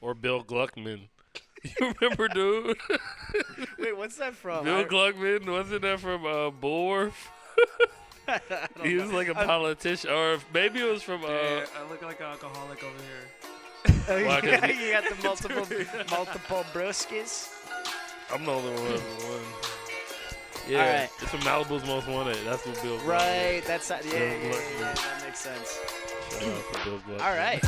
or 0.00 0.14
Bill 0.14 0.42
Gluckman. 0.44 1.08
You 1.80 1.94
remember, 2.00 2.28
dude? 2.28 2.76
Wait, 3.78 3.96
what's 3.96 4.16
that 4.18 4.34
from? 4.36 4.64
Bill 4.64 4.76
I- 4.80 4.84
Gluckman 4.84 5.50
wasn't 5.50 5.82
that 5.82 5.98
from 5.98 6.24
uh, 6.24 6.50
Bulworth? 6.52 7.14
I 8.28 8.40
He 8.84 8.94
was 8.94 9.10
know. 9.10 9.16
like 9.16 9.28
a 9.28 9.36
I'm- 9.36 9.46
politician, 9.46 10.10
or 10.10 10.38
maybe 10.54 10.80
it 10.80 10.84
was 10.92 11.02
from. 11.02 11.24
Uh, 11.24 11.28
Yeah, 11.28 11.64
I 11.76 11.90
look 11.90 12.02
like 12.02 12.20
an 12.20 12.26
alcoholic 12.26 12.84
over 12.84 12.94
here. 13.02 13.94
Oh, 14.08 14.24
Why, 14.26 14.40
'cause 14.40 14.50
yeah, 14.50 14.66
you- 14.66 14.74
you 14.86 14.92
got 14.92 15.04
the 15.04 15.22
multiple 15.24 15.66
multiple 16.10 16.64
broskies. 16.72 17.48
I'm 18.32 18.44
the 18.44 18.52
only 18.52 18.70
one. 18.72 18.92
one. 18.92 19.40
Yeah, 20.68 20.84
Alright. 20.84 21.10
it's 21.20 21.30
from 21.30 21.40
Malibu's 21.40 21.86
Most 21.86 22.06
Wanted. 22.08 22.36
That's 22.44 22.64
what 22.66 22.80
Bill. 22.82 22.98
Gluckman 22.98 23.08
Right, 23.08 23.62
that's 23.66 23.90
yeah, 23.90 24.00
yeah, 24.04 24.10
Bill 24.10 24.20
yeah, 24.20 24.34
yeah, 24.34 24.52
Gluckman. 24.52 24.80
yeah, 24.80 24.94
that 24.94 25.22
makes 25.24 25.40
sense. 25.40 25.80
Shout 26.30 26.42
out 26.42 26.74
to 26.74 26.84
Bill 26.84 26.98
Gluckman. 27.00 27.20
All 27.22 27.34
right. 27.34 27.62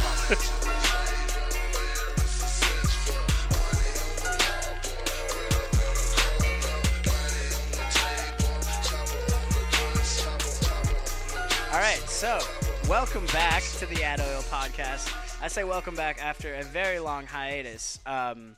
So 12.19 12.41
welcome 12.89 13.25
back 13.27 13.63
to 13.79 13.87
the 13.87 14.03
Ad 14.03 14.21
Oil 14.21 14.43
Podcast. 14.51 15.15
I 15.41 15.47
say 15.47 15.63
welcome 15.63 15.95
back 15.95 16.21
after 16.21 16.53
a 16.55 16.65
very 16.65 16.99
long 16.99 17.29
hiatus. 17.29 18.01
Um, 18.07 18.57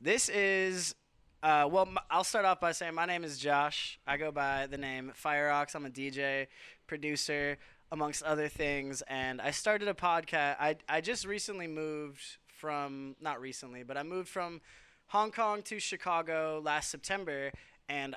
this 0.00 0.28
is, 0.28 0.94
uh, 1.42 1.68
well, 1.68 1.88
m- 1.88 1.98
I'll 2.08 2.22
start 2.22 2.44
off 2.44 2.60
by 2.60 2.70
saying 2.70 2.94
my 2.94 3.06
name 3.06 3.24
is 3.24 3.36
Josh. 3.36 3.98
I 4.06 4.16
go 4.16 4.30
by 4.30 4.68
the 4.68 4.78
name 4.78 5.10
Fireox. 5.20 5.74
I'm 5.74 5.86
a 5.86 5.90
DJ, 5.90 6.46
producer, 6.86 7.58
amongst 7.90 8.22
other 8.22 8.46
things, 8.46 9.02
and 9.08 9.40
I 9.40 9.50
started 9.50 9.88
a 9.88 9.94
podcast. 9.94 10.54
I, 10.60 10.76
I 10.88 11.00
just 11.00 11.26
recently 11.26 11.66
moved 11.66 12.22
from, 12.46 13.16
not 13.20 13.40
recently, 13.40 13.82
but 13.82 13.96
I 13.96 14.04
moved 14.04 14.28
from 14.28 14.60
Hong 15.08 15.32
Kong 15.32 15.62
to 15.62 15.80
Chicago 15.80 16.62
last 16.64 16.92
September, 16.92 17.50
and 17.88 18.14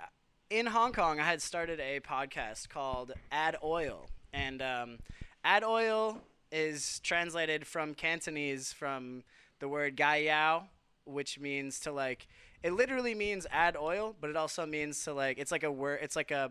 in 0.52 0.68
Hong 0.68 0.94
Kong, 0.94 1.20
I 1.20 1.24
had 1.24 1.42
started 1.42 1.80
a 1.80 2.00
podcast 2.00 2.70
called 2.70 3.14
Ad 3.32 3.58
Oil, 3.64 4.08
and 4.34 4.62
um, 4.62 4.98
Ad 5.44 5.64
Oil 5.64 6.22
is 6.52 7.00
translated 7.00 7.66
from 7.66 7.94
Cantonese 7.94 8.74
from 8.74 9.24
the 9.60 9.68
word 9.68 9.96
Gai 9.96 10.26
Yao, 10.26 10.66
which 11.06 11.40
means 11.40 11.80
to 11.82 11.92
like. 11.92 12.28
It 12.62 12.72
literally 12.72 13.14
means 13.14 13.46
add 13.52 13.76
oil, 13.76 14.16
but 14.22 14.30
it 14.30 14.38
also 14.38 14.66
means 14.66 15.04
to 15.04 15.14
like. 15.14 15.38
It's 15.38 15.52
like 15.52 15.64
a 15.64 15.72
word. 15.72 16.00
It's 16.02 16.16
like 16.16 16.32
a 16.32 16.50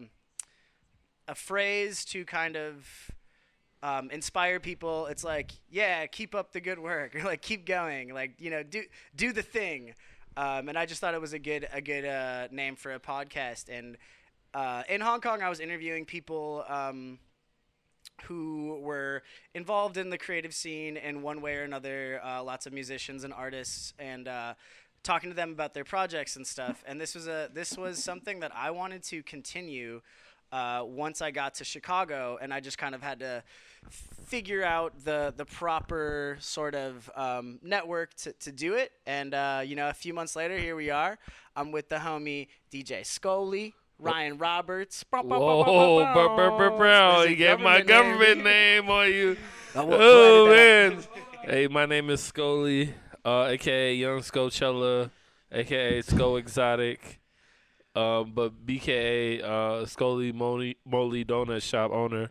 a 1.28 1.34
phrase 1.34 2.04
to 2.06 2.24
kind 2.24 2.56
of 2.56 3.10
um, 3.82 4.10
inspire 4.10 4.60
people. 4.60 5.06
It's 5.06 5.24
like, 5.24 5.52
yeah, 5.70 6.06
keep 6.06 6.34
up 6.34 6.52
the 6.52 6.60
good 6.60 6.78
work, 6.78 7.14
or 7.16 7.24
like 7.24 7.42
keep 7.42 7.66
going, 7.66 8.12
like 8.14 8.40
you 8.40 8.50
know, 8.50 8.62
do 8.62 8.82
do 9.16 9.32
the 9.32 9.42
thing. 9.42 9.94
Um, 10.36 10.68
and 10.68 10.78
I 10.78 10.86
just 10.86 11.00
thought 11.00 11.14
it 11.14 11.20
was 11.20 11.32
a 11.32 11.38
good 11.38 11.68
a 11.72 11.80
good 11.80 12.04
uh, 12.04 12.48
name 12.50 12.76
for 12.76 12.92
a 12.92 13.00
podcast. 13.00 13.68
And 13.68 13.96
uh, 14.54 14.82
in 14.88 15.00
Hong 15.00 15.20
Kong, 15.20 15.42
I 15.42 15.48
was 15.48 15.60
interviewing 15.60 16.04
people 16.04 16.64
um, 16.68 17.18
who 18.24 18.78
were 18.80 19.22
involved 19.54 19.96
in 19.96 20.10
the 20.10 20.18
creative 20.18 20.54
scene 20.54 20.96
in 20.96 21.22
one 21.22 21.40
way 21.40 21.56
or 21.56 21.62
another. 21.62 22.20
Uh, 22.24 22.42
lots 22.42 22.66
of 22.66 22.72
musicians 22.72 23.24
and 23.24 23.32
artists, 23.32 23.94
and 23.98 24.28
uh, 24.28 24.54
talking 25.02 25.30
to 25.30 25.36
them 25.36 25.50
about 25.50 25.74
their 25.74 25.84
projects 25.84 26.36
and 26.36 26.46
stuff. 26.46 26.82
And 26.86 27.00
this 27.00 27.14
was 27.14 27.26
a 27.26 27.48
this 27.52 27.76
was 27.76 28.02
something 28.02 28.40
that 28.40 28.52
I 28.54 28.70
wanted 28.70 29.02
to 29.04 29.22
continue 29.22 30.00
uh, 30.52 30.84
once 30.86 31.22
I 31.22 31.30
got 31.30 31.54
to 31.54 31.64
Chicago, 31.64 32.38
and 32.40 32.52
I 32.52 32.60
just 32.60 32.78
kind 32.78 32.94
of 32.94 33.02
had 33.02 33.20
to 33.20 33.42
figure 33.90 34.62
out 34.62 34.92
the 35.04 35.32
the 35.36 35.44
proper 35.44 36.36
sort 36.40 36.74
of 36.74 37.10
um, 37.16 37.58
network 37.62 38.14
to, 38.14 38.32
to 38.34 38.52
do 38.52 38.74
it. 38.74 38.92
And 39.06 39.34
uh, 39.34 39.62
you 39.64 39.76
know, 39.76 39.88
a 39.88 39.94
few 39.94 40.14
months 40.14 40.36
later, 40.36 40.58
here 40.58 40.76
we 40.76 40.90
are. 40.90 41.18
I'm 41.56 41.72
with 41.72 41.88
the 41.88 41.96
homie 41.96 42.48
DJ 42.72 43.04
Scully. 43.04 43.74
Ryan 44.02 44.38
Roberts. 44.38 45.04
Whoa, 45.10 46.76
bro. 46.76 47.22
You 47.22 47.36
get 47.36 47.60
my 47.60 47.80
government 47.82 48.44
name. 48.44 48.88
on 48.90 49.08
you. 49.10 49.36
Oh, 49.74 49.86
we'll- 49.86 49.98
we'll 49.98 50.52
edit 50.52 50.98
man. 50.98 51.24
Hey, 51.44 51.66
my 51.66 51.86
name 51.86 52.10
is 52.10 52.20
Scully, 52.22 52.92
uh, 53.24 53.46
aka 53.48 53.94
Young 53.94 54.18
Scochella, 54.20 55.10
aka 55.50 56.02
Sco 56.02 56.36
Exotic, 56.36 57.20
um, 57.96 58.32
but 58.34 58.66
BKA 58.66 59.42
uh, 59.42 59.86
Scully 59.86 60.30
Molly, 60.30 60.76
Molly 60.84 61.24
Donut 61.24 61.62
Shop 61.62 61.90
owner. 61.90 62.30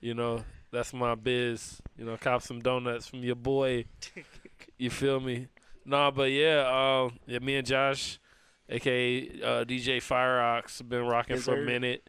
You 0.00 0.14
know, 0.14 0.42
that's 0.72 0.92
my 0.92 1.14
biz. 1.14 1.80
You 1.96 2.04
know, 2.04 2.16
cop 2.16 2.42
some 2.42 2.58
donuts 2.60 3.06
from 3.06 3.20
your 3.22 3.36
boy. 3.36 3.84
You 4.76 4.90
feel 4.90 5.20
me? 5.20 5.46
Nah, 5.84 6.10
but 6.10 6.32
yeah, 6.32 6.66
um, 7.04 7.16
yeah, 7.28 7.38
me 7.38 7.54
and 7.58 7.66
Josh, 7.66 8.18
aka 8.72 9.28
uh, 9.42 9.64
DJ 9.64 9.98
Fireox, 9.98 10.86
been 10.88 11.06
rocking 11.06 11.36
Yes, 11.36 11.44
for 11.44 11.52
sir. 11.56 11.62
a 11.62 11.66
minute. 11.66 12.08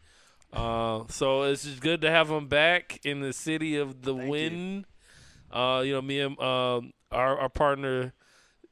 Uh, 0.52 1.04
so 1.08 1.42
it's 1.42 1.64
just 1.64 1.80
good 1.80 2.00
to 2.02 2.10
have 2.10 2.30
him 2.30 2.46
back 2.46 3.00
in 3.04 3.20
the 3.20 3.32
city 3.32 3.76
of 3.76 4.02
the 4.02 4.12
Thank 4.12 4.24
you. 4.24 4.30
wind. 4.30 4.84
Uh, 5.50 5.82
you 5.84 5.92
know, 5.92 6.02
me 6.02 6.20
and 6.20 6.38
um, 6.40 6.92
our 7.12 7.38
our 7.38 7.48
partner 7.48 8.12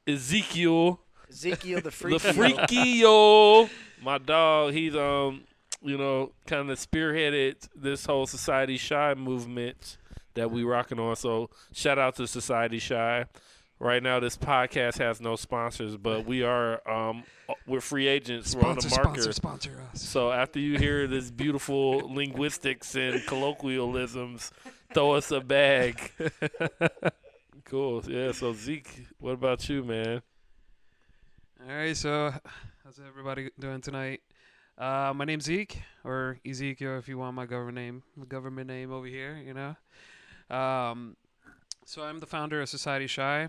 Ezekiel, 0.06 1.00
Ezekiel 1.30 1.78
the 1.80 1.84
the 1.84 1.90
freaky. 1.90 2.32
freaky 2.32 3.02
my 4.02 4.18
dog. 4.18 4.72
He's 4.72 4.94
um, 4.96 5.42
you 5.80 5.96
know, 5.98 6.32
kind 6.46 6.70
of 6.70 6.78
spearheaded 6.78 7.68
this 7.74 8.06
whole 8.06 8.26
Society 8.26 8.76
Shy 8.76 9.14
movement 9.14 9.96
that 10.34 10.50
we 10.50 10.64
rocking 10.64 10.98
on. 10.98 11.14
So 11.16 11.50
shout 11.72 11.98
out 11.98 12.16
to 12.16 12.26
Society 12.26 12.78
Shy. 12.78 13.26
Right 13.82 14.00
now, 14.00 14.20
this 14.20 14.36
podcast 14.36 14.98
has 14.98 15.20
no 15.20 15.34
sponsors, 15.34 15.96
but 15.96 16.24
we 16.24 16.44
are 16.44 16.88
um, 16.88 17.24
we're 17.66 17.80
free 17.80 18.06
agents. 18.06 18.54
we're 18.54 18.62
on 18.62 18.76
the 18.76 18.88
market. 18.90 19.22
sponsor, 19.22 19.32
sponsor 19.32 19.82
us. 19.90 20.00
So 20.00 20.30
after 20.30 20.60
you 20.60 20.78
hear 20.78 21.08
this 21.08 21.32
beautiful 21.32 21.98
linguistics 22.14 22.94
and 22.94 23.26
colloquialisms, 23.26 24.52
throw 24.94 25.14
us 25.14 25.32
a 25.32 25.40
bag. 25.40 26.12
cool. 27.64 28.04
Yeah. 28.06 28.30
So 28.30 28.52
Zeke, 28.52 29.04
what 29.18 29.32
about 29.32 29.68
you, 29.68 29.82
man? 29.82 30.22
All 31.68 31.74
right, 31.74 31.96
so 31.96 32.32
how's 32.84 33.00
everybody 33.04 33.50
doing 33.58 33.80
tonight? 33.80 34.20
Uh, 34.78 35.12
my 35.12 35.24
name's 35.24 35.46
Zeke, 35.46 35.82
or 36.04 36.38
Ezekiel, 36.48 36.98
if 36.98 37.08
you 37.08 37.18
want 37.18 37.34
my 37.34 37.46
government 37.46 37.74
name, 37.74 38.04
my 38.14 38.26
government 38.26 38.68
name 38.68 38.92
over 38.92 39.08
here. 39.08 39.42
You 39.44 39.54
know. 39.54 40.56
Um, 40.56 41.16
so 41.84 42.04
I'm 42.04 42.20
the 42.20 42.26
founder 42.26 42.62
of 42.62 42.68
Society 42.68 43.08
Shy. 43.08 43.48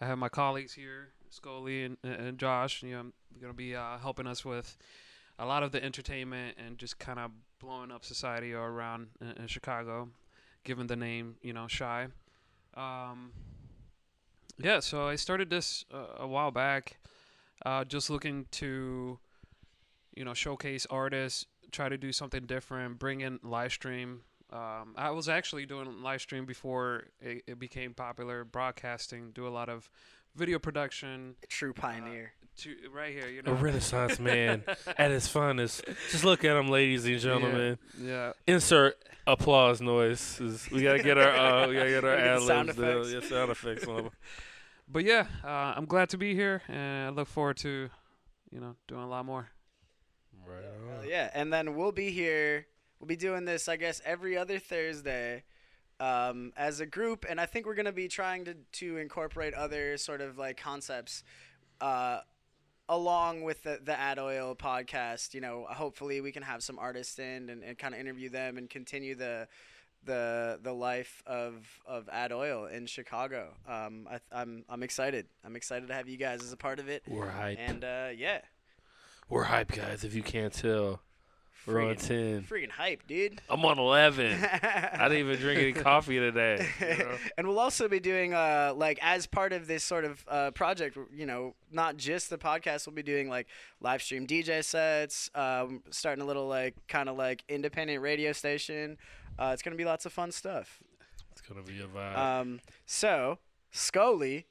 I 0.00 0.06
have 0.06 0.18
my 0.18 0.28
colleagues 0.28 0.72
here, 0.72 1.08
Scully 1.28 1.84
and, 1.84 1.96
and 2.02 2.38
Josh. 2.38 2.82
You 2.82 2.90
know, 2.90 3.02
they're 3.30 3.42
gonna 3.42 3.54
be 3.54 3.74
uh, 3.76 3.98
helping 3.98 4.26
us 4.26 4.44
with 4.44 4.76
a 5.38 5.46
lot 5.46 5.62
of 5.62 5.72
the 5.72 5.82
entertainment 5.82 6.56
and 6.64 6.78
just 6.78 6.98
kind 6.98 7.18
of 7.18 7.30
blowing 7.58 7.90
up 7.90 8.04
society 8.04 8.52
around 8.52 9.08
in, 9.20 9.42
in 9.42 9.46
Chicago, 9.46 10.08
given 10.64 10.86
the 10.86 10.96
name, 10.96 11.36
you 11.42 11.52
know, 11.52 11.66
Shy. 11.66 12.08
Um, 12.74 13.32
yeah, 14.58 14.80
so 14.80 15.08
I 15.08 15.16
started 15.16 15.50
this 15.50 15.84
uh, 15.92 16.22
a 16.22 16.26
while 16.26 16.50
back, 16.50 16.98
uh, 17.64 17.84
just 17.84 18.10
looking 18.10 18.46
to, 18.52 19.18
you 20.14 20.24
know, 20.24 20.34
showcase 20.34 20.86
artists, 20.88 21.46
try 21.72 21.88
to 21.88 21.96
do 21.96 22.12
something 22.12 22.46
different, 22.46 22.98
bring 22.98 23.20
in 23.20 23.38
live 23.42 23.72
stream. 23.72 24.22
Um, 24.52 24.94
I 24.96 25.10
was 25.10 25.28
actually 25.28 25.64
doing 25.66 26.02
live 26.02 26.20
stream 26.20 26.44
before 26.44 27.04
it, 27.20 27.44
it 27.46 27.58
became 27.58 27.94
popular, 27.94 28.44
broadcasting, 28.44 29.30
do 29.32 29.46
a 29.46 29.50
lot 29.50 29.68
of 29.68 29.88
video 30.34 30.58
production. 30.58 31.36
True 31.48 31.72
pioneer. 31.72 32.32
To 32.58 32.74
right 32.92 33.12
here, 33.12 33.28
you 33.28 33.40
A 33.40 33.42
know. 33.44 33.52
Renaissance 33.54 34.18
man 34.20 34.64
at 34.98 35.10
his 35.12 35.28
finest. 35.28 35.84
Just 36.10 36.24
look 36.24 36.44
at 36.44 36.56
him, 36.56 36.68
ladies 36.68 37.06
and 37.06 37.18
gentlemen. 37.20 37.78
Yeah. 37.98 38.32
Insert 38.46 38.96
applause 39.26 39.80
noise. 39.80 40.36
'cause 40.36 40.68
We 40.70 40.82
gotta 40.82 41.02
get 41.02 41.16
our 41.16 41.30
uh, 41.30 41.68
we 41.68 41.74
gotta 41.74 41.90
get 41.90 42.04
our 42.04 42.14
ad 42.16 42.42
libs. 42.42 42.48
down. 42.48 42.68
effects. 42.68 43.12
Yeah, 43.12 43.20
sound 43.20 43.50
effects. 43.52 43.86
on 43.86 43.98
'em. 44.06 44.10
But 44.92 45.04
yeah, 45.04 45.26
uh, 45.44 45.74
I'm 45.76 45.86
glad 45.86 46.08
to 46.08 46.18
be 46.18 46.34
here, 46.34 46.62
and 46.66 47.06
I 47.06 47.08
look 47.10 47.28
forward 47.28 47.58
to, 47.58 47.88
you 48.50 48.58
know, 48.60 48.74
doing 48.88 49.02
a 49.04 49.08
lot 49.08 49.24
more. 49.24 49.48
Right 50.44 50.64
Hell 50.64 50.98
on. 51.02 51.08
yeah, 51.08 51.30
and 51.32 51.52
then 51.52 51.76
we'll 51.76 51.92
be 51.92 52.10
here. 52.10 52.66
We'll 53.00 53.08
be 53.08 53.16
doing 53.16 53.46
this, 53.46 53.66
I 53.66 53.76
guess, 53.76 54.02
every 54.04 54.36
other 54.36 54.58
Thursday 54.58 55.44
um, 55.98 56.52
as 56.56 56.80
a 56.80 56.86
group, 56.86 57.24
and 57.28 57.40
I 57.40 57.46
think 57.46 57.66
we're 57.66 57.74
gonna 57.74 57.92
be 57.92 58.08
trying 58.08 58.44
to 58.44 58.54
to 58.54 58.98
incorporate 58.98 59.54
other 59.54 59.96
sort 59.96 60.20
of 60.20 60.38
like 60.38 60.56
concepts. 60.56 61.24
Uh, 61.80 62.20
along 62.90 63.42
with 63.42 63.62
the, 63.62 63.78
the 63.82 63.98
Ad 63.98 64.18
Oil 64.18 64.54
podcast, 64.54 65.32
you 65.32 65.40
know, 65.40 65.64
hopefully 65.70 66.20
we 66.20 66.32
can 66.32 66.42
have 66.42 66.62
some 66.62 66.78
artists 66.78 67.18
in 67.18 67.48
and, 67.48 67.62
and 67.62 67.78
kind 67.78 67.94
of 67.94 68.00
interview 68.00 68.28
them 68.28 68.58
and 68.58 68.68
continue 68.68 69.14
the 69.14 69.48
the 70.04 70.58
the 70.62 70.72
life 70.72 71.22
of 71.26 71.66
of 71.86 72.08
Ad 72.10 72.32
Oil 72.32 72.66
in 72.66 72.86
Chicago. 72.86 73.54
Um, 73.68 74.08
I, 74.10 74.20
I'm 74.32 74.64
I'm 74.68 74.82
excited. 74.82 75.26
I'm 75.44 75.56
excited 75.56 75.88
to 75.88 75.94
have 75.94 76.08
you 76.08 76.16
guys 76.16 76.42
as 76.42 76.52
a 76.52 76.56
part 76.56 76.80
of 76.80 76.88
it. 76.88 77.02
We're 77.06 77.28
hype. 77.28 77.58
And 77.58 77.84
uh, 77.84 78.08
yeah, 78.16 78.40
We're 79.28 79.44
hype, 79.44 79.72
guys. 79.72 80.04
If 80.04 80.14
you 80.14 80.22
can't 80.22 80.52
tell. 80.52 81.00
We're 81.66 81.82
on 81.82 81.94
Freaking- 81.96 82.06
ten. 82.08 82.42
Freaking 82.48 82.70
hype, 82.70 83.06
dude. 83.06 83.40
I'm 83.48 83.64
on 83.64 83.78
eleven. 83.78 84.42
I 84.62 85.08
didn't 85.08 85.18
even 85.18 85.36
drink 85.38 85.60
any 85.60 85.72
coffee 85.72 86.18
today. 86.18 86.66
you 86.80 86.86
know? 87.04 87.16
and 87.36 87.46
we'll 87.46 87.58
also 87.58 87.86
be 87.88 88.00
doing 88.00 88.32
uh 88.34 88.72
like 88.76 88.98
as 89.02 89.26
part 89.26 89.52
of 89.52 89.66
this 89.66 89.84
sort 89.84 90.04
of 90.04 90.24
uh 90.28 90.50
project 90.52 90.96
you 91.14 91.26
know 91.26 91.54
not 91.70 91.96
just 91.96 92.30
the 92.30 92.38
podcast 92.38 92.86
we'll 92.86 92.94
be 92.96 93.02
doing 93.02 93.28
like 93.28 93.46
live 93.80 94.02
stream 94.02 94.26
dj 94.26 94.64
sets 94.64 95.30
um 95.34 95.82
starting 95.90 96.22
a 96.22 96.26
little 96.26 96.46
like 96.48 96.74
kind 96.88 97.08
of 97.08 97.16
like 97.16 97.44
independent 97.48 98.00
radio 98.02 98.32
station 98.32 98.96
uh 99.38 99.50
it's 99.52 99.62
gonna 99.62 99.76
be 99.76 99.84
lots 99.84 100.06
of 100.06 100.12
fun 100.12 100.32
stuff 100.32 100.80
It's 101.32 101.40
gonna 101.42 101.62
be 101.62 101.80
a 101.80 101.86
vibe. 101.86 102.16
um 102.16 102.60
so 102.86 103.38
scully 103.70 104.46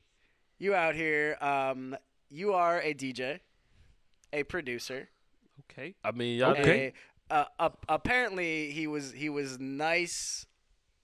you 0.60 0.74
out 0.76 0.96
here 0.96 1.38
um 1.42 1.96
you 2.30 2.54
are 2.54 2.80
a 2.82 2.94
dj 2.94 3.40
a 4.32 4.44
producer 4.44 5.10
Okay. 5.72 5.96
I 6.04 6.12
mean, 6.12 6.38
y'all. 6.40 6.52
Okay. 6.52 6.94
a, 7.30 7.46
uh, 7.60 7.70
apparently 7.88 8.72
he 8.72 8.88
was 8.88 9.12
he 9.12 9.30
was 9.30 9.60
nice 9.60 10.46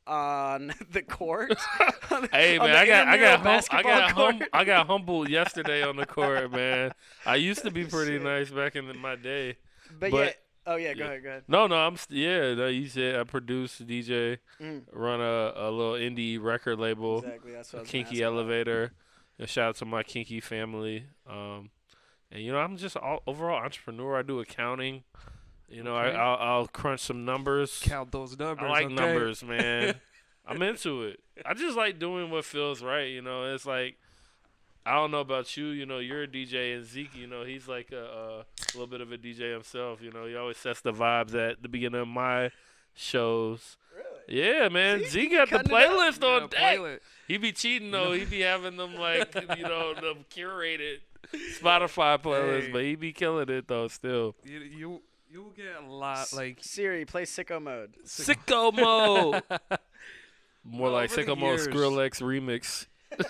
on 0.07 0.71
the 0.91 1.01
court 1.01 1.51
Hey 2.31 2.59
man, 2.59 2.69
I 2.75 2.85
got 2.85 3.07
I 3.07 3.17
got 3.17 3.39
hum- 3.41 3.61
I 3.71 3.81
got 3.83 4.11
hum- 4.11 4.41
I 4.53 4.63
got 4.63 4.85
humbled 4.87 5.29
yesterday 5.29 5.81
on 5.83 5.95
the 5.95 6.05
court, 6.05 6.51
man. 6.51 6.91
I 7.25 7.35
used 7.37 7.63
to 7.63 7.71
be 7.71 7.85
pretty 7.85 8.13
Shit. 8.17 8.23
nice 8.23 8.51
back 8.51 8.75
in 8.75 8.95
my 8.99 9.15
day. 9.15 9.57
But, 9.99 10.11
But- 10.11 10.25
yeah. 10.27 10.31
Oh 10.67 10.77
yeah, 10.77 10.93
go 10.95 11.03
yeah. 11.03 11.05
ahead, 11.11 11.23
go 11.23 11.29
ahead. 11.29 11.43
No, 11.47 11.67
no, 11.67 11.75
I'm 11.75 11.95
st- 11.95 12.19
yeah. 12.19 12.55
No, 12.55 12.67
you 12.67 12.87
said 12.87 13.19
I 13.19 13.23
produce, 13.23 13.77
DJ, 13.79 14.39
Mm. 14.59 14.81
run 14.91 15.21
a, 15.21 15.53
a 15.55 15.69
little 15.69 15.93
indie 15.93 16.41
record 16.41 16.79
label, 16.79 17.19
Exactly, 17.19 17.51
that's 17.51 17.71
what 17.71 17.79
I 17.79 17.81
was 17.83 17.89
Kinky 17.91 18.23
ask 18.23 18.29
about. 18.31 18.33
Elevator. 18.39 18.91
And 19.37 19.47
shout 19.49 19.69
out 19.69 19.75
to 19.77 19.85
my 19.85 20.01
kinky 20.01 20.39
family. 20.39 21.05
Um, 21.29 21.69
and 22.31 22.43
you 22.43 22.51
know, 22.51 22.59
I'm 22.59 22.77
just 22.77 22.97
all, 22.97 23.21
overall 23.27 23.63
entrepreneur. 23.63 24.17
I 24.17 24.21
do 24.21 24.39
accounting. 24.39 25.03
You 25.67 25.83
know, 25.83 25.95
Okay. 25.97 26.15
I, 26.15 26.21
I'll, 26.21 26.37
I'll 26.59 26.67
crunch 26.67 26.99
some 27.01 27.25
numbers. 27.25 27.79
Count 27.83 28.11
those 28.11 28.37
numbers. 28.37 28.65
I 28.65 28.69
like 28.69 28.85
okay? 28.85 28.93
numbers, 28.95 29.43
man. 29.43 29.95
I'm 30.47 30.61
into 30.61 31.03
it. 31.03 31.19
I 31.43 31.55
just 31.55 31.75
like 31.75 31.97
doing 31.97 32.29
what 32.29 32.45
feels 32.45 32.83
right. 32.83 33.09
You 33.09 33.21
know, 33.23 33.53
it's 33.53 33.65
like 33.65 33.97
I 34.85 34.93
don't 34.93 35.09
know 35.09 35.21
about 35.21 35.57
you. 35.57 35.67
You 35.67 35.87
know, 35.87 35.97
you're 35.97 36.23
a 36.23 36.27
DJ, 36.27 36.75
and 36.75 36.85
Zeke, 36.85 37.15
you 37.15 37.25
know, 37.25 37.43
he's 37.43 37.67
like 37.67 37.91
a, 37.91 38.43
a 38.43 38.45
little 38.75 38.85
bit 38.85 39.01
of 39.01 39.11
a 39.11 39.17
DJ 39.17 39.51
himself. 39.51 40.03
You 40.03 40.11
know, 40.11 40.27
he 40.27 40.35
always 40.35 40.57
sets 40.57 40.81
the 40.81 40.93
vibes 40.93 41.33
at 41.33 41.63
the 41.63 41.67
beginning 41.67 42.01
of 42.01 42.07
my 42.07 42.51
shows. 42.93 43.77
Really? 43.95 44.41
Yeah, 44.41 44.69
man. 44.69 44.99
Zeke 44.99 45.09
Zeke 45.09 45.31
got 45.31 45.49
the 45.49 45.57
cutting 45.57 45.71
it 45.71 45.83
up. 45.83 45.91
playlist 45.91 46.21
Yeah, 46.21 46.27
on 46.29 46.49
deck. 46.49 46.77
playlist. 46.79 46.99
He 47.27 47.37
be 47.37 47.51
cheating 47.51 47.89
though. 47.91 48.11
He 48.13 48.25
be 48.25 48.41
having 48.41 48.77
them 48.77 48.95
like 48.95 49.33
you 49.57 49.63
know 49.63 49.95
the 49.95 50.15
curated 50.33 50.97
Spotify 51.33 52.21
playlist, 52.21 52.67
Hey. 52.67 52.71
but 52.71 52.83
he 52.83 52.95
be 52.95 53.13
killing 53.13 53.49
it 53.49 53.67
though. 53.67 53.87
Still 53.87 54.35
You 54.43 54.59
you 54.59 55.01
you 55.31 55.43
will 55.43 55.51
get 55.51 55.65
a 55.81 55.85
lot 55.91 56.31
like 56.33 56.59
Siri, 56.61 57.05
play 57.05 57.23
sicko 57.23 57.61
mode. 57.61 57.95
sicko 58.05 58.73
mode. 58.73 59.43
More 60.63 60.83
Well, 60.83 60.91
like 60.93 61.11
sicko 61.11 61.37
mode 61.37 61.59
Skrillex 61.59 62.21
remix. 62.21 62.87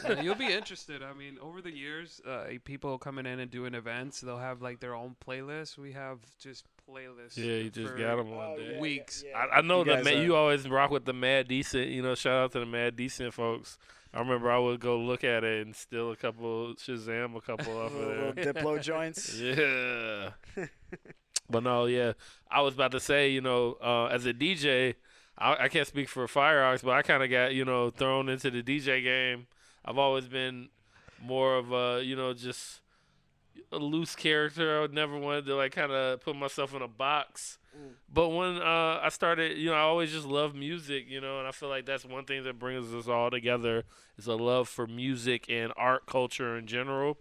Yeah, 0.07 0.21
you'll 0.23 0.35
be 0.35 0.51
interested. 0.51 1.03
I 1.03 1.13
mean, 1.13 1.37
over 1.41 1.61
the 1.61 1.69
years, 1.71 2.21
uh, 2.27 2.45
people 2.63 2.97
coming 2.97 3.25
in 3.25 3.39
and 3.39 3.51
doing 3.51 3.73
events, 3.75 4.21
they'll 4.21 4.37
have 4.39 4.61
like 4.61 4.79
their 4.79 4.95
own 4.95 5.15
playlist. 5.25 5.77
We 5.77 5.91
have 5.91 6.19
just 6.39 6.65
playlists. 6.89 7.35
Yeah, 7.37 7.55
you 7.63 7.69
just 7.69 7.91
for 7.91 7.97
got 7.99 8.15
them 8.17 8.31
one 8.31 8.47
Oh, 8.51 8.57
day. 8.57 8.79
weeks. 8.79 9.23
yeah, 9.25 9.31
yeah. 9.31 9.45
I, 9.53 9.57
I 9.57 9.61
know 9.61 9.79
You 9.79 9.85
that 9.85 9.95
guys 9.97 10.05
man, 10.05 10.17
are- 10.19 10.23
you 10.23 10.35
always 10.35 10.67
rock 10.69 10.91
with 10.91 11.05
the 11.05 11.13
Mad 11.13 11.47
Decent. 11.49 11.89
You 11.89 12.01
know, 12.01 12.15
shout 12.15 12.33
out 12.45 12.51
to 12.53 12.59
the 12.61 12.65
Mad 12.65 12.95
Decent 12.95 13.33
folks. 13.33 13.77
I 14.15 14.19
remember 14.19 14.49
I 14.49 14.57
would 14.57 14.79
go 14.79 14.97
look 14.97 15.25
at 15.25 15.43
it 15.43 15.65
and 15.65 15.75
steal 15.75 16.09
a 16.11 16.15
couple, 16.15 16.73
Shazam 16.75 17.35
a 17.35 17.41
couple 17.41 17.77
off 17.77 17.91
of 17.91 17.99
little, 17.99 18.33
there. 18.33 18.53
Diplo 18.53 18.81
joints. 18.81 19.37
Yeah. 19.37 20.29
but 21.49 21.63
no, 21.63 21.85
yeah. 21.85 22.13
I 22.49 22.61
was 22.61 22.75
about 22.75 22.91
to 22.91 23.01
say, 23.01 23.29
you 23.29 23.41
know, 23.41 23.75
uh, 23.83 24.05
as 24.05 24.25
a 24.25 24.33
DJ, 24.33 24.95
I, 25.37 25.65
I 25.65 25.67
can't 25.67 25.85
speak 25.85 26.07
for 26.07 26.25
Firehawks, 26.27 26.81
but 26.81 26.91
I 26.91 27.01
kind 27.01 27.23
of 27.23 27.29
got, 27.29 27.53
you 27.53 27.65
know, 27.65 27.89
thrown 27.89 28.29
into 28.29 28.49
the 28.49 28.63
DJ 28.63 29.03
game. 29.03 29.47
I've 29.83 29.97
always 29.97 30.29
been 30.29 30.69
more 31.21 31.57
of 31.57 31.73
a, 31.73 32.01
you 32.01 32.15
know, 32.15 32.33
just 32.33 32.79
a 33.73 33.77
loose 33.77 34.15
character. 34.15 34.77
I 34.77 34.81
would 34.81 34.93
never 34.93 35.19
wanted 35.19 35.45
to 35.47 35.55
like 35.55 35.73
kind 35.73 35.91
of 35.91 36.21
put 36.21 36.37
myself 36.37 36.73
in 36.73 36.81
a 36.81 36.87
box. 36.87 37.57
But 38.11 38.29
when 38.29 38.57
uh, 38.57 38.99
I 39.03 39.09
started, 39.09 39.57
you 39.57 39.69
know, 39.71 39.75
I 39.75 39.81
always 39.81 40.11
just 40.11 40.25
love 40.25 40.55
music, 40.55 41.05
you 41.09 41.19
know, 41.21 41.39
and 41.39 41.47
I 41.47 41.51
feel 41.51 41.69
like 41.69 41.85
that's 41.85 42.05
one 42.05 42.25
thing 42.25 42.43
that 42.43 42.59
brings 42.59 42.93
us 42.93 43.07
all 43.07 43.29
together 43.29 43.83
is 44.17 44.27
a 44.27 44.35
love 44.35 44.69
for 44.69 44.87
music 44.87 45.45
and 45.49 45.73
art 45.75 46.05
culture 46.05 46.57
in 46.57 46.67
general. 46.67 47.17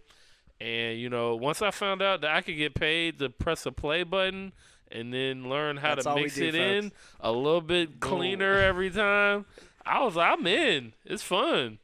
And 0.59 0.99
you 0.99 1.09
know, 1.09 1.35
once 1.35 1.61
I 1.61 1.71
found 1.71 2.01
out 2.01 2.21
that 2.21 2.31
I 2.35 2.41
could 2.41 2.57
get 2.57 2.75
paid 2.75 3.19
to 3.19 3.29
press 3.29 3.65
a 3.65 3.71
play 3.71 4.03
button 4.03 4.53
and 4.91 5.13
then 5.13 5.49
learn 5.49 5.77
how 5.77 5.95
That's 5.95 6.05
to 6.05 6.05
mix 6.05 6.35
do, 6.35 6.45
it 6.47 6.55
in 6.55 6.91
a 7.19 7.31
little 7.31 7.61
bit 7.61 7.99
Boom. 7.99 7.99
cleaner 7.99 8.59
every 8.61 8.89
time, 8.91 9.45
I 9.85 10.03
was 10.03 10.17
I'm 10.17 10.45
in. 10.47 10.93
It's 11.05 11.23
fun. 11.23 11.79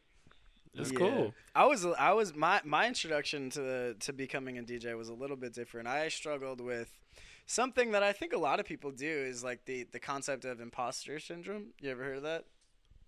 It's 0.77 0.91
Yeah. 0.91 0.97
cool. 0.97 1.35
I 1.53 1.65
was 1.65 1.85
I 1.85 2.13
was 2.13 2.33
my 2.35 2.62
my 2.63 2.88
introduction 2.88 3.50
to 3.51 3.95
to 3.95 4.13
becoming 4.13 4.57
a 4.57 4.63
DJ 4.63 4.94
was 4.95 5.09
a 5.09 5.13
little 5.13 5.35
bit 5.35 5.53
different. 5.53 5.88
I 5.88 6.07
struggled 6.09 6.62
with 6.62 6.89
something 7.51 7.92
that 7.92 8.03
I 8.03 8.13
think 8.13 8.33
a 8.33 8.38
lot 8.38 8.59
of 8.59 8.65
people 8.65 8.92
do 8.92 9.07
is 9.07 9.44
like 9.44 9.65
the 9.65 9.83
the 9.92 10.00
concept 10.00 10.45
of 10.45 10.59
imposter 10.59 11.19
syndrome. 11.19 11.74
You 11.81 11.92
ever 11.92 12.03
heard 12.03 12.18
of 12.18 12.24
that? 12.24 12.45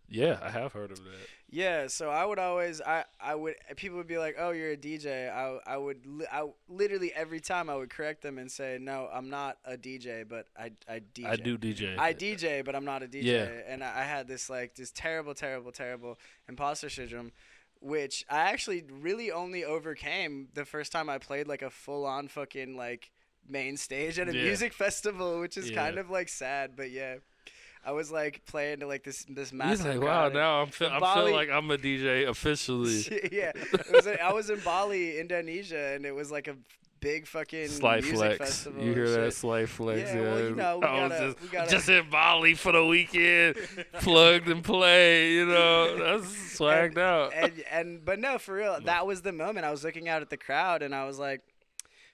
Yeah, 0.10 0.38
I 0.44 0.50
have 0.50 0.74
heard 0.74 0.92
of 0.92 0.98
that. 0.98 1.28
Yeah, 1.50 1.88
so 1.88 2.10
I 2.10 2.25
would 2.25 2.38
always 2.38 2.81
I 2.81 3.06
I 3.19 3.36
would 3.36 3.56
people 3.78 3.98
would 3.98 4.07
be 4.07 4.18
like, 4.18 4.36
"Oh, 4.38 4.51
you're 4.51 4.72
a 4.72 4.78
DJ." 4.78 5.31
I 5.31 5.60
I 5.66 5.78
would 5.78 6.06
li- 6.06 6.28
I 6.31 6.45
literally 6.68 7.13
every 7.13 7.40
time 7.40 7.69
I 7.69 7.75
would 7.75 7.90
correct 7.90 8.22
them 8.22 8.38
and 8.38 8.51
say, 8.51 8.78
"No, 8.80 9.10
I'm 9.12 9.30
not 9.30 9.57
a 9.66 9.78
DJ, 9.78 10.28
but 10.28 10.48
I 10.57 10.72
I 10.88 11.00
DJ." 11.00 11.25
I 11.25 11.36
do 11.38 11.57
DJ. 11.57 11.98
I 11.98 12.13
DJ, 12.13 12.66
but 12.66 12.75
I'm 12.75 12.86
not 12.86 13.01
a 13.01 13.07
DJ. 13.07 13.24
Yeah. 13.24 13.50
And 13.68 13.84
I 13.84 14.01
I 14.01 14.04
had 14.04 14.28
this 14.28 14.50
like 14.50 14.75
this 14.75 14.92
terrible, 14.92 15.34
terrible, 15.34 15.72
terrible 15.72 16.19
imposter 16.50 16.90
syndrome, 16.90 17.31
which 17.80 18.25
I 18.30 18.40
actually 18.40 18.84
really 18.92 19.31
only 19.31 19.63
overcame 19.63 20.50
the 20.54 20.66
first 20.66 20.92
time 20.92 21.10
I 21.10 21.18
played 21.18 21.48
like 21.48 21.62
a 21.62 21.69
full 21.69 22.06
on 22.06 22.28
fucking 22.28 22.75
like 22.75 23.10
main 23.48 23.78
stage 23.78 24.18
at 24.19 24.30
a 24.30 24.36
Yeah. 24.36 24.44
music 24.44 24.74
festival, 24.74 25.40
which 25.40 25.57
is 25.57 25.69
Yeah. 25.69 25.75
kind 25.75 25.98
of 25.98 26.10
like 26.10 26.30
sad, 26.30 26.75
but 26.75 26.92
yeah. 26.92 27.16
I 27.86 27.92
was 27.92 28.10
like 28.12 28.45
playing 28.45 28.80
to 28.80 28.88
like 28.88 29.04
this 29.04 29.25
this 29.25 29.50
He's 29.50 29.54
massive 29.54 29.86
like, 29.88 30.00
crowd 30.00 30.07
wow, 30.07 30.25
and- 30.28 30.34
now 30.36 30.62
I'm 30.62 30.69
feel, 30.69 30.88
the 30.90 30.95
I'm 30.95 31.01
Bali- 31.01 31.19
feeling 31.31 31.34
like 31.36 31.50
I'm 31.50 31.69
a 31.72 31.78
DJ 31.78 32.30
officially. 32.30 33.30
yeah, 33.31 33.51
was 33.92 34.07
I 34.07 34.31
was 34.31 34.50
in 34.50 34.60
Bali, 34.66 35.19
Indonesia, 35.19 35.94
and 35.94 36.06
it 36.06 36.13
was 36.16 36.31
like 36.31 36.48
a 36.48 36.56
big 37.01 37.28
fucking 37.28 37.68
Slight 37.68 38.04
music 38.04 38.16
flex. 38.16 38.38
festival. 38.38 38.81
You 38.81 38.94
hear 38.94 39.10
that 39.10 39.34
slight 39.34 39.68
flex? 39.68 40.10
Yeah, 40.13 40.22
well, 40.22 40.40
you 40.40 40.56
know, 40.56 40.78
we 40.80 40.88
I 40.88 41.01
was 41.04 41.10
gotta- 41.12 41.25
just, 41.34 41.42
we 41.42 41.48
gotta- 41.50 41.69
just 41.72 41.90
in 41.90 42.10
Bali 42.10 42.54
for 42.54 42.72
the 42.72 42.86
weekend, 42.86 43.57
plugged 44.00 44.48
and 44.48 44.63
play. 44.63 45.34
You 45.34 45.48
know, 45.48 45.98
that's 46.19 46.34
swagged 46.57 46.98
out. 46.98 47.34
and 47.34 47.51
and 47.69 48.06
but 48.06 48.18
no, 48.18 48.38
for 48.38 48.56
real, 48.56 48.80
that 48.86 49.06
was 49.06 49.24
the 49.24 49.34
moment. 49.34 49.66
I 49.66 49.72
was 49.72 49.84
looking 49.84 50.07
out 50.07 50.22
at 50.22 50.30
the 50.30 50.38
crowd, 50.38 50.81
and 50.84 50.95
I 50.95 51.04
was 51.04 51.19
like, 51.19 51.42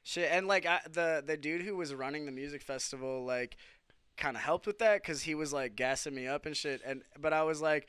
shit. 0.04 0.30
And 0.32 0.48
like 0.48 0.66
I, 0.66 0.82
the 0.92 1.24
the 1.26 1.38
dude 1.38 1.62
who 1.62 1.76
was 1.76 1.94
running 1.94 2.26
the 2.26 2.32
music 2.32 2.62
festival, 2.62 3.26
like, 3.26 3.58
kind 4.18 4.36
of 4.36 4.44
helped 4.44 4.68
with 4.68 4.80
that 4.80 5.02
because 5.02 5.22
he 5.22 5.36
was 5.36 5.54
like 5.54 5.76
gassing 5.76 6.14
me 6.16 6.28
up 6.28 6.46
and 6.46 6.56
shit. 6.56 6.82
And 6.86 7.04
but 7.20 7.34
I 7.34 7.44
was 7.44 7.62
like. 7.62 7.88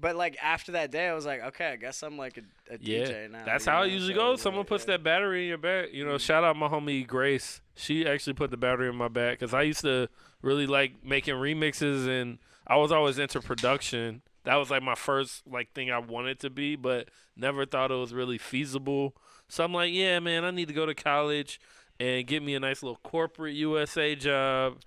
But 0.00 0.14
like 0.14 0.36
after 0.40 0.70
that 0.72 0.92
day, 0.92 1.08
I 1.08 1.12
was 1.12 1.26
like, 1.26 1.42
okay, 1.42 1.72
I 1.72 1.74
guess 1.76 2.04
I'm 2.04 2.16
like 2.16 2.38
a, 2.38 2.42
a 2.72 2.78
Yeah, 2.80 3.00
DJ 3.00 3.30
now. 3.32 3.44
That's 3.44 3.64
how 3.64 3.80
know? 3.80 3.86
it 3.86 3.90
usually 3.90 4.14
So, 4.14 4.20
goes. 4.20 4.40
Someone 4.40 4.60
like, 4.60 4.68
puts 4.68 4.84
yeah. 4.84 4.92
that 4.92 5.02
battery 5.02 5.42
in 5.42 5.48
your 5.48 5.58
back. 5.58 5.92
You 5.92 6.04
know, 6.04 6.12
mm-hmm. 6.12 6.18
shout 6.18 6.44
out 6.44 6.54
my 6.56 6.68
homie 6.68 7.04
Grace. 7.04 7.60
She 7.74 8.06
actually 8.06 8.34
put 8.34 8.52
the 8.52 8.56
battery 8.56 8.88
in 8.88 8.94
my 8.94 9.08
back 9.08 9.40
because 9.40 9.52
I 9.52 9.62
used 9.62 9.80
to 9.80 10.08
really 10.40 10.68
like 10.68 11.04
making 11.04 11.34
remixes 11.34 12.06
and 12.06 12.38
I 12.64 12.76
was 12.76 12.92
always 12.92 13.18
into 13.18 13.40
production. 13.40 14.22
That 14.48 14.56
was 14.56 14.70
like 14.70 14.82
my 14.82 14.94
first 14.94 15.42
like 15.46 15.74
thing 15.74 15.90
I 15.90 15.98
wanted 15.98 16.40
to 16.40 16.48
be, 16.48 16.74
but 16.74 17.10
never 17.36 17.66
thought 17.66 17.90
it 17.90 17.96
was 17.96 18.14
really 18.14 18.38
feasible. 18.38 19.14
So 19.46 19.62
I'm 19.62 19.74
like, 19.74 19.92
yeah, 19.92 20.20
man, 20.20 20.42
I 20.42 20.50
need 20.52 20.68
to 20.68 20.74
go 20.74 20.86
to 20.86 20.94
college 20.94 21.60
and 22.00 22.26
get 22.26 22.42
me 22.42 22.54
a 22.54 22.60
nice 22.60 22.82
little 22.82 22.98
corporate 23.02 23.54
USA 23.56 24.14
job. 24.14 24.78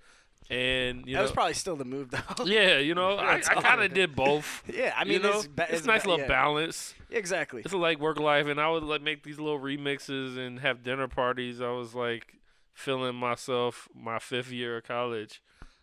And 0.50 1.06
you 1.06 1.12
that 1.12 1.20
know, 1.20 1.22
was 1.22 1.30
probably 1.30 1.54
still 1.54 1.76
the 1.76 1.84
move 1.84 2.10
though. 2.10 2.44
yeah, 2.44 2.78
you 2.78 2.96
know, 2.96 3.16
I, 3.18 3.34
I 3.36 3.62
kind 3.62 3.80
of 3.82 3.94
did 3.94 4.16
both. 4.16 4.64
yeah, 4.74 4.94
I 4.96 5.04
mean, 5.04 5.12
you 5.12 5.18
know, 5.20 5.38
it's, 5.38 5.46
ba- 5.46 5.68
it's, 5.70 5.84
a 5.84 5.86
nice 5.86 6.02
ba- 6.02 6.10
little 6.10 6.24
yeah. 6.24 6.28
balance. 6.28 6.94
Exactly. 7.08 7.62
It's 7.64 7.72
like 7.72 8.00
work 8.00 8.18
life, 8.18 8.48
and 8.48 8.60
I 8.60 8.68
would 8.68 8.82
like 8.82 9.00
make 9.00 9.22
these 9.22 9.38
little 9.38 9.60
remixes 9.60 10.36
and 10.36 10.58
have 10.58 10.82
dinner 10.82 11.06
parties. 11.06 11.60
I 11.60 11.70
was 11.70 11.94
like 11.94 12.34
feeling 12.74 13.14
myself 13.14 13.88
my 13.94 14.18
fifth 14.18 14.50
year 14.50 14.78
of 14.78 14.82
college. 14.82 15.40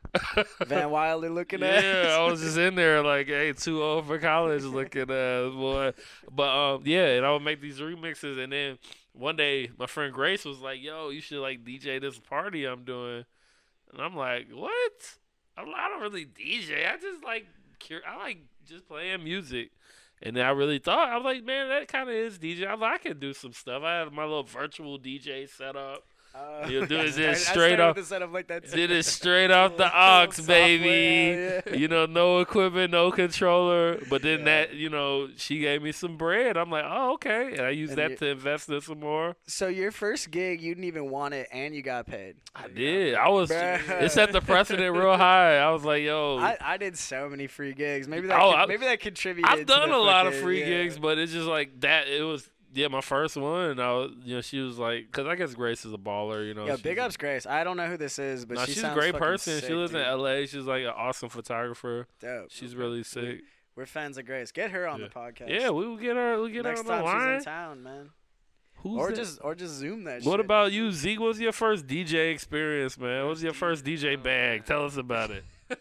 Van 0.66 0.90
Wilder 0.90 1.30
looking 1.30 1.64
at. 1.64 1.84
yeah, 1.84 2.18
I 2.20 2.30
was 2.30 2.42
just 2.42 2.58
in 2.58 2.76
there 2.76 3.04
like, 3.04 3.28
hey, 3.28 3.54
too 3.54 3.84
old 3.84 4.08
for 4.08 4.18
college 4.18 4.64
looking 4.66 5.04
at 5.04 5.08
boy. 5.52 5.94
But 6.32 6.50
um, 6.50 6.82
yeah, 6.86 7.08
and 7.18 7.26
I 7.26 7.32
would 7.32 7.44
make 7.44 7.62
these 7.62 7.80
remixes, 7.80 8.42
and 8.44 8.52
then 8.52 8.78
one 9.14 9.36
day 9.36 9.70
my 9.78 9.86
friend 9.86 10.14
Grace 10.14 10.46
was 10.46 10.60
like, 10.62 10.82
"Yo, 10.82 11.10
you 11.10 11.22
should 11.22 11.42
like 11.42 11.64
DJ 11.64 12.02
this 12.02 12.18
party 12.20 12.66
I'm 12.66 12.86
doing," 12.86 13.26
and 13.92 14.02
I'm 14.02 14.16
like, 14.16 14.48
"What? 14.52 15.18
I'm, 15.58 15.68
I 15.76 15.90
don't 15.90 16.02
really 16.02 16.26
DJ. 16.26 16.92
I 16.92 16.98
just 16.98 17.24
like 17.24 17.46
cur- 17.88 18.02
I 18.08 18.18
like 18.18 18.40
just 18.66 18.88
playing 18.88 19.24
music." 19.24 19.72
And 20.22 20.36
then 20.36 20.46
I 20.46 20.50
really 20.50 20.80
thought 20.80 21.08
I 21.08 21.16
was 21.16 21.24
like, 21.24 21.46
man, 21.46 21.70
that 21.70 21.88
kind 21.88 22.10
of 22.10 22.16
is 22.16 22.38
DJ. 22.38 22.68
I, 22.68 22.74
like, 22.74 22.96
I 22.96 22.98
can 22.98 23.20
do 23.20 23.34
some 23.34 23.54
stuff. 23.54 23.84
I 23.84 24.00
had 24.00 24.12
my 24.12 24.24
little 24.24 24.44
virtual 24.44 25.00
DJ 25.00 25.50
set 25.50 25.78
up. 25.78 26.04
Uh, 26.36 26.68
You 26.70 26.86
do 26.86 27.00
it 27.00 27.18
I 27.18 27.34
straight 27.34 27.80
off- 27.80 27.98
like. 28.32 28.48
Did 28.48 28.92
it 28.92 29.04
straight 29.06 29.52
off 29.52 29.78
the 29.78 29.92
ox, 29.94 30.40
baby. 30.40 31.62
yeah. 31.68 31.76
You 31.76 31.88
know, 31.88 32.06
no 32.06 32.40
equipment, 32.40 32.92
no 32.92 33.12
controller. 33.12 34.00
But 34.10 34.22
then 34.22 34.40
Yeah. 34.40 34.46
that, 34.46 34.74
you 34.74 34.90
know, 34.90 35.30
she 35.36 35.60
gave 35.60 35.82
me 35.82 35.92
some 35.92 36.18
bread. 36.18 36.56
I'm 36.58 36.70
like, 36.70 36.86
oh, 36.88 37.14
okay. 37.14 37.54
And 37.54 37.62
I 37.62 37.70
used 37.72 37.98
And 37.98 38.12
that 38.12 38.20
to 38.20 38.28
invest 38.28 38.70
in 38.70 38.80
some 38.82 39.00
more. 39.00 39.36
So 39.48 39.68
your 39.68 39.92
first 39.92 40.32
gig, 40.32 40.62
you 40.62 40.74
didn't 40.76 40.86
even 40.88 41.10
want 41.10 41.34
it, 41.34 41.48
and 41.52 41.74
you 41.74 41.82
got 41.82 42.06
paid. 42.06 42.36
I 42.56 42.68
did. 42.68 43.16
I 43.16 43.30
was. 43.30 43.50
Bruh. 43.50 44.02
It 44.02 44.12
set 44.12 44.32
the 44.32 44.42
precedent 44.42 44.96
real 44.96 45.18
high. 45.18 45.58
I 45.58 45.72
was 45.72 45.84
like, 45.84 46.04
yo. 46.04 46.38
I, 46.38 46.58
I 46.62 46.78
did 46.78 46.98
so 46.98 47.28
many 47.30 47.48
free 47.48 47.74
gigs. 47.74 48.08
Maybe 48.08 48.28
that 48.28 48.40
Oh, 48.40 48.52
I- 48.52 48.66
maybe 48.68 48.86
that 48.86 49.00
contributed. 49.00 49.50
I've 49.52 49.66
done 49.66 49.92
a 49.92 49.98
lot 49.98 50.28
of 50.28 50.36
free 50.36 50.60
yeah. 50.60 50.66
gigs, 50.84 51.00
but 51.00 51.18
it's 51.18 51.32
just 51.32 51.48
like 51.48 51.80
that. 51.82 52.08
It 52.08 52.22
was 52.24 52.48
yeah, 52.74 52.88
my 52.88 53.02
first 53.02 53.36
one. 53.38 53.80
I 53.80 53.92
was, 53.94 54.12
you 54.24 54.36
know, 54.36 54.42
she 54.42 54.60
was 54.60 54.78
like, 54.78 55.08
because 55.08 55.28
I 55.28 55.36
guess 55.36 55.54
Grace 55.54 55.86
is 55.86 55.94
a 55.94 55.98
baller. 55.98 56.46
You 56.48 56.54
know, 56.54 56.66
Yo, 56.66 56.76
she's 56.76 56.84
big 56.84 56.98
a- 56.98 57.04
ups, 57.04 57.18
Grace. 57.18 57.46
I 57.46 57.64
don't 57.64 57.78
know 57.78 57.88
who 57.88 57.98
this 57.98 58.20
is, 58.20 58.46
but 58.46 58.58
No, 58.58 58.66
she 58.66 58.74
she's 58.74 58.84
a 58.84 58.94
great 58.94 59.16
person. 59.16 59.56
Sick, 59.60 59.66
she 59.70 59.74
lives 59.74 59.92
dude. 59.92 60.02
in 60.02 60.20
LA. 60.20 60.46
She's 60.46 60.66
like 60.66 60.84
an 60.84 60.94
awesome 60.96 61.30
photographer. 61.30 62.08
Dope. 62.20 62.48
She's 62.52 62.76
really 62.76 63.04
sick. 63.04 63.42
We're 63.76 63.86
fans 63.86 64.18
of 64.18 64.26
Grace. 64.26 64.52
Get 64.52 64.72
her 64.72 64.88
on 64.88 65.00
Yeah. 65.00 65.08
the 65.08 65.14
podcast. 65.14 65.50
Yeah, 65.50 65.70
we 65.70 65.88
will 65.88 65.98
get 65.98 66.16
her. 66.16 66.42
We 66.42 66.52
get 66.52 66.64
Next 66.64 66.82
her 66.86 66.92
on 66.94 67.04
time 67.04 67.28
the 67.28 67.36
she's 67.38 67.46
in 67.48 67.52
town, 67.52 67.84
man. 67.84 68.10
Who's 68.82 68.98
or 68.98 69.10
that? 69.10 69.16
just 69.16 69.40
or 69.42 69.56
just 69.56 69.74
zoom 69.76 70.04
that. 70.06 70.24
What 70.24 70.34
shit. 70.38 70.40
about 70.46 70.72
you, 70.72 70.92
Zeke? 70.92 71.20
What 71.20 71.28
was 71.28 71.40
your 71.42 71.52
first 71.52 71.86
DJ 71.88 72.32
experience, 72.32 72.98
man? 72.98 73.24
What 73.24 73.32
was 73.32 73.44
your 73.44 73.54
first 73.54 73.84
DJ 73.84 74.22
bag? 74.22 74.66
Tell 74.66 74.86
us 74.86 74.96
about 74.98 75.32
it. 75.32 75.44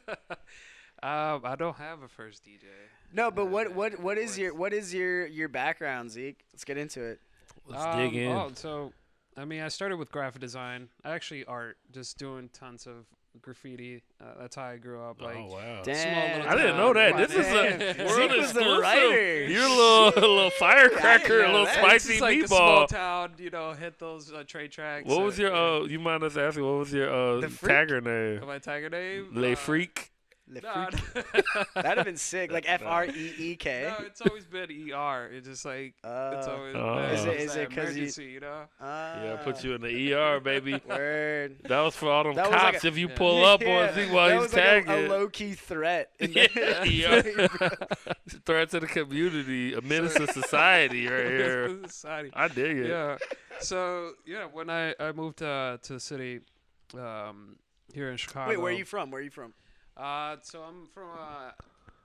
um, 1.03 1.43
I 1.45 1.55
don't 1.57 1.77
have 1.77 2.03
a 2.03 2.09
first 2.09 2.45
DJ. 2.45 2.65
No, 3.13 3.31
but 3.31 3.47
what 3.47 3.75
what 3.75 3.99
what 4.01 4.19
is 4.19 4.39
your 4.39 4.55
what's- 4.55 4.93
your 4.93 5.27
your 5.27 5.49
background, 5.49 6.11
Zeke? 6.11 6.45
Let's 6.53 6.65
get 6.65 6.77
into 6.79 7.03
it. 7.03 7.21
Let's 7.67 7.85
Um, 7.85 7.99
dig 7.99 8.15
in. 8.15 8.33
Oh, 8.33 8.51
so 8.55 8.93
I 9.37 9.45
mean, 9.45 9.61
I 9.63 9.69
started 9.69 9.97
with 9.99 10.11
graphic 10.11 10.41
design. 10.41 10.89
Actually, 11.05 11.45
art, 11.45 11.77
just 11.93 12.19
doing 12.19 12.49
tons 12.53 12.87
of 12.87 13.07
graffiti. 13.41 14.03
Uh, 14.21 14.25
that's 14.41 14.57
how 14.57 14.65
I 14.65 14.77
grew 14.79 15.01
up. 15.01 15.21
Like, 15.23 15.37
oh 15.37 15.47
wow. 15.47 15.83
Damn. 15.85 16.39
little 16.41 16.53
I 16.53 16.57
didn't 16.57 16.77
know 16.77 16.93
that. 16.93 17.11
town. 17.13 17.21
This 17.21 17.31
is 17.35 17.47
Damn. 17.47 18.01
a 18.01 18.05
world 18.11 18.31
was 18.37 18.53
the 18.53 18.61
exclusive. 18.61 18.83
writer. 18.83 19.45
You're 19.45 19.63
a 19.63 19.69
little, 19.69 20.09
a 20.09 20.21
little 20.35 20.51
firecracker, 20.51 21.45
a 21.45 21.47
little 21.47 21.65
that. 21.67 21.77
Spicy 21.77 22.09
just 22.15 22.21
like 22.21 22.39
a 22.43 22.49
small 22.49 22.87
town, 22.89 23.33
you 23.39 23.51
know, 23.51 23.73
hit 23.75 23.99
those 24.01 24.33
uh, 24.33 24.43
trade 24.47 24.73
tracks. 24.73 25.07
What 25.07 25.23
was 25.23 25.39
your? 25.39 25.51
yeah. 25.53 25.83
Uh, 25.83 25.87
you 25.89 26.01
mind 26.01 26.25
us 26.25 26.37
asking? 26.37 26.65
What 26.65 26.79
was 26.79 26.93
your 26.93 27.09
uh, 27.09 27.41
The 27.41 27.47
tagger 27.47 28.03
name? 28.03 28.45
my 28.47 28.59
tagger 28.59 28.91
name? 28.91 29.29
Le 29.33 29.53
Uh, 29.53 29.55
Freak. 29.57 30.11
Le 30.51 30.61
nah, 30.63 30.89
Freak. 30.91 31.25
no. 31.35 31.63
That'd 31.83 31.99
have 31.99 32.05
been 32.07 32.17
sick. 32.17 32.51
Like 32.51 32.65
F 32.69 32.83
R 32.85 33.05
E 33.07 33.35
E 33.39 33.57
K. 33.57 33.93
No, 33.99 34.05
it's 34.07 34.21
always 34.23 34.45
been 34.47 34.71
ER. 34.93 35.31
It's 35.33 35.47
just 35.47 35.65
like 35.65 35.95
it's 36.03 36.05
Uh, 36.05 36.51
always 36.57 36.75
Oh. 36.75 36.95
been 36.97 37.15
Is 37.15 37.25
it- 37.27 37.41
is 37.41 37.55
that 37.55 37.61
it 37.63 37.71
'cause 37.71 37.97
you- 38.19 38.25
you 38.25 38.41
know? 38.41 38.65
Yeah, 38.81 39.37
put 39.45 39.57
ah, 39.57 39.61
you 39.63 39.75
in 39.75 39.81
the 39.83 40.13
ER, 40.15 40.41
baby. 40.41 40.81
Word. 40.89 41.57
That 41.65 41.81
was 41.81 41.95
for 41.97 42.11
all 42.11 42.25
them 42.25 42.35
That 42.35 42.47
was 42.47 42.53
like 42.53 42.73
cops. 42.75 42.85
a- 42.85 42.89
if 42.89 42.97
you 42.99 43.09
Yeah. 43.09 43.15
pull 43.17 43.45
up 43.45 43.61
Yeah, 43.63 43.89
on 43.89 43.95
Zeke 43.95 44.13
while 44.13 44.29
that 44.29 44.35
he's 44.35 44.43
was 44.43 44.53
like 44.55 44.63
tagging. 44.63 44.91
a, 44.91 45.07
a 45.07 45.09
low 45.09 45.29
key 45.29 45.53
threat. 45.55 46.13
In 46.19 46.33
yeah, 46.33 46.47
the 46.55 46.91
yeah. 46.91 47.69
threat 48.47 48.71
to 48.71 48.81
the 48.81 48.87
community, 48.87 49.75
a 49.75 49.81
menace 49.83 50.15
to 50.15 50.27
society, 50.33 51.07
right 51.07 51.27
here. 51.27 51.79
Society. 51.87 52.31
I 52.35 52.49
dig 52.49 52.79
it. 52.79 52.89
Yeah. 52.89 53.17
So 53.61 54.13
yeah, 54.27 54.45
when 54.47 54.71
I 54.71 54.95
I 54.99 55.13
moved 55.13 55.43
uh, 55.43 55.79
to 55.83 55.93
the 55.95 56.01
city, 56.01 56.41
um, 56.95 57.57
here 57.93 58.11
in 58.11 58.17
Chicago. 58.17 58.51
Wait, 58.51 58.57
where 58.61 58.73
are 58.73 58.77
you 58.77 58.85
from? 58.85 59.11
Where 59.11 59.21
are 59.21 59.25
you 59.25 59.31
from? 59.31 59.53
Uh, 59.99 60.37
so 60.43 60.63
I'm 60.63 60.87
from 60.95 61.09
uh, 61.19 61.51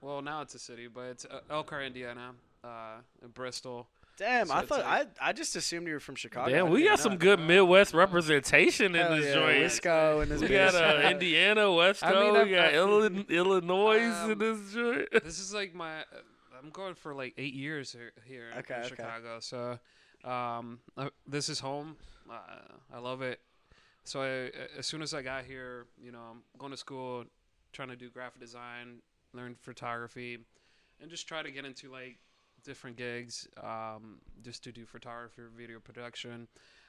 well 0.00 0.20
now 0.22 0.40
it's 0.42 0.54
a 0.54 0.58
city, 0.58 0.88
but 0.92 1.02
it's 1.02 1.24
uh, 1.24 1.40
Elkhart, 1.50 1.84
Indiana, 1.84 2.32
uh, 2.62 2.96
in 3.22 3.28
Bristol. 3.28 3.86
Damn, 4.16 4.46
So 4.46 4.54
I 4.54 4.64
thought 4.64 4.80
like- 4.80 5.08
I 5.20 5.28
I 5.30 5.32
just 5.32 5.56
assumed 5.56 5.86
you 5.88 5.94
were 5.94 6.00
from 6.00 6.14
Chicago. 6.14 6.50
Damn, 6.50 6.70
we 6.70 6.84
got 6.84 7.00
some 7.00 7.16
good 7.16 7.40
Midwest 7.40 7.94
representation 7.94 8.94
in 8.94 9.16
this 9.16 9.26
yeah, 9.26 9.34
joint. 9.34 9.58
Wisco 9.64 10.22
in 10.22 10.28
this 10.28 10.40
We 10.40 10.48
got 10.48 10.72
bitch. 10.74 11.04
uh, 11.04 11.08
Indiana, 11.10 11.72
West 11.72 12.04
I 12.04 12.12
Coast. 12.12 12.36
I've- 12.36 12.50
we 12.50 12.56
got 12.56 12.68
I- 12.68 12.72
Illi- 12.74 13.28
Illinois 13.28 13.98
in 13.98 14.12
Um, 14.32 14.38
this 14.38 14.72
joint. 14.72 15.08
this 15.24 15.38
is 15.40 15.52
like 15.52 15.74
my 15.74 16.00
uh, 16.00 16.04
I'm 16.62 16.70
going 16.70 16.94
for 16.94 17.12
like 17.14 17.34
eight 17.38 17.54
years 17.54 17.92
here, 17.92 18.12
here 18.24 18.50
in- 18.52 18.58
Okay, 18.58 18.74
in 18.74 18.80
okay. 18.80 18.88
Chicago. 18.88 19.38
So 19.40 19.78
um, 20.28 20.78
uh, 20.96 21.10
this 21.26 21.48
is 21.48 21.58
home. 21.60 21.96
Uh, 22.30 22.38
I 22.94 22.98
love 23.00 23.20
it. 23.20 23.40
So 24.04 24.22
I, 24.22 24.50
as 24.78 24.86
soon 24.86 25.02
as 25.02 25.12
I 25.12 25.22
got 25.22 25.44
here, 25.44 25.86
you 26.00 26.12
know, 26.12 26.20
I'm 26.30 26.42
going 26.58 26.70
to 26.72 26.76
school, 26.78 27.24
trying 27.74 27.88
to 27.88 27.96
do 27.96 28.08
graphic 28.08 28.40
design, 28.40 29.02
learn 29.32 29.54
photography, 29.60 30.38
and 31.00 31.10
just 31.10 31.28
try 31.28 31.42
to 31.42 31.50
get 31.50 31.64
into 31.64 31.90
like 31.90 32.18
different 32.64 32.96
gigs, 32.96 33.46
um, 33.62 34.18
just 34.42 34.64
to 34.64 34.72
do 34.72 34.86
photography, 34.86 35.42
or 35.42 35.48
video 35.54 35.80
production. 35.80 36.48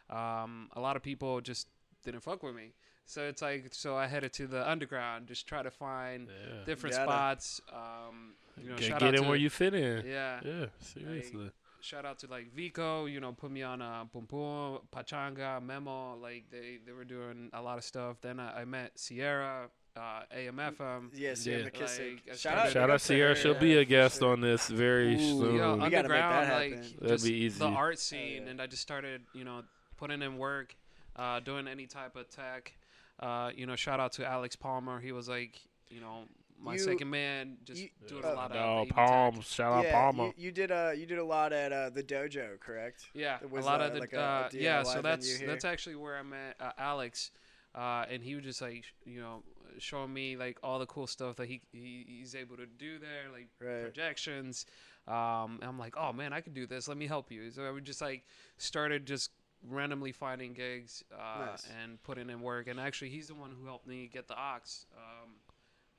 Um, 0.10 0.70
a 0.74 0.80
lot 0.80 0.96
of 0.96 1.04
people 1.04 1.42
just 1.42 1.68
didn't 2.04 2.22
fuck 2.22 2.44
with 2.44 2.56
me. 2.56 2.72
So 3.08 3.22
it's 3.24 3.42
like, 3.42 3.68
so 3.72 3.96
I 3.96 4.08
headed 4.08 4.34
to 4.34 4.48
the 4.48 4.68
underground, 4.68 5.28
just 5.28 5.46
try 5.46 5.62
to 5.62 5.70
find 5.70 6.28
different 6.66 6.96
Gotta. 6.96 7.10
spots. 7.10 7.62
Um, 7.72 8.34
you 8.62 8.70
know, 8.70 8.78
Get, 8.78 8.86
shout 8.86 9.00
get 9.00 9.10
out 9.10 9.16
in 9.16 9.22
to, 9.24 9.28
where 9.28 9.38
you 9.38 9.50
fit 9.50 9.74
in. 9.74 10.06
Yeah. 10.08 10.40
Yeah, 10.44 10.66
seriously. 10.80 11.52
Shout 11.82 12.04
out 12.04 12.18
to 12.20 12.28
like 12.28 12.52
Vico, 12.52 13.06
you 13.06 13.20
know, 13.20 13.32
put 13.32 13.52
me 13.52 13.62
on 13.62 13.80
uh, 13.80 14.06
Pum 14.06 14.26
Pum, 14.26 14.80
Pachanga, 14.92 15.62
Memo. 15.62 16.16
Like 16.16 16.46
they, 16.50 16.80
they 16.84 16.94
were 16.94 17.06
doing 17.06 17.52
a 17.54 17.62
lot 17.62 17.78
of 17.78 17.84
stuff. 17.84 18.18
Then 18.22 18.40
I, 18.40 18.62
I 18.62 18.66
met 18.66 18.94
Sierra, 18.96 19.70
uh, 19.98 20.24
AMFM. 20.36 21.10
Yeah, 21.14 21.34
Sierra 21.36 21.64
Yeah. 21.64 21.70
McKissick. 21.70 22.20
Like, 22.28 22.38
Shout 22.38 22.58
out, 22.58 22.72
Shout 22.72 22.90
out 22.90 23.00
to 23.00 23.06
Sierra. 23.06 23.30
her, 23.30 23.36
She'll 23.36 23.54
yeah, 23.54 23.60
be 23.60 23.78
a 23.78 23.86
guest 23.86 24.20
sure. 24.20 24.32
on 24.34 24.42
this 24.42 24.68
very 24.70 25.16
Ooh, 25.16 25.20
soon. 25.20 25.56
Yeah, 25.56 25.74
We 25.76 25.80
gotta 25.80 25.80
make 25.80 25.92
that 25.92 25.98
underground, 26.06 26.50
like 26.50 26.74
happen. 26.74 26.94
That'd 27.02 27.24
be 27.24 27.34
easy. 27.34 27.60
the 27.60 27.66
art 27.66 28.00
scene, 28.00 28.44
yeah. 28.44 28.50
and 28.52 28.62
I 28.62 28.68
just 28.68 28.82
started, 28.82 29.22
you 29.34 29.44
know, 29.44 29.64
putting 29.98 30.22
in 30.22 30.38
work, 30.38 30.76
uh, 31.16 31.40
doing 31.40 31.68
any 31.68 31.86
type 31.88 32.16
of 32.16 32.30
tech. 32.30 32.74
Uh, 33.20 33.52
you 33.56 33.66
know, 33.66 33.76
shout 33.76 34.00
out 34.00 34.12
to 34.14 34.26
Alex 34.28 34.56
Palmer. 34.56 35.00
He 35.00 35.12
was 35.14 35.30
like, 35.30 35.58
you 35.90 36.02
know, 36.02 36.24
my 36.60 36.74
You- 36.74 36.80
second 36.80 37.10
man, 37.10 37.58
just 37.64 37.82
you- 37.82 37.90
doing 38.08 38.26
uh, 38.26 38.30
a 38.30 38.34
lot 38.34 38.52
of 38.52 38.58
Oh, 38.58 38.78
baby 38.84 38.88
tech. 38.90 38.96
Palm. 38.98 39.42
Shout 39.42 39.74
out 39.74 39.86
yeah, 39.86 39.92
Palmer. 39.94 40.26
you, 40.26 40.34
you 40.38 40.52
did 40.52 40.72
a 40.72 40.94
you 40.98 41.06
did 41.06 41.18
a 41.20 41.24
lot 41.24 41.54
at 41.54 41.72
uh, 41.72 41.90
the 41.90 42.04
dojo, 42.04 42.60
correct? 42.60 43.06
Yeah, 43.14 43.38
It 43.42 43.50
a 43.52 43.62
lot 43.62 43.82
uh, 43.82 43.86
of 43.86 43.94
the 43.94 44.00
like 44.00 44.14
a- 44.14 44.18
a 44.18 44.22
uh, 44.22 44.50
yeah. 44.52 44.84
So 44.84 45.02
that's 45.02 45.40
that's 45.40 45.64
actually 45.64 45.96
where 45.96 46.18
I 46.18 46.24
met 46.24 46.56
uh, 46.60 46.72
Alex, 46.78 47.32
uh, 47.76 48.06
and 48.10 48.24
he 48.24 48.36
was 48.36 48.44
just 48.44 48.62
like 48.62 48.86
you 49.06 49.20
know 49.20 49.44
showing 49.78 50.14
me 50.14 50.38
like 50.38 50.58
all 50.64 50.80
the 50.80 50.86
cool 50.86 51.06
stuff 51.08 51.36
that 51.36 51.48
he, 51.48 51.62
he 51.74 52.06
he's 52.08 52.34
able 52.36 52.56
to 52.58 52.66
do 52.66 52.98
there, 53.00 53.26
like 53.32 53.48
Right. 53.60 53.82
projections. 53.84 54.66
Um, 55.08 55.60
and 55.62 55.66
I'm 55.66 55.78
like, 55.78 55.96
oh 55.98 56.14
man, 56.14 56.34
I 56.34 56.42
can 56.42 56.54
do 56.54 56.66
this. 56.66 56.88
Let 56.88 56.98
me 56.98 57.08
help 57.08 57.32
you. 57.32 57.52
So 57.52 57.64
I 57.64 57.72
would 57.72 57.86
just 57.86 58.02
like 58.02 58.24
started 58.58 59.06
just 59.06 59.32
randomly 59.68 60.12
finding 60.12 60.54
gigs 60.54 61.04
uh, 61.14 61.48
Nice. 61.52 61.68
and 61.84 62.02
putting 62.04 62.30
in 62.30 62.42
work. 62.42 62.68
And 62.68 62.80
actually, 62.80 63.10
he's 63.10 63.28
the 63.28 63.36
one 63.36 63.52
who 63.60 63.66
helped 63.68 63.88
me 63.88 64.10
get 64.12 64.28
the 64.28 64.36
ox. 64.36 64.86
Um, 64.96 65.32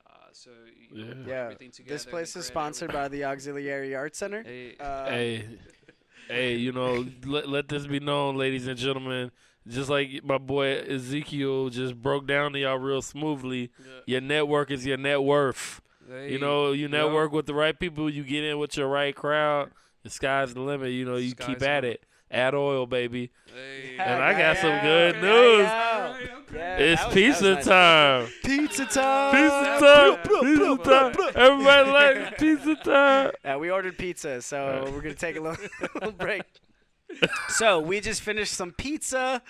uh, 0.05 0.09
so 0.31 0.49
you 0.75 0.97
know, 0.97 1.03
Yeah. 1.05 1.13
put 1.23 1.29
Yeah. 1.29 1.43
everything 1.43 1.71
together, 1.71 1.95
This 1.95 2.05
place 2.05 2.29
is 2.29 2.43
grid, 2.43 2.45
sponsored 2.47 2.91
by 2.91 3.07
the 3.07 3.25
Auxiliary 3.25 3.95
Art 3.95 4.15
Center. 4.15 4.41
Hey, 4.43 4.75
Uh, 4.79 5.05
hey, 5.09 5.45
hey, 6.27 6.55
you 6.55 6.71
know, 6.71 7.05
let, 7.25 7.47
let 7.47 7.67
this 7.69 7.87
be 7.87 7.99
known, 7.99 8.35
ladies 8.37 8.67
and 8.67 8.77
gentlemen. 8.77 9.31
Just 9.67 9.89
like 9.89 10.21
my 10.23 10.37
boy 10.37 10.79
Ezekiel 10.87 11.69
just 11.69 11.95
broke 12.01 12.25
down 12.27 12.53
to 12.53 12.59
y'all 12.59 12.77
real 12.77 13.01
smoothly. 13.01 13.71
yeah. 13.79 13.85
Your 14.05 14.21
network 14.21 14.71
is 14.71 14.85
your 14.85 14.97
net 14.97 15.21
worth. 15.23 15.81
Hey, 16.09 16.31
You 16.31 16.39
know, 16.39 16.71
you 16.71 16.83
yup. 16.83 16.91
network 16.91 17.31
with 17.33 17.47
the 17.47 17.53
right 17.53 17.77
people, 17.77 18.09
you 18.09 18.23
get 18.23 18.43
in 18.43 18.57
with 18.59 18.77
your 18.77 18.87
right 18.87 19.13
crowd. 19.15 19.71
The 20.03 20.09
sky's 20.09 20.53
the 20.53 20.61
limit. 20.61 20.91
You 20.91 21.03
know, 21.05 21.17
you 21.17 21.31
Sky's 21.31 21.47
keep 21.47 21.61
at 21.63 21.83
it. 21.83 22.03
Add 22.31 22.55
oil, 22.55 22.85
baby. 22.85 23.31
Hey. 23.53 23.97
And 23.99 24.21
I 24.23 24.33
got 24.37 24.57
some 24.57 24.79
good 24.81 25.15
yeah, 25.15 25.21
news. 25.21 25.59
yeah. 25.61 26.17
Yeah, 26.53 26.77
It's 26.77 27.05
was- 27.05 27.13
pizza 27.13 27.53
nice. 27.55 27.65
time. 27.65 28.27
Pizza 28.43 28.85
time. 28.85 29.31
Pizza 29.33 29.77
Blah, 29.79 30.15
time. 30.15 30.19
blah, 30.25 30.41
Pizza 30.41 30.83
time. 31.23 31.31
Everybody 31.35 31.91
like 31.91 32.37
pizza 32.37 32.75
time. 32.75 33.31
Yeah, 33.45 33.57
we 33.57 33.69
ordered 33.71 33.97
pizza, 33.97 34.41
so 34.41 34.57
Alright. 34.61 34.93
we're 34.93 35.01
gonna 35.01 35.13
take 35.15 35.35
a 35.37 35.41
little, 35.41 35.65
little 35.95 36.11
break. 36.11 36.43
So 37.49 37.79
we 37.79 37.99
just 37.99 38.21
finished 38.21 38.53
some 38.53 38.71
pizza. 38.71 39.41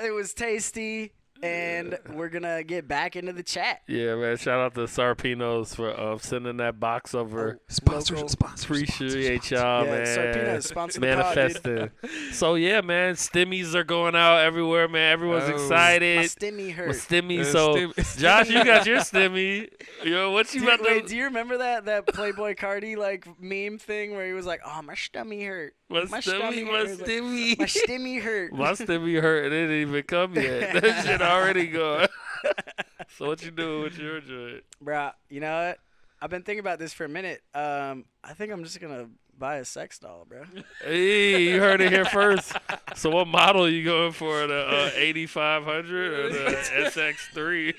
It 0.00 0.12
was 0.12 0.34
tasty, 0.34 1.12
and 1.42 1.98
we're 2.14 2.28
gonna 2.28 2.62
get 2.64 2.88
back 2.88 3.16
into 3.16 3.32
the 3.32 3.42
chat. 3.42 3.82
Yeah, 3.86 4.14
man. 4.16 4.36
Shout 4.36 4.60
out 4.60 4.74
to 4.74 4.80
Sarpino's 4.82 5.74
for 5.74 5.90
uh, 5.90 6.18
sending 6.18 6.56
that 6.58 6.80
box 6.80 7.14
over. 7.14 7.60
Local- 7.86 8.28
Appreciate 8.64 9.50
y'all, 9.50 9.84
Yeah, 9.84 9.90
man. 9.90 10.06
Sarpina, 10.06 10.62
sponsor 10.62 11.00
the 11.00 11.06
pod, 11.16 11.34
dude. 11.34 11.64
Manifesting. 11.64 11.90
so 12.32 12.54
yeah, 12.54 12.80
man. 12.80 13.14
Stimmies 13.14 13.74
are 13.74 13.84
going 13.84 14.14
out 14.16 14.38
everywhere, 14.38 14.88
man. 14.88 15.12
Everyone's 15.12 15.44
Oh. 15.44 15.48
My 15.48 15.54
excited. 15.54 16.18
stimmy 16.26 16.66
My 16.66 16.72
hurt. 16.72 16.90
stimmy. 16.90 17.40
Uh, 17.40 17.44
so 17.44 17.72
stim- 17.92 17.92
Josh, 18.18 18.50
you 18.50 18.64
got 18.64 18.86
your 18.86 18.98
stimmy. 18.98 19.68
Yo, 20.04 20.30
what 20.32 20.52
you 20.54 20.60
Do, 20.60 20.66
about 20.68 20.82
wait, 20.82 21.02
to? 21.04 21.08
do 21.08 21.16
you 21.16 21.24
remember 21.24 21.58
that 21.58 21.84
that 21.86 22.06
Playboi 22.06 22.56
Carti 22.58 22.96
like 22.96 23.26
meme 23.40 23.78
thing 23.78 24.12
where 24.12 24.26
he 24.26 24.32
was 24.32 24.46
like, 24.46 24.60
"Oh, 24.66 24.82
my 24.82 24.94
stummy 24.94 25.46
hurt. 25.46 25.74
my 25.88 26.04
my 26.04 26.20
stimmy. 26.20 26.40
stimmy 26.52 26.66
My 26.66 26.78
hurt. 26.78 26.98
stimmy. 26.98 27.58
My 27.58 27.64
stimmy 27.66 28.22
hurt." 28.22 28.52
My 28.52 28.72
stimmy 28.72 29.20
hurt 29.20 29.46
it 29.46 29.50
didn't 29.50 29.76
even 29.88 30.02
come 30.02 30.34
yet. 30.34 30.72
that 30.82 31.04
shit 31.04 31.22
already 31.28 31.66
gone. 31.66 32.08
so 33.16 33.26
what 33.28 33.42
you 33.44 33.50
doing 33.50 33.82
with 33.82 33.98
your 33.98 34.20
joint? 34.20 34.64
Bruh, 34.84 35.12
you 35.28 35.40
know 35.40 35.68
what? 35.68 35.78
I've 36.20 36.30
been 36.30 36.42
thinking 36.42 36.60
about 36.60 36.78
this 36.78 36.92
for 36.92 37.04
a 37.04 37.08
minute. 37.08 37.42
Um, 37.54 38.04
I 38.24 38.32
think 38.32 38.52
I'm 38.52 38.64
just 38.64 38.80
gonna 38.80 39.08
buy 39.38 39.56
a 39.56 39.64
sex 39.64 39.98
doll, 39.98 40.26
bro. 40.28 40.42
Hey, 40.82 41.42
you 41.44 41.60
heard 41.60 41.80
it 41.80 41.92
here 41.92 42.04
first. 42.04 42.52
So 42.96 43.10
what 43.10 43.28
model 43.28 43.68
you 43.68 43.84
going 43.84 44.12
for? 44.12 44.46
The 44.46 44.66
uh, 44.66 44.90
8500 44.94 46.12
or 46.12 46.28
the 46.30 46.38
SX3? 46.90 47.74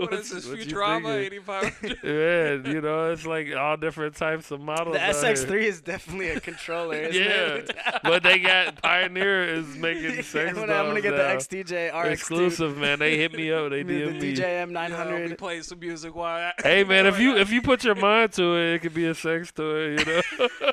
What 0.00 0.12
is 0.14 0.30
this? 0.30 0.46
what 0.48 0.58
you 0.58 0.64
Futurama 0.66 1.02
thinking? 1.30 1.40
8500? 1.40 2.04
Man, 2.64 2.74
you 2.74 2.80
know, 2.80 3.10
it's 3.12 3.26
like 3.26 3.54
all 3.56 3.76
different 3.76 4.16
types 4.16 4.50
of 4.50 4.60
models. 4.60 4.94
The. 4.96 5.00
SX3 5.00 5.60
is 5.62 5.80
definitely 5.80 6.30
a 6.30 6.40
controller, 6.40 6.94
isn't 6.96 7.22
Yeah, 7.22 7.54
it? 7.54 7.76
but 8.02 8.22
they 8.22 8.38
got 8.38 8.80
Pioneer 8.82 9.44
is 9.44 9.66
making 9.76 10.04
Yeah, 10.16 10.22
sex 10.22 10.50
I'm 10.50 10.54
gonna, 10.54 10.74
I'm 10.74 10.86
gonna 10.86 11.00
get 11.00 11.12
now. 11.12 11.18
the 11.28 11.34
XDJ 11.36 11.92
RX2. 11.92 12.10
exclusive, 12.10 12.76
man. 12.78 12.98
They 12.98 13.16
hit 13.16 13.32
me 13.32 13.50
up. 13.52 13.70
They 13.70 13.82
The, 13.90 13.92
DM 14.02 14.20
me. 14.20 14.34
DJM 14.34 14.38
Yeah, 14.38 14.60
I'll 14.60 14.66
be 14.66 14.72
900. 14.72 15.38
playing 15.38 15.62
some 15.62 15.78
music 15.80 16.14
while 16.14 16.52
I, 16.58 16.62
Hey 16.62 16.84
man, 16.84 17.06
if 17.06 17.18
you 17.18 17.36
if 17.36 17.50
you 17.50 17.60
put 17.62 17.82
your 17.84 17.94
mind 17.94 18.32
to 18.34 18.56
it, 18.56 18.74
it 18.74 18.82
could 18.82 18.94
be 18.94 19.06
a 19.06 19.14
sex 19.14 19.50
toy. 19.52 19.90
You 19.90 20.04
know, 20.04 20.20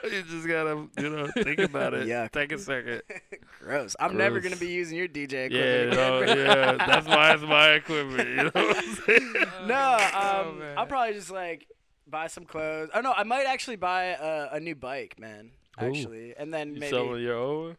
you 0.03 0.21
just 0.23 0.47
gotta 0.47 0.87
you 0.97 1.09
know 1.09 1.27
think 1.43 1.59
about 1.59 1.93
it. 1.93 2.07
Yeah, 2.07 2.27
Take 2.27 2.51
a 2.51 2.57
second. 2.57 3.01
Gross. 3.63 3.95
I'm 3.99 4.15
never 4.17 4.39
gonna 4.39 4.55
be 4.55 4.67
using 4.67 4.97
your 4.97 5.07
DJ 5.07 5.49
Yeah, 5.51 5.59
equipment 5.91 5.97
no, 6.37 6.43
yeah. 6.43 6.85
That's 6.85 7.07
why 7.07 7.33
it's 7.33 7.43
my 7.43 7.69
equipment. 7.71 8.29
You 8.29 8.35
know 8.35 8.51
what 8.53 8.77
I'm 8.77 8.95
saying? 8.95 9.16
no, 9.67 9.97
Oh, 10.13 10.45
um, 10.49 10.59
man. 10.59 10.77
I'll 10.77 10.85
probably 10.85 11.13
just 11.13 11.31
like 11.31 11.67
buy 12.07 12.27
some 12.27 12.45
clothes. 12.45 12.89
Oh 12.93 13.01
no, 13.01 13.11
I 13.11 13.23
might 13.23 13.45
actually 13.45 13.75
buy 13.77 14.05
a, 14.05 14.49
a 14.53 14.59
new 14.59 14.75
bike, 14.75 15.15
man. 15.19 15.51
Ooh. 15.81 15.85
Actually, 15.85 16.33
and 16.37 16.53
then 16.53 16.73
You 16.73 16.79
maybe 16.79 16.89
selling 16.91 17.21
your 17.23 17.35
own? 17.37 17.77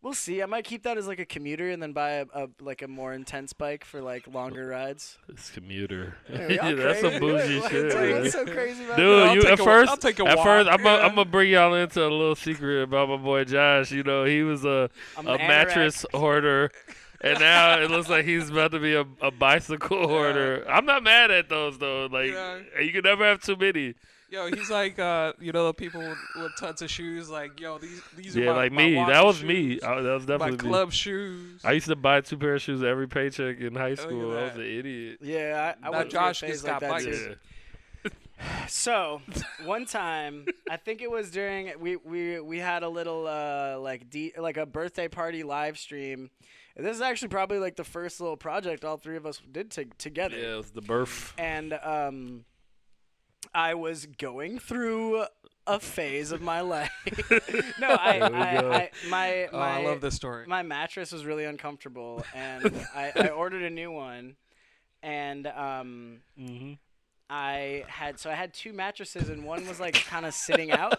we'll 0.00 0.14
see. 0.14 0.40
I 0.42 0.46
might 0.46 0.64
keep 0.64 0.84
that 0.84 0.96
as 0.96 1.08
like 1.08 1.18
a 1.18 1.26
commuter, 1.26 1.68
and 1.70 1.82
then 1.82 1.92
buy 1.92 2.10
a, 2.12 2.26
a 2.32 2.48
like 2.60 2.82
a 2.82 2.88
more 2.88 3.12
intense 3.12 3.52
bike 3.52 3.84
for 3.84 4.00
like 4.00 4.26
longer 4.32 4.66
rides. 4.68 5.18
It's 5.28 5.50
commuter. 5.50 6.16
Hey, 6.28 6.54
y'all 6.56 6.76
that's 6.76 7.00
crazy. 7.00 7.10
some 7.10 7.20
bougie 7.20 7.60
What- 7.60 7.70
shit. 7.70 7.84
what's- 7.84 7.94
man. 7.96 8.30
So 8.30 8.44
crazy 8.46 8.84
about 8.84 8.96
Dude, 8.96 9.32
you 9.34 9.42
at 9.50 9.60
a- 9.60 9.62
first, 9.64 9.90
I'll 9.90 9.96
take 9.96 10.20
a 10.20 10.24
at 10.26 10.36
walk, 10.38 10.46
first, 10.46 10.70
I'm 10.70 10.82
gonna 10.82 11.20
I'm 11.20 11.30
bring 11.30 11.50
y'all 11.50 11.74
into 11.74 12.00
a 12.00 12.08
little 12.08 12.36
secret 12.36 12.82
about 12.82 13.08
my 13.08 13.16
boy 13.16 13.44
Josh. 13.44 13.90
You 13.90 14.04
know, 14.04 14.24
he 14.24 14.42
was 14.42 14.64
a 14.64 14.88
I'm 15.16 15.26
a 15.26 15.32
an 15.32 15.38
anorak. 15.40 15.48
mattress 15.48 16.06
hoarder, 16.14 16.70
and 17.20 17.38
now 17.40 17.80
it 17.80 17.90
looks 17.90 18.08
like 18.08 18.24
he's 18.24 18.50
about 18.50 18.70
to 18.72 18.78
be 18.78 18.94
a, 18.94 19.04
a 19.20 19.30
bicycle 19.30 20.06
hoarder. 20.08 20.64
I'm 20.68 20.84
not 20.86 21.02
mad 21.02 21.30
at 21.30 21.48
those 21.48 21.78
though. 21.78 22.06
Like 22.10 22.30
Yeah. 22.32 22.58
you 22.80 22.92
can 22.92 23.02
never 23.02 23.24
have 23.24 23.42
too 23.42 23.56
many. 23.56 23.94
Yo, 24.30 24.46
he's 24.48 24.68
like, 24.68 24.98
uh, 24.98 25.32
you 25.40 25.52
know, 25.52 25.64
the 25.68 25.72
people 25.72 26.00
with, 26.02 26.18
with 26.36 26.52
tons 26.60 26.82
of 26.82 26.90
shoes. 26.90 27.30
Like, 27.30 27.58
yo, 27.58 27.78
these 27.78 28.02
these 28.14 28.36
are 28.36 28.40
Yeah, 28.40 28.50
my, 28.52 28.56
like 28.58 28.72
me. 28.72 28.94
walking 28.94 29.14
That 29.14 29.24
was 29.24 29.42
me. 29.42 29.80
I, 29.80 30.02
that 30.02 30.12
was 30.12 30.26
my 30.28 30.36
definitely 30.36 30.66
me. 30.66 30.70
club 30.70 30.92
shoes. 30.92 31.62
I 31.64 31.72
used 31.72 31.86
to 31.86 31.96
buy 31.96 32.20
two 32.20 32.36
pair 32.36 32.54
of 32.56 32.60
shoes 32.60 32.82
every 32.82 33.08
paycheck 33.08 33.58
in 33.58 33.74
high 33.74 33.94
school. 33.94 34.36
I 34.36 34.42
was 34.42 34.54
an 34.56 34.60
idiot. 34.66 35.18
Yeah, 35.22 35.74
I, 35.82 35.86
I 35.86 35.90
Now 35.90 35.98
went 35.98 36.10
Josh 36.10 36.40
through 36.40 36.48
a 36.48 36.52
phase 36.52 36.62
like 36.62 36.72
got 36.72 36.80
that 36.82 36.90
bikes. 36.90 37.04
too. 37.04 37.34
Yeah. 38.40 38.66
So 38.68 39.20
one 39.64 39.84
time, 39.86 40.46
I 40.70 40.76
think 40.76 41.02
it 41.02 41.10
was 41.10 41.30
during 41.30 41.72
we 41.80 41.96
we 41.96 42.38
we 42.38 42.58
had 42.58 42.82
a 42.84 42.88
little 42.88 43.26
uh 43.26 43.78
like 43.80 44.10
de- 44.10 44.32
like 44.38 44.56
a 44.56 44.64
birthday 44.66 45.08
party 45.08 45.42
live 45.42 45.76
stream. 45.78 46.30
And 46.78 46.86
this 46.86 46.94
is 46.96 47.02
actually 47.02 47.28
probably 47.28 47.58
like 47.58 47.74
the 47.76 47.84
first 47.84 48.20
little 48.20 48.36
project 48.36 48.84
all 48.84 48.96
three 48.96 49.16
of 49.16 49.26
us 49.26 49.42
did 49.50 49.70
to- 49.72 49.84
together. 49.98 50.38
Yeah, 50.38 50.54
it 50.54 50.56
was 50.58 50.70
the 50.70 50.80
birth. 50.80 51.34
And 51.36 51.72
um, 51.82 52.44
I 53.54 53.74
was 53.74 54.06
going 54.06 54.58
through 54.60 55.24
a 55.66 55.80
phase 55.80 56.30
of 56.32 56.40
my 56.40 56.60
life. 56.62 56.90
no, 57.80 57.88
I, 57.88 58.20
I. 58.20 58.74
I 58.76 58.90
my 59.08 59.46
Oh, 59.52 59.58
I 59.58 59.84
love 59.84 60.00
this 60.00 60.14
story. 60.14 60.46
my 60.46 60.62
mattress 60.62 61.10
was 61.12 61.24
really 61.26 61.44
uncomfortable, 61.44 62.24
and 62.34 62.72
I, 62.94 63.12
I 63.14 63.28
ordered 63.28 63.64
a 63.64 63.70
new 63.70 63.90
one, 63.90 64.36
and 65.02 65.46
um. 65.48 66.18
hmm 66.38 66.74
I 67.30 67.84
had 67.88 68.18
so 68.18 68.30
I 68.30 68.34
had 68.34 68.54
two 68.54 68.72
mattresses 68.72 69.28
and 69.28 69.44
one 69.44 69.66
was 69.68 69.78
like 69.78 69.92
kind 70.06 70.24
of 70.24 70.32
sitting 70.32 70.70
out. 70.70 70.98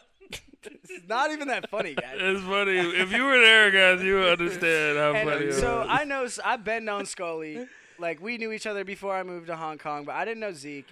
It's 0.89 1.07
not 1.07 1.31
even 1.31 1.47
that 1.47 1.69
funny, 1.69 1.95
guys. 1.95 2.15
It's 2.15 2.43
funny. 2.43 2.77
If 2.77 3.11
you 3.11 3.23
were 3.23 3.39
there, 3.39 3.71
guys, 3.71 4.03
you 4.03 4.15
would 4.15 4.39
understand 4.39 4.97
how 4.97 5.13
And 5.15 5.29
funny 5.29 5.45
it 5.45 5.53
so. 5.53 5.85
I 5.87 6.03
know 6.03 6.27
I've 6.45 6.63
been 6.63 6.85
known 6.85 7.05
Scully. 7.05 7.67
Like 7.97 8.21
we 8.21 8.37
knew 8.37 8.51
each 8.51 8.65
other 8.65 8.83
before 8.83 9.15
I 9.15 9.23
moved 9.23 9.47
to 9.47 9.55
Hong 9.55 9.77
Kong, 9.77 10.05
but 10.05 10.15
I 10.15 10.25
didn't 10.25 10.39
know 10.39 10.53
Zeke. 10.53 10.87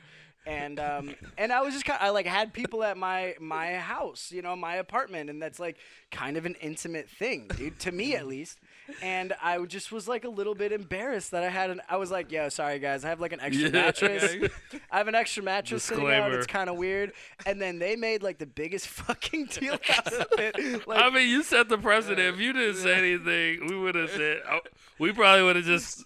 And 0.46 0.80
um 0.80 1.14
and 1.38 1.52
I 1.52 1.62
was 1.62 1.74
just 1.74 1.86
kind 1.86 2.00
I 2.02 2.10
like 2.10 2.26
had 2.26 2.54
people 2.54 2.84
at 2.84 2.98
my 2.98 3.36
my 3.40 3.76
house, 3.76 4.32
you 4.32 4.42
know, 4.42 4.56
my 4.56 4.76
apartment, 4.76 5.30
and 5.30 5.42
that's 5.42 5.60
like 5.60 5.78
kind 6.12 6.38
of 6.38 6.46
an 6.46 6.56
intimate 6.62 7.10
thing, 7.10 7.50
dude, 7.56 7.80
to 7.82 7.92
me 7.92 8.16
at 8.16 8.28
least. 8.28 8.60
And 9.02 9.34
I 9.42 9.64
just 9.66 9.92
was 9.92 10.08
like 10.08 10.24
a 10.24 10.30
little 10.30 10.56
bit 10.56 10.72
embarrassed 10.72 11.32
that 11.32 11.44
I 11.44 11.50
had 11.50 11.70
an. 11.70 11.82
I 11.90 11.98
was 11.98 12.10
like, 12.12 12.32
"Yo, 12.32 12.50
sorry 12.50 12.80
guys, 12.80 13.04
I 13.06 13.10
have 13.10 13.20
like 13.20 13.34
an 13.34 13.40
extra 13.42 13.66
Yeah. 13.66 13.72
mattress. 13.72 14.50
I 14.92 14.98
have 14.98 15.08
an 15.08 15.16
extra 15.16 15.44
mattress 15.44 15.84
sitting 15.84 16.04
out. 16.06 16.08
Disclaimer. 16.10 16.38
It's 16.38 16.48
kind 16.48 16.70
of 16.70 16.78
weird." 16.78 17.14
And 17.46 17.62
then 17.62 17.80
they 17.80 17.96
made 17.96 18.24
like 18.24 18.38
the 18.38 18.46
biggest 18.46 18.88
fucking 18.88 19.46
deal 19.48 19.74
out 19.74 20.14
of 20.14 20.28
it. 20.40 20.88
Like, 20.88 21.00
I 21.04 21.10
mean, 21.10 21.30
you 21.30 21.44
set 21.44 21.70
the 21.70 21.78
precedent. 21.78 22.20
If 22.36 22.40
you 22.40 22.54
didn't 22.54 22.76
say 22.78 22.96
anything, 22.96 23.68
we 23.68 23.78
would 23.78 23.96
have 23.96 24.10
said. 24.12 24.42
oh, 24.50 24.60
we 25.00 25.12
probably 25.12 25.44
would 25.44 25.56
have 25.58 25.66
just 25.66 26.04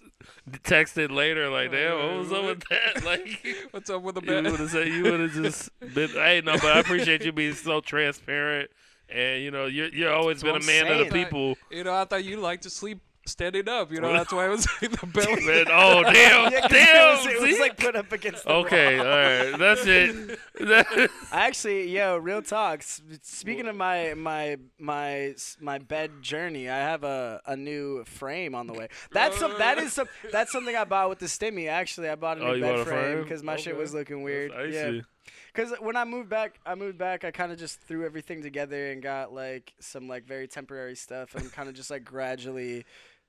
texted 0.64 1.10
later, 1.10 1.48
like, 1.48 1.70
"Damn, 1.70 1.98
what 1.98 2.16
was 2.18 2.32
up 2.32 2.44
with 2.44 2.62
that?" 2.68 3.04
Like, 3.04 3.46
What's 3.70 3.90
up 3.90 4.02
with 4.02 4.16
the 4.16 4.20
you 4.22 4.26
bed? 4.26 4.50
would 4.50 4.60
have 4.60 4.70
said 4.70 4.88
you 4.88 5.02
would 5.04 5.20
have 5.20 5.32
just 5.32 5.70
been. 5.94 6.10
Hey, 6.10 6.42
no, 6.44 6.52
but 6.54 6.76
I 6.76 6.80
appreciate 6.80 7.24
you 7.24 7.32
being 7.32 7.54
so 7.54 7.80
transparent, 7.80 8.70
and 9.12 9.42
you 9.42 9.50
know, 9.50 9.66
you're 9.66 9.88
you're 9.88 10.12
always 10.12 10.40
That's 10.40 10.52
been 10.52 10.62
a 10.62 10.66
man 10.66 10.86
I'm 10.92 11.00
of 11.00 11.06
the 11.06 11.10
saying. 11.12 11.24
people. 11.26 11.56
You 11.70 11.84
know, 11.84 11.94
I 11.94 12.04
thought 12.04 12.24
you 12.24 12.36
like 12.38 12.62
to 12.62 12.70
sleep 12.70 13.00
standing 13.24 13.68
up. 13.68 13.92
You 13.92 14.00
know, 14.00 14.12
that's 14.12 14.32
why 14.32 14.46
I 14.46 14.48
was 14.48 14.66
like 14.82 14.90
the 15.00 15.06
belly. 15.06 15.42
Man, 15.46 15.66
oh 15.70 16.02
damn, 16.02 16.50
yeah, 16.52 16.60
'cause 16.62 16.70
damn. 16.70 16.96
it 16.96 17.16
was, 17.16 17.26
it 17.26 17.40
was 17.50 17.60
like 17.60 17.76
put 17.76 17.94
up 17.94 18.10
against 18.10 18.42
the 18.44 18.50
okay, 18.52 18.98
wall. 18.98 19.06
all 19.06 19.12
right, 19.12 19.58
that's 19.58 19.82
it. 19.86 20.38
I 21.32 21.46
actually, 21.46 21.88
yo, 21.90 22.16
real 22.16 22.42
talk. 22.42 22.82
Speaking 22.82 23.68
of 23.68 23.76
my 23.76 24.14
my 24.14 24.56
my 24.78 25.34
my 25.60 25.78
bed 25.78 26.10
journey, 26.20 26.68
I 26.68 26.78
have 26.78 27.04
a, 27.04 27.40
a 27.46 27.56
new 27.56 28.04
frame 28.04 28.54
on 28.56 28.66
the 28.66 28.72
way. 28.72 28.88
That's 29.12 29.38
some, 29.38 29.54
that 29.58 29.78
is 29.78 29.92
some 29.92 30.08
that's 30.32 30.50
something 30.50 30.74
I 30.74 30.84
bought 30.84 31.08
with 31.08 31.20
the 31.20 31.26
stimmy. 31.26 31.68
Actually, 31.68 32.08
I 32.08 32.16
bought 32.16 32.38
a 32.38 32.44
oh, 32.44 32.54
new 32.54 32.58
Oh, 32.58 32.60
bed 32.60 32.80
a 32.80 32.84
frame 32.84 33.12
frame? 33.14 33.22
because 33.22 33.42
my 33.44 33.54
shit 33.56 33.76
was 33.76 33.94
looking 33.94 34.22
weird. 34.24 34.50
That's 34.52 34.74
Yeah, 34.74 34.88
icy. 34.88 35.04
Because 35.52 35.72
when 35.80 35.96
I 35.96 36.04
moved 36.04 36.28
back, 36.28 36.58
I 36.64 36.74
moved 36.74 36.98
back. 36.98 37.24
I 37.24 37.30
kind 37.30 37.52
of 37.52 37.58
just 37.58 37.80
threw 37.80 38.04
everything 38.06 38.42
together 38.42 38.90
and 38.90 39.02
got 39.02 39.32
like 39.32 39.72
some 39.80 40.08
like 40.08 40.24
very 40.26 40.48
temporary 40.48 40.96
stuff, 40.96 41.34
and 41.34 41.50
kind 41.52 41.68
of 41.68 41.74
just 41.74 41.90
like 41.90 42.04
gradually, 42.04 42.84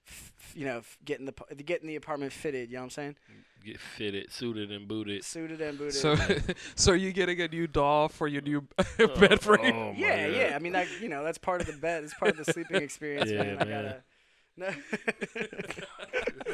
f- 0.08 0.32
f- 0.38 0.54
you 0.56 0.66
know, 0.66 0.78
f- 0.78 0.98
getting 1.04 1.26
the 1.26 1.34
p- 1.34 1.56
getting 1.64 1.88
the 1.88 1.96
apartment 1.96 2.32
fitted. 2.34 2.70
You 2.70 2.76
know 2.76 2.82
what 2.82 2.86
I'm 2.86 2.90
saying? 2.92 3.16
Get 3.66 3.80
fitted, 3.80 4.30
suited, 4.32 4.72
and 4.72 4.88
booted. 4.90 5.24
Suited 5.24 5.62
and 5.62 5.78
booted. 5.78 5.94
So, 5.94 6.18
so 6.76 6.92
you 6.92 7.14
getting 7.14 7.40
a 7.40 7.48
new 7.48 7.66
doll 7.66 8.10
for 8.10 8.28
your 8.28 8.42
new 8.42 8.68
oh, 9.00 9.08
bed 9.20 9.40
frame? 9.40 9.76
Oh, 9.76 9.94
my 9.94 9.98
Yeah, 9.98 10.28
God. 10.28 10.36
yeah. 10.38 10.52
I 10.56 10.60
mean, 10.60 10.74
that 10.74 10.88
you 11.02 11.08
know, 11.10 11.24
that's 11.24 11.38
part 11.38 11.62
of 11.62 11.68
the 11.68 11.74
bed. 11.74 12.04
It's 12.04 12.14
part 12.14 12.38
of 12.38 12.46
the 12.46 12.52
sleeping 12.52 12.76
experience, 12.84 13.32
Yeah, 13.32 13.44
man. 13.44 13.58
I 13.60 13.66
gotta. 13.66 14.04
No. 14.56 14.70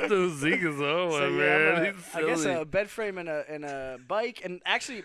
Dude, 0.07 0.37
Zeke 0.37 0.61
is 0.63 0.79
on 0.79 1.11
so 1.11 1.27
yeah, 1.27 1.37
man. 1.37 1.85
a- 1.85 1.91
He's 1.93 2.15
I 2.15 2.21
guess 2.25 2.45
a 2.45 2.63
bed 2.65 2.89
frame 2.89 3.17
and 3.17 3.27
a 3.27 3.43
and 3.49 3.65
a 3.65 3.99
bike, 4.07 4.41
and 4.43 4.61
actually, 4.65 5.03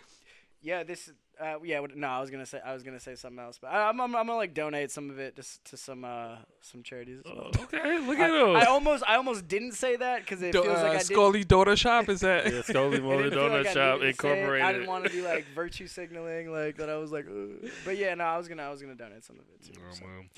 yeah, 0.64 0.82
this. 0.82 1.12
Uh, 1.40 1.56
yeah, 1.64 1.84
no, 1.96 2.06
I 2.06 2.20
was 2.20 2.30
gonna 2.30 2.46
say 2.46 2.60
I 2.64 2.72
was 2.72 2.84
gonna 2.84 3.00
say 3.00 3.16
something 3.16 3.40
else, 3.40 3.58
but 3.60 3.68
I, 3.68 3.88
I'm, 3.88 4.00
I'm 4.00 4.14
I'm 4.14 4.26
gonna 4.26 4.38
like 4.38 4.54
donate 4.54 4.92
some 4.92 5.10
of 5.10 5.18
it 5.18 5.34
just 5.34 5.64
to 5.66 5.76
some 5.76 6.04
uh 6.04 6.36
some 6.60 6.82
charities. 6.84 7.18
As 7.18 7.24
well. 7.24 7.50
Oh, 7.58 7.62
okay, 7.64 7.98
look 7.98 8.18
I, 8.18 8.24
at 8.24 8.30
him. 8.30 8.56
I 8.56 8.64
almost 8.66 9.02
I 9.06 9.16
almost 9.16 9.48
didn't 9.48 9.72
say 9.72 9.96
that 9.96 10.20
because 10.20 10.40
it 10.42 10.52
Do- 10.52 10.62
feels 10.62 10.78
uh, 10.78 10.82
like 10.82 10.90
I 10.90 10.92
didn't. 10.98 11.06
Scully 11.06 11.44
Dota 11.44 11.76
Shop 11.76 12.08
is 12.08 12.20
that? 12.20 12.46
yeah, 12.52 12.62
Scully 12.62 12.96
it 12.98 13.02
Molly 13.02 13.24
didn't 13.24 13.32
feel 13.32 13.48
Donut 13.48 13.64
like 13.64 13.74
Shop 13.74 14.00
needed 14.00 14.16
to 14.16 14.22
say 14.22 14.28
it. 14.28 14.32
Incorporated. 14.38 14.66
I 14.66 14.72
didn't 14.72 14.86
want 14.88 15.04
to 15.06 15.10
be 15.10 15.22
like 15.22 15.44
virtue 15.54 15.86
signaling 15.88 16.52
like 16.52 16.76
that. 16.76 16.88
I 16.88 16.96
was 16.96 17.10
like, 17.10 17.26
Ugh. 17.28 17.68
but 17.84 17.98
yeah, 17.98 18.14
no, 18.14 18.24
I 18.24 18.38
was 18.38 18.46
gonna 18.46 18.62
I 18.62 18.70
was 18.70 18.80
gonna 18.80 18.94
donate 18.94 19.24
some 19.24 19.36
of 19.36 19.44
it 19.52 19.66
too. 19.66 19.80
Oh, 19.80 19.92
so. 19.92 20.04
man. 20.06 20.30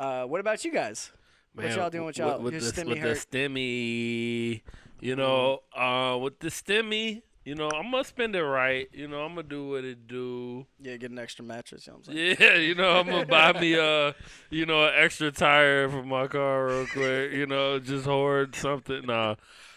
Uh, 0.00 0.26
what 0.26 0.40
about 0.40 0.64
you 0.64 0.72
guys? 0.72 1.12
What 1.54 1.70
y'all 1.76 1.90
doing 1.90 2.06
with 2.06 2.18
y'all- 2.18 2.40
With, 2.40 2.54
your 2.54 2.62
the, 2.62 2.72
stimmy 2.72 2.88
with 2.88 3.28
the 3.30 3.38
stimmy, 3.38 4.62
you 5.00 5.16
know, 5.16 5.60
uh, 5.76 6.18
with 6.20 6.40
the 6.40 6.48
stimmy, 6.48 7.22
you 7.44 7.54
know, 7.54 7.68
I'm 7.74 7.90
gonna 7.90 8.04
spend 8.04 8.36
it 8.36 8.42
right. 8.44 8.88
You 8.92 9.08
know, 9.08 9.20
I'm 9.22 9.30
gonna 9.34 9.42
do 9.48 9.68
what 9.70 9.84
it 9.84 10.06
do. 10.06 10.66
Yeah, 10.80 10.96
get 10.96 11.10
an 11.10 11.18
extra 11.18 11.44
mattress. 11.44 11.86
You 11.86 11.92
know 11.92 11.98
what 11.98 12.08
I'm 12.08 12.14
saying? 12.14 12.36
Yeah, 12.40 12.54
you 12.68 12.74
know, 12.74 12.98
I'm 13.00 13.06
gonna 13.06 13.26
buy 13.26 13.52
me 13.58 13.74
a, 13.74 14.14
you 14.50 14.66
know, 14.66 14.84
an 14.86 14.92
extra 14.96 15.30
tire 15.32 15.88
for 15.88 16.02
my 16.02 16.26
car 16.28 16.66
real 16.66 16.86
quick. 16.86 17.32
You 17.32 17.46
know, 17.46 17.78
just 17.78 18.04
hoard 18.04 18.54
something. 18.54 19.06
Nah, 19.06 19.34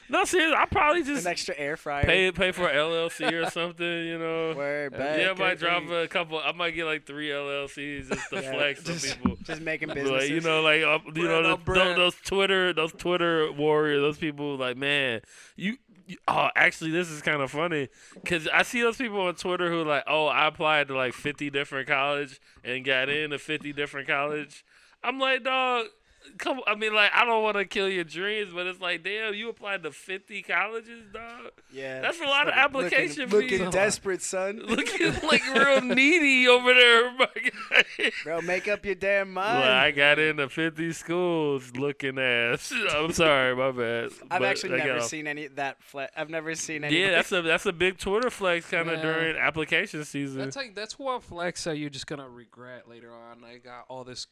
no, 0.07 0.23
serious. 0.23 0.53
I 0.55 0.65
probably 0.65 1.01
just 1.01 1.25
An 1.25 1.31
extra 1.31 1.55
air 1.57 1.75
fryer. 1.77 2.03
pay 2.03 2.31
pay 2.31 2.51
for 2.51 2.67
LLC 2.67 3.31
or 3.43 3.49
something. 3.49 3.83
You 3.87 4.19
know. 4.19 4.53
Word, 4.57 4.93
Yeah. 4.95 5.17
Yeah, 5.17 5.31
I 5.31 5.33
might 5.33 5.57
drop 5.57 5.89
a 5.89 6.07
couple. 6.07 6.39
I 6.39 6.51
might 6.51 6.71
get 6.75 6.85
like 6.85 7.07
three 7.07 7.29
LLCs 7.29 8.09
just 8.09 8.29
to 8.29 8.41
Yeah, 8.41 8.51
flex 8.53 8.83
just- 8.83 9.11
on 9.11 9.17
people. 9.23 9.37
Just 9.43 9.61
making 9.61 9.87
business. 9.89 10.09
Like, 10.11 10.19
business. 10.21 10.43
you 10.43 10.49
know, 10.49 10.61
like 10.61 10.81
uh, 10.83 10.99
you 11.15 11.23
know, 11.27 11.55
the, 11.57 11.73
those, 11.73 11.95
those 11.95 12.15
Twitter, 12.23 12.71
those 12.73 12.91
Twitter 12.91 13.51
warriors, 13.51 14.01
those 14.01 14.17
people. 14.19 14.57
Like, 14.57 14.77
man, 14.77 15.21
you. 15.55 15.77
Oh, 16.27 16.49
actually, 16.55 16.91
this 16.91 17.09
is 17.09 17.21
kind 17.21 17.41
of 17.41 17.51
funny 17.51 17.89
because 18.13 18.47
I 18.47 18.63
see 18.63 18.81
those 18.81 18.97
people 18.97 19.21
on 19.21 19.35
Twitter 19.35 19.69
who 19.69 19.83
like, 19.83 20.03
oh, 20.07 20.27
I 20.27 20.47
applied 20.47 20.87
to 20.89 20.95
like 20.95 21.13
fifty 21.13 21.49
different 21.49 21.87
college 21.87 22.39
and 22.63 22.85
got 22.85 23.09
into 23.09 23.39
fifty 23.39 23.73
different 23.73 24.07
college. 24.07 24.63
I'm 25.03 25.19
like, 25.19 25.43
dog, 25.43 25.87
come. 26.37 26.61
I 26.67 26.75
mean, 26.75 26.93
like, 26.93 27.11
I 27.13 27.25
don't 27.25 27.43
want 27.43 27.57
to 27.57 27.65
kill 27.65 27.89
your 27.89 28.03
dreams, 28.03 28.51
but 28.53 28.67
it's 28.67 28.79
like, 28.79 29.03
damn, 29.03 29.33
you 29.33 29.49
applied 29.49 29.83
to 29.83 29.91
fifty 29.91 30.41
colleges, 30.41 31.03
dog. 31.13 31.51
Yeah. 31.71 32.01
That's 32.01 32.19
a 32.19 32.23
lot 32.25 32.47
of 32.47 32.53
Looking- 32.55 32.59
application 32.87 33.29
looking, 33.29 33.49
fees. 33.49 33.59
looking 33.59 33.71
desperate, 33.71 34.21
son. 34.21 34.59
Looking 34.65 35.13
like 35.23 35.43
real 35.53 35.81
needy 35.81 36.47
over 36.47 36.73
there, 36.73 37.11
my 37.17 37.27
guy. 37.35 38.11
Bro, 38.23 38.41
make 38.41 38.67
up 38.67 38.85
your 38.85 38.95
damn 38.95 39.33
mind. 39.33 39.59
Well, 39.59 39.71
I 39.71 39.91
got 39.91 40.19
into 40.19 40.49
50 40.49 40.91
schools 40.93 41.71
looking 41.75 42.17
ass. 42.19 42.71
I'm 42.91 43.11
sorry, 43.13 43.55
my 43.55 43.71
bad. 43.71 44.09
I've 44.31 44.39
But 44.39 44.43
actually 44.43 44.77
never 44.77 45.01
seen 45.01 45.27
any 45.27 45.47
that 45.47 45.81
fle- 45.81 46.01
I've 46.15 46.29
never 46.29 46.55
seen 46.55 46.83
any. 46.83 46.99
Yeah, 46.99 47.11
that's 47.11 47.31
a 47.31 47.41
that's 47.41 47.65
a 47.65 47.73
big 47.73 47.97
Twitter 47.97 48.29
flex 48.29 48.69
kind 48.69 48.89
of 48.89 48.97
Yeah. 48.97 49.01
during 49.03 49.35
application 49.37 50.03
season. 50.05 50.39
That's 50.39 50.55
like 50.55 50.75
that's 50.75 50.97
one 50.99 51.21
flex 51.21 51.63
that 51.65 51.77
you're 51.77 51.89
just 51.89 52.07
gonna 52.07 52.27
regret 52.29 52.87
later 52.89 53.11
on. 53.11 53.43
I 53.43 53.57
got 53.57 53.85
all 53.87 54.03
this, 54.03 54.27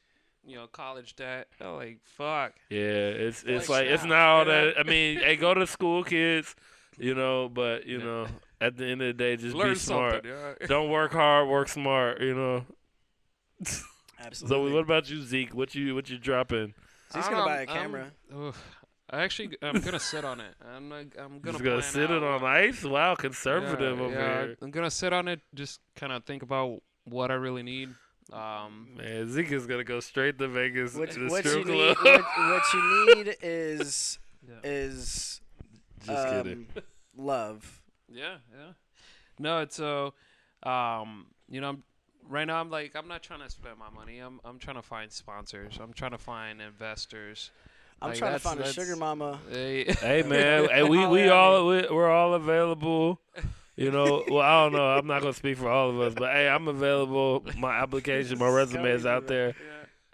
you 0.45 0.56
know, 0.56 0.67
college 0.67 1.15
debt. 1.15 1.47
Oh, 1.62 1.75
like 1.75 1.99
fuck. 2.03 2.53
yeah, 2.69 2.77
it's 2.79 3.43
it's 3.43 3.67
Flex 3.67 3.69
like 3.69 3.86
it's 3.88 4.03
now, 4.03 4.10
not 4.10 4.19
all 4.39 4.45
that. 4.45 4.79
I 4.79 4.84
mean, 4.84 5.19
hey, 5.23 5.36
go 5.36 5.53
to 5.53 5.65
school, 5.67 6.03
kids. 6.03 6.56
You 6.97 7.15
know, 7.15 7.49
but 7.49 7.86
you 7.88 7.97
Yeah. 7.99 8.03
know, 8.06 8.27
at 8.62 8.77
the 8.77 8.86
end 8.86 9.01
of 9.01 9.08
the 9.08 9.13
day, 9.13 9.36
just 9.36 9.56
Learn 9.56 9.73
be 9.73 9.79
smart. 9.79 10.13
something. 10.25 10.29
Yeah. 10.32 10.53
Don't 10.67 10.89
work 10.89 11.12
hard, 11.13 11.47
work 11.47 11.67
smart. 11.69 12.21
You 12.21 12.36
know. 12.36 12.65
Absolutely. 14.19 14.69
So 14.69 14.73
what 14.75 14.84
about 14.84 15.10
you, 15.10 15.21
Zeke? 15.21 15.53
What 15.53 15.73
you 15.75 15.95
what 15.95 16.10
you 16.10 16.17
dropping? 16.17 16.73
He's 17.13 17.23
gonna 17.25 17.38
don't 17.38 17.45
buy 17.45 17.62
a 17.62 17.65
camera. 17.65 18.12
oof. 18.36 18.62
I 19.10 19.21
actually, 19.21 19.56
I'm 19.62 19.79
gonna 19.82 19.99
sit 19.99 20.25
on 20.25 20.39
it. 20.39 20.56
I'm 20.75 20.89
not, 20.89 21.06
I'm 21.19 21.39
gonna. 21.39 21.51
Just 21.60 21.63
gonna 21.63 21.82
sit 21.84 22.10
out 22.10 22.17
it 22.17 22.23
on 22.23 22.43
ice? 22.43 22.84
Wow, 22.84 23.13
conservative 23.15 23.97
yeah, 23.99 24.03
over 24.03 24.13
yeah, 24.13 24.41
here. 24.45 24.58
I'm 24.62 24.71
gonna 24.71 24.89
sit 24.89 25.13
on 25.13 25.27
it. 25.27 25.41
Just 25.53 25.82
kind 25.95 26.12
of 26.12 26.23
think 26.23 26.41
about 26.41 26.82
what 27.03 27.29
I 27.29 27.36
really 27.36 27.62
need. 27.63 27.89
Um, 28.31 28.89
Man, 28.97 29.29
Zeke 29.31 29.51
is 29.51 29.65
gonna 29.67 29.83
go 29.83 29.99
straight 29.99 30.39
to 30.39 30.47
Vegas 30.47 30.95
What, 30.95 31.12
to 31.12 31.19
the 31.19 31.27
what 31.29 31.45
you 31.45 31.63
need, 31.65 31.95
what, 32.01 32.03
what 32.03 32.63
you 32.73 33.15
need 33.25 33.36
is 33.41 34.17
yeah. 34.47 34.55
is 34.63 35.41
Just 36.05 36.27
kidding. 36.29 36.67
um, 36.75 36.83
love. 37.17 37.81
Yeah, 38.12 38.36
yeah. 38.51 38.73
No, 39.39 39.59
it's 39.62 39.75
so, 39.75 40.13
um, 40.63 41.27
you 41.49 41.59
know, 41.62 41.69
I'm, 41.69 41.83
right 42.29 42.45
now 42.45 42.59
I'm 42.59 42.69
like 42.69 42.95
I'm 42.95 43.07
not 43.07 43.23
trying 43.23 43.41
to 43.41 43.49
spend 43.49 43.77
my 43.77 43.89
money. 43.89 44.19
I'm 44.19 44.39
I'm 44.45 44.57
trying 44.59 44.77
to 44.77 44.81
find 44.81 45.12
sponsors. 45.12 45.77
I'm 45.81 45.93
trying 45.93 46.12
to 46.12 46.17
find 46.17 46.62
investors. 46.62 47.51
I'm 48.01 48.09
Like, 48.09 48.19
trying 48.19 48.33
to 48.33 48.39
find 48.39 48.59
a 48.59 48.71
sugar 48.73 48.95
mama. 48.95 49.39
Hey, 49.49 49.86
Hey 49.86 50.23
man, 50.23 50.67
hey, 50.71 50.83
we 50.83 51.05
we 51.05 51.29
all 51.29 51.67
we, 51.67 51.88
we're 51.89 52.09
all 52.12 52.33
available. 52.33 53.19
You 53.75 53.89
know, 53.91 54.23
well 54.29 54.41
I 54.41 54.63
don't 54.63 54.73
know. 54.73 54.86
I'm 54.86 55.07
not 55.07 55.21
gonna 55.21 55.33
speak 55.33 55.57
for 55.57 55.69
all 55.69 55.89
of 55.89 55.99
us, 55.99 56.13
but 56.13 56.31
hey, 56.31 56.47
I'm 56.47 56.67
available. 56.67 57.43
My 57.57 57.75
application, 57.81 58.38
my 58.38 58.49
resume 58.49 58.89
is 58.91 59.05
out 59.05 59.27
there. 59.27 59.55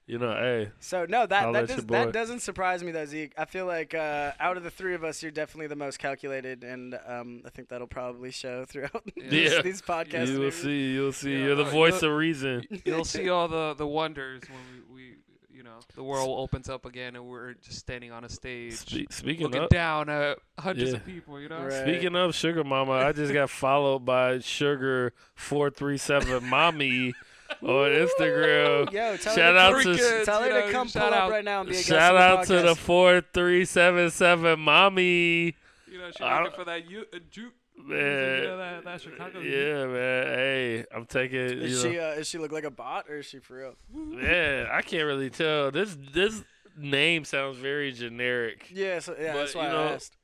You 0.08 0.18
know, 0.18 0.32
hey, 0.34 0.72
So 0.80 1.06
no, 1.08 1.28
that 1.28 1.44
Holla 1.44 1.54
that, 1.54 1.68
does, 1.68 1.86
that 1.86 2.12
doesn't 2.14 2.40
surprise 2.40 2.84
me 2.84 2.92
though, 2.92 3.06
Zeke. 3.06 3.32
I 3.38 3.46
feel 3.46 3.68
like 3.68 3.94
uh, 3.94 4.32
out 4.40 4.58
of 4.58 4.64
the 4.64 4.72
three 4.72 4.96
of 4.96 5.04
us, 5.04 5.22
you're 5.22 5.32
definitely 5.32 5.68
the 5.68 5.76
most 5.76 6.00
calculated, 6.00 6.64
and 6.64 6.98
um, 7.06 7.44
I 7.46 7.52
think 7.52 7.70
that'll 7.70 7.86
probably 7.86 8.32
show 8.32 8.66
throughout 8.66 9.04
these, 9.16 9.52
Yeah. 9.52 9.62
these 9.62 9.84
podcasts. 9.84 10.26
you 10.30 10.34
will 10.40 10.40
maybe. 10.46 10.52
see, 10.52 10.94
you'll 10.94 11.12
see. 11.12 11.34
Yeah, 11.34 11.46
You're 11.46 11.56
the 11.58 11.66
uh, 11.66 11.70
voice 11.70 12.02
you'll- 12.02 12.12
of 12.14 12.18
reason. 12.18 12.66
You'll 12.86 13.06
see 13.06 13.30
all 13.30 13.48
the 13.48 13.76
the 13.76 13.86
wonders 13.86 14.42
when 14.50 14.60
we, 14.90 14.96
we 14.96 15.16
you 15.60 15.66
know 15.66 15.80
the 15.94 16.02
world 16.04 16.30
opens 16.40 16.70
up 16.70 16.86
again 16.86 17.18
and 17.18 17.26
we're 17.26 17.54
just 17.56 17.80
standing 17.80 18.14
on 18.14 18.24
a 18.24 18.30
stage 18.30 18.76
Spe- 18.76 19.12
speaking 19.12 19.48
looking 19.48 19.64
of 19.64 19.70
down 19.70 20.08
at 20.08 20.38
hundreds 20.58 20.92
Yeah. 20.92 20.96
of 20.96 21.06
people. 21.06 21.38
You 21.42 21.50
know. 21.50 21.64
Right. 21.64 21.74
speaking 21.82 22.16
of 22.16 22.34
sugar 22.34 22.64
mama, 22.64 22.94
I 22.94 23.12
just 23.12 23.34
got 23.34 23.50
followed 23.50 24.06
by 24.06 24.40
sugar 24.40 25.12
four 25.36 25.70
three 25.70 25.98
seven 25.98 26.48
mommy 26.48 27.14
on 27.62 27.90
Instagram. 27.90 28.90
Yo, 28.94 29.18
tell 29.18 29.36
Shout 29.36 29.54
her 29.54 29.58
out 29.60 29.84
to- 29.84 29.96
kids, 29.96 30.26
tell 30.26 30.42
her 30.44 30.50
know, 30.50 30.66
to 30.68 30.72
come 30.72 30.88
shout 30.88 31.04
pull 31.04 31.14
up 31.14 31.24
out- 31.26 31.32
right 31.32 31.44
now 31.44 31.60
and 31.60 31.68
be 31.70 31.76
a 31.76 31.78
guest 31.78 31.90
Shout 31.90 32.16
on 32.16 32.22
out 32.22 32.46
to 32.46 32.62
the 32.62 32.76
four 32.76 33.22
three 33.34 33.66
seven 33.66 34.10
seven 34.12 34.62
mommy. 34.62 35.56
You 35.92 35.98
know, 35.98 36.10
she's 36.12 36.22
looking 36.22 36.52
for 36.56 36.64
that 36.66 36.90
you, 36.90 37.06
uh, 37.14 37.18
ju- 37.30 37.52
Man, 37.88 37.98
you 38.42 38.44
know, 38.48 38.58
that, 38.58 38.84
that 38.84 39.02
Chicago. 39.02 39.40
yeah, 39.40 39.86
man. 39.88 40.26
Hey, 40.28 40.86
I'm 40.94 41.06
taking. 41.06 41.40
Is 41.40 41.82
she 41.82 41.98
uh, 42.00 42.12
is 42.14 42.28
she 42.28 42.38
look 42.38 42.52
like 42.52 42.66
a 42.66 42.72
bot 42.72 43.06
or 43.10 43.18
is 43.20 43.26
she 43.26 43.40
for 43.40 43.58
real? 43.58 43.76
man, 43.94 44.68
I 44.72 44.82
can't 44.82 45.06
really 45.06 45.30
tell. 45.30 45.72
This 45.72 45.96
this 46.14 46.44
name 46.78 47.24
sounds 47.26 47.58
very 47.58 47.92
generic. 47.92 48.68
Yeah, 48.72 49.00
so, 49.00 49.16
yeah, 49.20 49.34
But, 49.34 49.40
that's 49.40 49.56
why 49.56 49.64
you 49.64 49.70
I 49.70 49.72
know, 49.74 49.88
asked. 49.94 50.18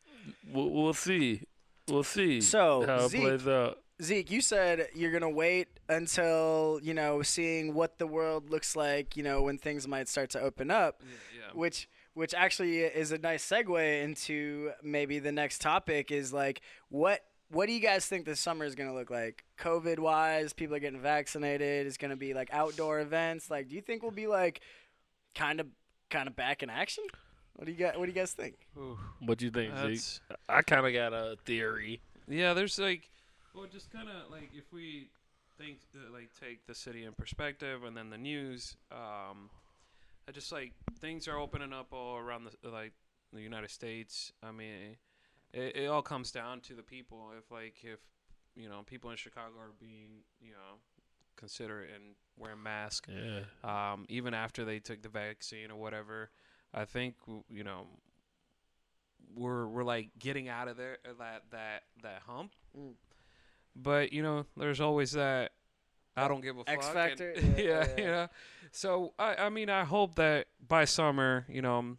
We'll, 0.52 0.70
we'll 0.70 0.94
see. 0.94 1.42
We'll 1.88 2.04
see 2.04 2.42
So, 2.42 2.84
how 2.86 3.06
it 3.06 3.10
Zeke, 3.10 3.22
plays 3.22 3.48
out. 3.48 3.80
Zeke, 4.02 4.32
you 4.32 4.42
said 4.42 4.88
you're 4.96 5.12
gonna 5.12 5.30
wait 5.30 5.68
until 5.88 6.80
you 6.84 6.94
know 6.94 7.22
seeing 7.22 7.74
what 7.74 8.00
the 8.00 8.08
world 8.08 8.50
looks 8.50 8.76
like. 8.76 9.16
You 9.16 9.24
know 9.24 9.44
when 9.44 9.58
things 9.58 9.88
might 9.88 10.10
start 10.10 10.30
to 10.32 10.42
open 10.42 10.70
up, 10.72 11.02
Yeah, 11.02 11.10
yeah. 11.48 11.54
which 11.54 11.88
which 12.14 12.34
actually 12.34 12.80
is 12.80 13.12
a 13.12 13.18
nice 13.18 13.48
segue 13.48 14.04
into 14.04 14.72
maybe 14.84 15.20
the 15.20 15.32
next 15.32 15.62
topic 15.62 16.12
is 16.12 16.32
like 16.34 16.62
what 16.90 17.22
what 17.50 17.68
do 17.68 17.74
you 17.74 17.80
guys 17.80 18.06
think 18.06 18.26
this 18.26 18.40
summer 18.40 18.66
is 18.66 18.76
gonna 18.76 18.94
look 18.94 19.10
like? 19.10 19.44
COVID 19.60 20.00
wise, 20.00 20.54
people 20.54 20.76
are 20.76 20.80
getting 20.80 21.02
vaccinated. 21.02 21.88
It's 21.88 21.98
gonna 21.98 22.16
be 22.16 22.34
like 22.34 22.50
outdoor 22.52 23.00
events. 23.00 23.50
Like, 23.50 23.70
do 23.70 23.76
you 23.76 23.82
think 23.82 24.02
we'll 24.02 24.12
be 24.12 24.28
like 24.28 24.62
kind 25.36 25.60
of 25.60 25.68
kind 26.10 26.28
of 26.28 26.36
back 26.36 26.64
in 26.64 26.70
action? 26.70 27.04
What 27.56 27.66
do 27.66 27.72
you 27.72 27.78
got? 27.78 27.98
What 27.98 28.06
do 28.06 28.12
you 28.12 28.16
guys 28.20 28.34
think? 28.34 28.56
Ooh, 28.78 28.98
What 29.22 29.38
do 29.38 29.46
you 29.46 29.52
think, 29.52 29.74
Zeke? 29.78 30.38
I 30.50 30.62
kind 30.62 30.86
of 30.86 30.92
got 30.94 31.14
a 31.14 31.38
theory. 31.46 32.02
Yeah, 32.28 32.54
there's 32.54 32.78
like, 32.80 33.10
well, 33.54 33.66
just 33.72 33.92
kind 33.92 34.10
of 34.10 34.30
like 34.32 34.50
if 34.54 34.74
we 34.74 35.10
think 35.58 35.78
uh, 35.96 36.12
like 36.12 36.30
take 36.40 36.66
the 36.68 36.76
city 36.76 37.06
in 37.06 37.14
perspective 37.14 37.84
and 37.86 37.96
then 37.96 38.10
the 38.10 38.18
news, 38.18 38.76
um, 38.92 39.50
I 40.28 40.32
just 40.34 40.52
like 40.52 40.74
things 41.00 41.28
are 41.28 41.38
opening 41.38 41.72
up 41.72 41.88
all 41.94 42.18
around 42.18 42.46
the 42.62 42.70
like 42.70 42.92
the 43.32 43.42
United 43.42 43.70
States. 43.70 44.34
I 44.44 44.52
mean, 44.52 44.98
it, 45.56 45.76
it 45.76 45.86
all 45.88 46.02
comes 46.02 46.32
down 46.32 46.60
to 46.62 46.74
the 46.76 46.84
people. 46.84 47.32
If 47.38 47.50
like 47.52 47.76
if 47.84 48.00
you 48.56 48.70
know 48.70 48.82
people 48.86 49.10
in 49.12 49.18
Chicago 49.18 49.54
are 49.60 49.72
being 49.80 50.24
you 50.42 50.52
know 50.52 50.80
considerate 51.38 51.90
and 51.94 52.16
wearing 52.38 52.62
masks, 52.64 53.10
Yeah. 53.12 53.42
um, 53.94 54.06
even 54.10 54.34
after 54.34 54.64
they 54.66 54.80
took 54.80 55.02
the 55.02 55.10
vaccine 55.10 55.72
or 55.72 55.76
whatever. 55.78 56.30
I 56.74 56.86
think 56.86 57.16
you 57.50 57.64
know 57.64 57.88
we're 59.36 59.68
we're 59.68 59.84
like 59.84 60.10
getting 60.20 60.48
out 60.50 60.68
of 60.68 60.78
there 60.78 60.98
uh, 61.08 61.14
that 61.20 61.44
that 61.52 61.84
that 62.04 62.22
hump. 62.28 62.52
Mm. 62.78 62.94
But 63.76 64.14
you 64.14 64.22
know, 64.24 64.46
there's 64.58 64.80
always 64.82 65.12
that 65.14 65.52
I 66.16 66.28
don't 66.28 66.42
give 66.42 66.58
a 66.58 66.70
X 66.70 66.86
fuck. 66.86 66.94
factor? 66.94 67.32
and- 67.32 67.58
Yeah, 67.58 67.64
yeah, 67.66 67.66
yeah, 67.66 67.88
yeah. 67.98 68.02
you 68.04 68.06
know. 68.12 68.28
So 68.72 69.14
I 69.20 69.36
I 69.36 69.50
mean 69.50 69.70
I 69.70 69.84
hope 69.84 70.16
that 70.16 70.48
by 70.66 70.86
summer 70.86 71.46
you 71.50 71.62
know 71.62 71.78
I'm 71.78 71.98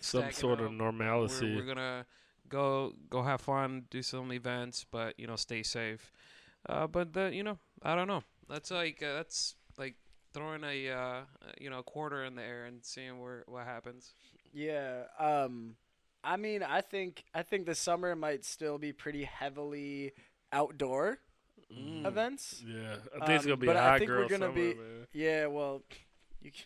Some 0.00 0.20
stacking 0.22 0.36
sort 0.38 0.60
of 0.60 0.66
up. 0.66 0.72
normalcy. 0.72 1.54
we're, 1.54 1.62
we're 1.62 1.66
gonna 1.74 2.06
go 2.48 2.92
go 3.10 3.22
have 3.22 3.40
fun, 3.40 3.84
do 3.90 4.02
some 4.02 4.32
events, 4.32 4.84
but 4.90 5.18
you 5.18 5.26
know 5.26 5.36
stay 5.36 5.62
safe. 5.62 6.12
Uh, 6.68 6.86
but 6.86 7.12
the 7.12 7.30
you 7.34 7.42
know 7.42 7.58
I 7.82 7.94
don't 7.94 8.08
know. 8.08 8.22
That's 8.48 8.70
like 8.70 9.02
uh, 9.02 9.14
that's 9.14 9.54
like 9.78 9.94
throwing 10.32 10.64
a 10.64 10.88
uh, 10.90 11.20
you 11.60 11.70
know 11.70 11.82
quarter 11.82 12.24
in 12.24 12.34
the 12.34 12.42
air 12.42 12.64
and 12.66 12.84
seeing 12.84 13.20
where 13.20 13.44
what 13.46 13.64
happens. 13.64 14.12
Yeah. 14.52 15.04
Um 15.18 15.76
I 16.24 16.36
mean, 16.36 16.62
I 16.62 16.80
think 16.80 17.24
I 17.34 17.42
think 17.42 17.66
the 17.66 17.74
summer 17.74 18.14
might 18.16 18.44
still 18.44 18.78
be 18.78 18.92
pretty 18.92 19.24
heavily 19.24 20.12
outdoor 20.52 21.18
Mm. 21.72 22.06
events. 22.06 22.64
Yeah, 22.66 22.96
I 23.20 23.26
think 23.26 23.30
it's 23.36 23.44
Um, 23.44 23.48
gonna 23.50 23.56
be 23.58 23.66
but 23.66 23.76
a 23.76 23.80
I 23.80 23.82
hot 23.90 23.98
think 23.98 24.10
we're 24.10 24.16
girl 24.20 24.28
gonna 24.28 24.46
summer, 24.46 24.54
be- 24.54 24.74
man. 24.74 25.06
Yeah, 25.12 25.46
well, 25.48 25.82
you 26.40 26.50
c- 26.50 26.64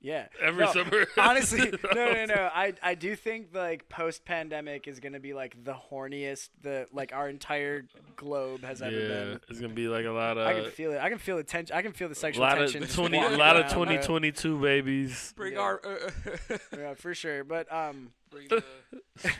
yeah. 0.00 0.26
Every 0.40 0.64
No, 0.64 0.72
summer. 0.72 1.06
Honestly, 1.18 1.72
no, 1.94 2.12
no, 2.12 2.24
no. 2.26 2.50
I, 2.54 2.74
I 2.82 2.94
do 2.94 3.16
think 3.16 3.48
like 3.54 3.88
post 3.88 4.24
pandemic 4.24 4.86
is 4.88 5.00
gonna 5.00 5.20
be 5.20 5.34
like 5.34 5.62
the 5.64 5.74
horniest 5.74 6.50
the 6.62 6.86
like 6.92 7.12
our 7.12 7.28
entire 7.28 7.86
globe 8.16 8.62
has 8.62 8.82
ever 8.82 8.92
yeah, 8.98 9.08
been. 9.08 9.40
it's 9.48 9.60
gonna 9.60 9.72
be 9.74 9.88
like 9.88 10.04
a 10.06 10.10
lot 10.10 10.38
of. 10.38 10.46
I 10.46 10.54
can 10.60 10.70
feel 10.70 10.92
it. 10.92 10.98
I 11.00 11.08
can 11.08 11.18
feel 11.18 11.36
the 11.36 11.44
tension. 11.44 11.74
I 11.76 11.82
can 11.82 11.92
feel 11.92 12.08
the 12.08 12.12
a 12.12 12.16
sexual 12.16 12.44
lot 12.44 12.56
tension. 12.58 12.82
of 12.82 12.88
just 12.88 12.98
twenty, 12.98 13.18
a 13.18 13.30
lot 13.36 13.56
of 13.56 13.62
around, 13.66 13.74
twenty 13.74 13.96
bro. 13.96 14.06
twenty 14.06 14.32
two 14.32 14.58
babies. 14.60 15.32
Bring 15.36 15.54
Yeah. 15.54 15.60
our 15.60 15.80
uh, 15.84 16.10
Yeah, 16.76 16.94
for 16.94 17.14
sure. 17.14 17.42
But 17.44 17.72
um, 17.72 18.12
bring 18.30 18.48
the, 18.48 18.62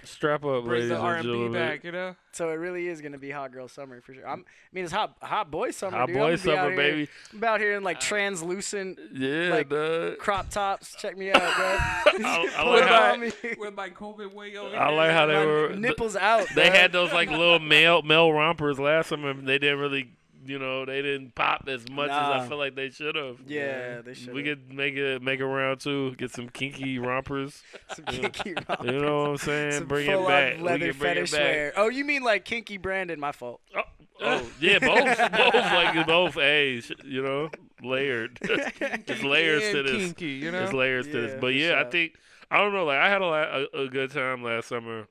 Strap 0.04 0.44
up, 0.44 0.64
bring 0.64 0.72
ladies 0.72 0.88
the 0.88 0.94
and 0.96 1.04
R 1.04 1.14
and 1.16 1.22
B 1.24 1.28
gentlemen. 1.28 1.52
back. 1.52 1.84
You 1.84 1.92
know. 1.92 2.16
so 2.32 2.48
it 2.50 2.54
really 2.54 2.88
is 2.88 3.00
gonna 3.02 3.18
be 3.18 3.30
hot 3.30 3.52
girl 3.52 3.68
summer 3.68 4.00
for 4.00 4.14
sure. 4.14 4.26
I'm, 4.26 4.40
I 4.40 4.44
mean, 4.72 4.84
it's 4.84 4.92
hot 4.92 5.16
hot 5.22 5.50
boy 5.50 5.70
summer. 5.70 5.98
Hot 5.98 6.06
dude. 6.06 6.16
I'm 6.16 6.22
boy 6.22 6.32
out 6.32 6.38
summer, 6.40 6.68
here- 6.70 6.76
baby. 6.76 7.08
I'm 7.34 7.44
out 7.44 7.60
here 7.60 7.74
in 7.76 7.82
like 7.82 7.98
Uh, 7.98 8.00
translucent 8.00 8.98
Yeah, 9.12 9.48
like, 9.50 9.68
dog. 9.68 10.18
crop 10.18 10.48
tops. 10.50 10.94
Check 10.96 11.16
me 11.18 11.30
out, 11.30 11.40
bro. 11.40 11.48
I, 12.26 12.50
I 12.56 12.62
like 12.70 12.88
how 12.88 13.16
me. 13.16 13.32
With 13.58 13.74
my 13.74 13.90
COVID 13.90 14.32
wig 14.32 14.56
over 14.56 14.76
I 14.76 14.90
like 14.90 15.10
how 15.10 15.26
they 15.26 15.34
My 15.34 15.44
were. 15.44 15.74
nipples 15.76 16.16
out. 16.16 16.46
They 16.54 16.68
bro. 16.70 16.78
had 16.78 16.92
those 16.92 17.12
like 17.12 17.30
little 17.30 17.58
male 17.58 18.02
male 18.02 18.32
rompers 18.32 18.78
last 18.78 19.08
summer. 19.10 19.34
They 19.34 19.58
didn't 19.58 19.78
really, 19.78 20.10
you 20.46 20.58
know, 20.58 20.84
they 20.84 21.02
didn't 21.02 21.34
pop 21.34 21.64
as 21.68 21.88
much 21.90 22.10
as 22.10 22.16
I 22.16 22.48
feel 22.48 22.58
like 22.58 22.74
they 22.74 22.90
should 22.90 23.14
have. 23.14 23.38
Yeah, 23.46 24.00
they 24.02 24.14
should. 24.14 24.34
We 24.34 24.42
could 24.42 24.72
make 24.72 24.94
it 24.94 25.22
make 25.22 25.40
a 25.40 25.46
round 25.46 25.80
two, 25.80 26.14
get 26.16 26.30
some 26.30 26.48
kinky 26.48 26.98
rompers. 27.00 27.62
some 27.94 28.04
yeah. 28.12 28.28
kinky 28.28 28.54
You 28.84 29.00
know 29.00 29.22
what 29.22 29.30
I'm 29.30 29.36
saying? 29.38 29.72
Some 29.72 29.86
bring 29.86 30.10
it 30.10 30.26
back. 30.26 30.56
We 30.58 30.62
leather 30.62 30.92
can 30.92 30.98
bring 30.98 31.10
it 31.10 31.14
fetish 31.14 31.32
back. 31.32 31.40
wear. 31.40 31.72
Oh, 31.76 31.88
you 31.88 32.04
mean 32.04 32.22
like 32.22 32.44
kinky 32.44 32.76
Brandon? 32.76 33.18
My 33.20 33.32
fault. 33.32 33.60
Oh, 33.76 33.82
Oh 34.20 34.42
yeah, 34.60 34.78
both, 34.78 35.32
both 35.32 35.54
like 35.54 36.06
both 36.06 36.38
A's, 36.38 36.90
you 37.04 37.22
know, 37.22 37.50
layered. 37.82 38.38
There's 39.06 39.22
layers 39.22 39.62
to 39.72 39.82
this. 39.82 39.92
Kinky, 39.92 40.26
you 40.26 40.50
know. 40.50 40.60
There's 40.60 40.72
layers 40.72 41.06
to 41.06 41.12
this, 41.20 41.32
but 41.34 41.40
for 41.40 41.50
yeah, 41.50 41.80
I 41.80 41.84
think 41.84 42.14
I 42.50 42.58
don't 42.58 42.72
know. 42.72 42.86
Like 42.86 42.98
I 42.98 43.10
had 43.10 43.20
a, 43.20 43.26
la- 43.26 43.66
a, 43.74 43.84
a 43.84 43.88
good 43.88 44.10
time 44.12 44.42
last 44.42 44.68
summer. 44.68 45.06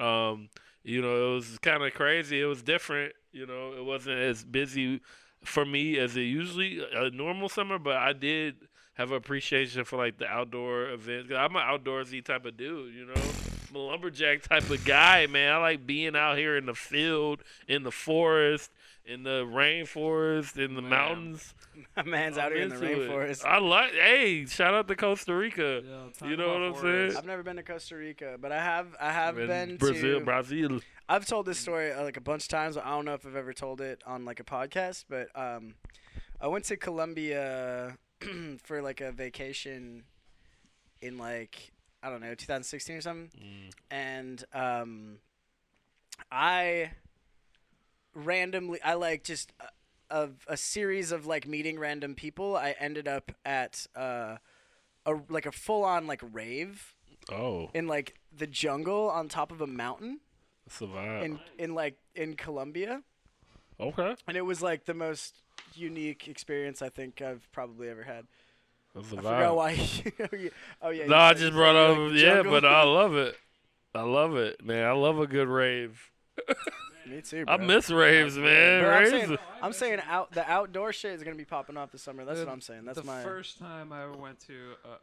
Um, 0.00 0.48
you 0.82 1.02
know, 1.02 1.30
it 1.30 1.34
was 1.34 1.58
kind 1.58 1.82
of 1.84 1.94
crazy. 1.94 2.40
It 2.40 2.46
was 2.46 2.62
different. 2.62 3.12
You 3.38 3.46
know, 3.46 3.72
it 3.76 3.84
wasn't 3.84 4.18
as 4.18 4.44
busy 4.44 5.00
for 5.44 5.64
me 5.64 5.98
as 5.98 6.16
it 6.16 6.22
usually 6.22 6.80
a 6.92 7.10
normal 7.10 7.48
summer, 7.48 7.78
but 7.78 7.96
I 7.96 8.12
did 8.12 8.56
have 8.94 9.12
appreciation 9.12 9.84
for 9.84 9.96
like 9.96 10.18
the 10.18 10.26
outdoor 10.26 10.88
events. 10.90 11.30
I'm 11.34 11.54
an 11.54 11.62
outdoorsy 11.62 12.24
type 12.24 12.44
of 12.44 12.56
dude. 12.56 12.94
You 12.94 13.06
know, 13.06 13.14
I'm 13.70 13.76
a 13.76 13.78
lumberjack 13.78 14.42
type 14.42 14.68
of 14.70 14.84
guy, 14.84 15.26
man. 15.26 15.52
I 15.52 15.56
like 15.58 15.86
being 15.86 16.16
out 16.16 16.36
here 16.36 16.56
in 16.56 16.66
the 16.66 16.74
field, 16.74 17.42
in 17.68 17.84
the 17.84 17.92
forest, 17.92 18.72
in 19.04 19.22
the 19.22 19.44
rainforest, 19.44 20.56
in 20.62 20.74
the 20.74 20.82
Man. 20.82 20.90
mountains. 20.90 21.54
My 21.96 22.02
man's 22.06 22.36
out 22.38 22.46
I'm 22.50 22.54
here 22.54 22.62
in 22.62 22.68
the 22.70 22.74
into 22.74 23.02
it. 23.02 23.08
rainforest. 23.10 23.44
I 23.44 23.58
like. 23.58 23.92
Hey, 23.92 24.46
shout 24.46 24.74
out 24.74 24.88
to 24.88 24.96
Costa 24.96 25.34
Rica. 25.34 25.82
You 26.24 26.36
know 26.36 26.48
what 26.48 26.62
I'm 26.62 26.74
saying? 26.82 27.16
I've 27.16 27.24
never 27.26 27.42
been 27.44 27.56
to 27.56 27.62
Costa 27.62 27.94
Rica, 27.96 28.36
but 28.40 28.50
I 28.52 28.60
have 28.62 28.88
I 29.00 29.12
have 29.12 29.38
And 29.38 29.46
been 29.46 29.76
Brazil, 29.76 30.18
to. 30.18 30.24
Brazil. 30.24 30.80
I've 31.08 31.26
told 31.26 31.46
this 31.46 31.58
story 31.58 31.92
uh, 31.92 32.02
like 32.04 32.16
a 32.16 32.20
bunch 32.20 32.42
of 32.44 32.48
times. 32.48 32.76
I 32.76 32.84
don't 32.90 33.04
know 33.04 33.14
if 33.14 33.26
I've 33.26 33.36
ever 33.36 33.52
told 33.52 33.80
it 33.80 34.02
on 34.06 34.24
like 34.24 34.40
a 34.40 34.44
podcast, 34.44 35.04
but 35.08 35.28
um, 35.34 35.74
I 36.40 36.48
went 36.48 36.64
to 36.66 36.76
Colombia 36.76 37.96
for 38.62 38.82
like 38.82 39.00
a 39.00 39.10
vacation 39.12 40.04
in 41.00 41.16
like 41.18 41.72
I 42.02 42.10
don't 42.10 42.20
know 42.20 42.34
2016 42.34 42.96
or 42.96 43.00
something, 43.00 43.30
Mm. 43.40 43.70
and 43.90 44.44
um, 44.52 45.18
I 46.30 46.90
randomly 48.14 48.80
I 48.82 48.94
like 48.94 49.24
just 49.24 49.52
uh, 49.60 49.64
of 50.10 50.44
a 50.48 50.56
series 50.56 51.12
of 51.12 51.26
like 51.26 51.46
meeting 51.46 51.78
random 51.78 52.14
people. 52.14 52.56
I 52.56 52.74
ended 52.78 53.08
up 53.08 53.32
at 53.44 53.86
uh, 53.96 54.36
a 55.06 55.14
like 55.28 55.46
a 55.46 55.52
full 55.52 55.84
on 55.84 56.06
like 56.06 56.20
rave 56.32 56.94
Oh, 57.30 57.70
in 57.74 57.86
like 57.86 58.14
the 58.36 58.46
jungle 58.46 59.10
on 59.10 59.28
top 59.28 59.50
of 59.52 59.60
a 59.60 59.66
mountain 59.66 60.20
vibe. 60.68 61.24
in 61.24 61.40
in 61.58 61.74
like 61.74 61.96
in 62.14 62.34
Colombia, 62.34 63.02
okay, 63.80 64.14
and 64.26 64.36
it 64.36 64.42
was 64.44 64.62
like 64.62 64.84
the 64.84 64.94
most 64.94 65.42
unique 65.74 66.28
experience 66.28 66.82
I 66.82 66.88
think 66.88 67.20
I've 67.22 67.46
probably 67.52 67.88
ever 67.88 68.02
had. 68.02 68.26
that's 68.94 69.12
a 69.12 69.16
I 69.16 69.18
vibe. 69.18 69.22
forgot 69.22 69.56
why. 69.56 69.88
oh 70.32 70.36
yeah. 70.36 70.48
Oh 70.82 70.90
yeah. 70.90 71.06
no, 71.06 71.16
I 71.16 71.28
said- 71.30 71.38
just 71.40 71.52
brought 71.52 71.76
up. 71.76 71.98
like 71.98 72.12
Yeah, 72.14 72.34
jungle. 72.36 72.52
but 72.52 72.64
I 72.64 72.82
love 72.84 73.14
it. 73.26 73.36
I 73.94 74.02
love 74.02 74.36
it, 74.36 74.64
man. 74.64 74.84
I 74.86 74.92
love 74.92 75.18
a 75.18 75.26
good 75.26 75.48
rave. 75.48 76.10
Me 77.08 77.20
too. 77.22 77.44
I 77.48 77.56
miss 77.56 77.90
raves, 77.90 78.36
man. 78.36 78.82
But 78.82 78.90
I'm 78.92 79.06
saying, 79.10 79.38
I'm 79.62 79.72
saying 79.72 80.00
out 80.08 80.32
the 80.32 80.48
outdoor 80.50 80.92
shit 80.92 81.12
is 81.12 81.22
gonna 81.22 81.36
be 81.36 81.44
popping 81.44 81.76
off 81.76 81.90
this 81.90 82.02
summer. 82.02 82.24
That's 82.24 82.40
The- 82.40 82.46
what 82.46 82.52
I'm 82.52 82.60
saying. 82.60 82.84
That's 82.84 82.98
the 82.98 83.04
my. 83.04 83.22
first 83.22 83.58
time 83.58 83.92
I 83.92 84.02
ever 84.04 84.12
went 84.16 84.38
to 84.46 84.54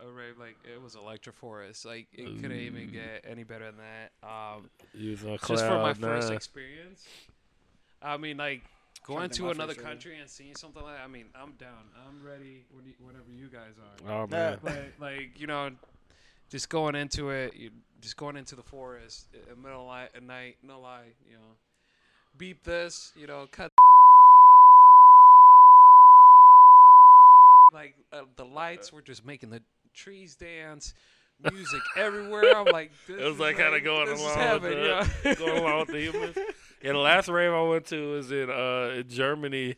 a, 0.02 0.06
a 0.08 0.12
rave, 0.12 0.38
like 0.38 0.56
it 0.72 0.82
was 0.82 0.96
Electric 0.96 1.36
Forest. 1.36 1.86
Like 1.86 2.08
it 2.14 2.26
couldn't 2.42 2.52
even 2.60 2.92
get 2.92 3.26
any 3.28 3.44
better 3.44 3.66
than 3.66 3.78
that. 3.78 4.28
Um, 4.28 4.70
You 4.94 5.12
was 5.12 5.24
on 5.26 5.38
just 5.48 5.64
for 5.66 5.80
my 5.82 5.94
cloud 5.94 5.98
first 6.00 6.32
experience. 6.32 7.04
I 8.02 8.18
mean, 8.18 8.38
like 8.38 8.62
going 9.06 9.30
to 9.32 9.50
another 9.50 9.74
first 9.74 9.80
rave. 9.80 9.88
country 9.88 10.20
and 10.20 10.30
seeing 10.30 10.56
something 10.56 10.84
like. 10.84 10.98
That. 10.98 11.04
I 11.04 11.08
mean, 11.08 11.26
I'm 11.36 11.54
down. 11.54 11.90
I'm 12.08 12.26
ready. 12.26 12.66
when 12.72 12.86
you- 12.86 12.94
Whenever 13.00 13.32
you 13.32 13.48
guys 13.48 13.74
are. 14.08 14.24
Oh 14.24 14.28
man, 14.28 14.60
but 14.64 14.86
like 15.00 15.40
you 15.40 15.48
know, 15.48 15.72
just 16.50 16.70
going 16.70 16.96
into 16.96 17.30
it, 17.32 17.56
you, 17.56 17.72
just 18.02 18.18
going 18.18 18.36
into 18.38 18.56
the 18.56 18.64
forest 18.64 19.28
in 19.34 19.40
the 19.50 19.56
middle 19.56 19.82
of 19.90 19.96
li- 19.98 20.10
at 20.16 20.22
night, 20.24 20.58
no 20.62 20.80
lie, 20.80 21.06
you 21.28 21.34
know, 21.34 21.56
beep 22.38 22.64
this, 22.64 23.14
you 23.16 23.28
know, 23.28 23.48
cut. 23.52 23.72
Like 27.74 27.96
uh, 28.14 28.24
the 28.38 28.46
lights 28.46 28.94
were 28.94 29.02
just 29.02 29.26
making 29.26 29.50
the 29.50 29.62
trees 29.94 30.36
dance, 30.36 30.94
music 31.52 31.82
everywhere. 31.98 32.56
I'm 32.56 32.66
like, 32.66 32.92
this 33.08 33.20
it 33.20 33.26
was 33.26 33.40
like 33.40 33.58
kind 33.58 33.76
of 33.76 33.84
going 33.84 34.08
this 34.08 34.22
along 34.22 34.38
heaven, 34.38 34.70
with 34.70 34.80
you 34.80 34.88
know? 34.88 35.04
the, 35.24 35.36
going 35.46 35.58
along 35.58 35.80
with 35.80 35.88
the 35.90 36.00
humans. 36.02 36.38
Yeah, 36.82 36.92
the 36.94 36.98
last 37.00 37.28
rave 37.28 37.52
I 37.52 37.62
went 37.64 37.86
to 37.88 38.12
was 38.12 38.32
in 38.32 38.50
uh 38.50 38.96
in 39.00 39.10
Germany 39.10 39.76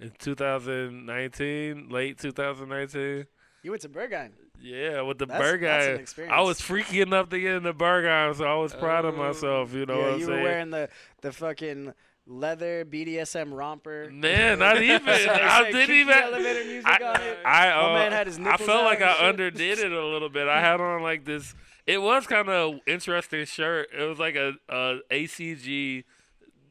in 0.00 0.12
2019, 0.18 1.88
late 1.88 2.18
2019. 2.18 3.26
you 3.62 3.70
went 3.70 3.82
to 3.82 3.88
Berghain. 3.88 4.30
Yeah, 4.62 5.00
with 5.02 5.18
the 5.18 5.26
That's, 5.26 6.12
that's. 6.14 6.30
I 6.30 6.40
was 6.42 6.60
freaky 6.60 7.00
enough 7.00 7.28
to 7.30 7.40
get 7.40 7.54
in 7.54 7.62
the 7.62 7.72
Berghain, 7.72 8.34
so 8.36 8.44
I 8.44 8.56
was 8.56 8.74
proud 8.74 9.04
of 9.06 9.14
Oh. 9.14 9.18
myself. 9.28 9.72
You 9.72 9.86
know 9.86 9.94
yeah, 9.98 10.04
what 10.04 10.12
I'm 10.14 10.20
you 10.20 10.26
saying? 10.26 10.38
were 10.38 10.44
wearing 10.44 10.70
the 10.70 10.88
the 11.22 11.32
fucking 11.32 11.94
leather 12.26 12.84
BDSM 12.84 13.52
romper. 13.52 14.10
Man, 14.12 14.58
not 14.58 14.80
even. 14.82 15.06
Say- 15.06 15.28
I 15.28 15.70
didn't 15.72 15.94
even. 15.96 16.12
elevator 16.14 16.64
music 16.64 16.86
I, 16.86 17.04
on 17.04 17.20
it. 17.22 17.38
I, 17.44 17.70
uh, 17.70 17.92
man 17.94 18.12
had 18.12 18.26
his 18.26 18.38
I 18.38 18.56
felt 18.58 18.84
like 18.84 19.00
I 19.00 19.14
shit. 19.14 19.24
underdid 19.24 19.78
it 19.78 19.92
a 19.92 20.06
little 20.06 20.28
bit. 20.28 20.46
I 20.46 20.60
had 20.68 20.80
on 20.80 21.02
like 21.02 21.24
this. 21.24 21.54
It 21.86 22.00
was 22.02 22.26
kind 22.26 22.48
of 22.48 22.80
interesting 22.86 23.46
shirt. 23.46 23.88
It 23.98 24.04
was 24.04 24.18
like 24.18 24.36
a, 24.36 24.52
a 24.68 24.98
ACG 25.10 26.04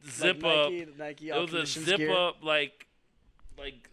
zip 0.08 0.42
like 0.42 0.56
up. 0.56 0.70
Nike, 0.72 0.86
Nike 0.96 1.28
It 1.30 1.40
was 1.40 1.52
a 1.52 1.66
zip 1.66 1.96
gear. 1.98 2.12
up 2.16 2.36
like 2.42 2.86
like 3.58 3.90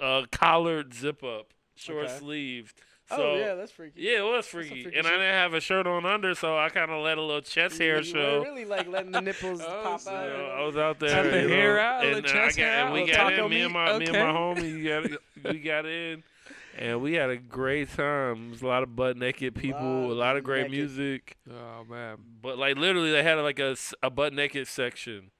uh 0.00 0.22
collared 0.30 0.94
zip 0.94 1.22
up, 1.24 1.48
short 1.74 2.04
Okay. 2.06 2.18
sleeved. 2.18 2.80
So, 3.08 3.16
oh 3.32 3.36
yeah, 3.36 3.54
that's 3.54 3.72
freaky. 3.72 4.00
yeah, 4.00 4.18
it 4.20 4.24
was 4.24 4.46
freaky, 4.46 4.84
freaky 4.84 4.96
and 4.98 5.06
I 5.06 5.10
didn't 5.10 5.34
have 5.34 5.52
a 5.54 5.60
shirt 5.60 5.86
on 5.86 6.06
under, 6.06 6.34
so 6.34 6.56
I 6.56 6.68
kind 6.70 6.90
of 6.90 7.02
let 7.02 7.18
a 7.18 7.20
little 7.20 7.42
chest 7.42 7.78
You- 7.78 7.84
hair 7.86 7.98
you 7.98 8.04
show. 8.04 8.38
were 8.38 8.44
really 8.44 8.64
like 8.64 8.88
letting 8.88 9.10
the 9.12 9.20
nipples 9.20 9.60
Oh, 9.66 9.80
pop 9.82 10.00
so- 10.00 10.10
You 10.12 10.16
out. 10.16 10.38
know, 10.38 10.44
I 10.46 10.62
was 10.64 10.76
out 10.76 10.98
there. 11.00 11.10
Cut 11.10 11.30
the 11.30 11.42
you 11.42 11.48
know, 11.48 11.54
hair 11.54 11.80
out, 11.80 12.04
and 12.06 12.14
the 12.14 12.18
uh, 12.28 12.32
chest 12.32 12.58
I 12.58 12.62
got, 12.62 12.68
hair 12.70 12.84
and 12.84 12.92
we 12.94 13.00
out, 13.02 13.06
got 13.08 13.30
taco 13.30 13.44
in. 13.44 13.50
Me 13.50 13.60
and 13.62 13.72
meat, 13.72 13.78
my 13.78 13.98
me 13.98 14.06
and 14.06 14.12
my 14.12 14.18
homie 14.32 14.84
got 15.42 15.52
we 15.52 15.58
got 15.64 15.84
in, 15.86 16.22
and 16.78 17.02
we 17.02 17.12
had 17.14 17.28
a 17.28 17.36
great 17.36 17.90
time. 17.92 18.46
It 18.46 18.50
was 18.52 18.62
a 18.62 18.66
lot 18.66 18.82
of 18.82 18.96
butt 18.96 19.16
naked 19.18 19.56
people, 19.56 20.10
a 20.10 20.14
lot 20.14 20.36
of 20.38 20.44
great 20.44 20.70
naked. 20.70 20.78
music. 20.78 21.36
Oh 21.50 21.84
man. 21.84 22.16
But 22.40 22.56
like 22.56 22.76
literally, 22.78 23.10
they 23.10 23.22
had 23.22 23.34
like 23.34 23.58
a, 23.58 23.72
s- 23.72 23.94
a 24.02 24.08
butt 24.10 24.32
naked 24.32 24.68
section. 24.68 25.32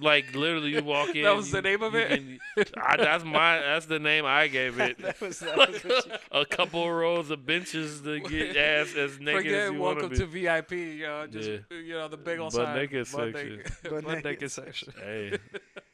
Like 0.00 0.34
literally, 0.34 0.70
you 0.70 0.82
walk 0.82 1.14
in. 1.14 1.22
That 1.24 1.36
was 1.36 1.50
the 1.50 1.62
name 1.62 1.82
of 1.82 1.94
it? 1.94 2.08
can- 2.08 2.38
I, 2.82 2.96
that's 2.96 3.24
my 3.24 3.58
that's 3.58 3.86
the 3.86 3.98
name 3.98 4.24
I 4.26 4.48
gave 4.48 4.78
it. 4.80 4.98
that 5.02 5.20
was, 5.20 5.38
that 5.40 5.56
Like 5.58 5.70
what 5.84 5.84
you- 5.84 6.12
a, 6.32 6.40
a 6.40 6.46
couple 6.46 6.90
rows 6.90 7.30
of 7.30 7.44
benches 7.46 8.00
to 8.02 8.20
get 8.28 8.56
ass 8.56 8.94
as 8.94 9.18
naked 9.20 9.42
Forget 9.44 9.52
as 9.54 9.72
you 9.72 9.78
want 9.78 9.98
to 10.00 10.08
be. 10.08 10.16
welcome 10.18 10.32
to 10.32 10.40
to. 10.40 10.62
VIP. 10.62 10.72
You 10.72 11.06
know, 11.06 11.26
just 11.26 11.48
Yeah. 11.48 11.58
you 11.78 11.92
know 11.94 12.08
the 12.08 12.16
big 12.16 12.38
old 12.38 12.52
Butt 12.52 12.66
sign. 12.66 12.76
naked 12.76 13.06
butt 13.12 13.32
section. 13.34 13.56
naked- 13.56 13.72
Butt 13.82 13.92
butt 13.92 14.04
naked 14.06 14.24
naked 14.24 14.50
section. 14.50 14.92
section. 14.92 15.08
Hey, 15.08 15.38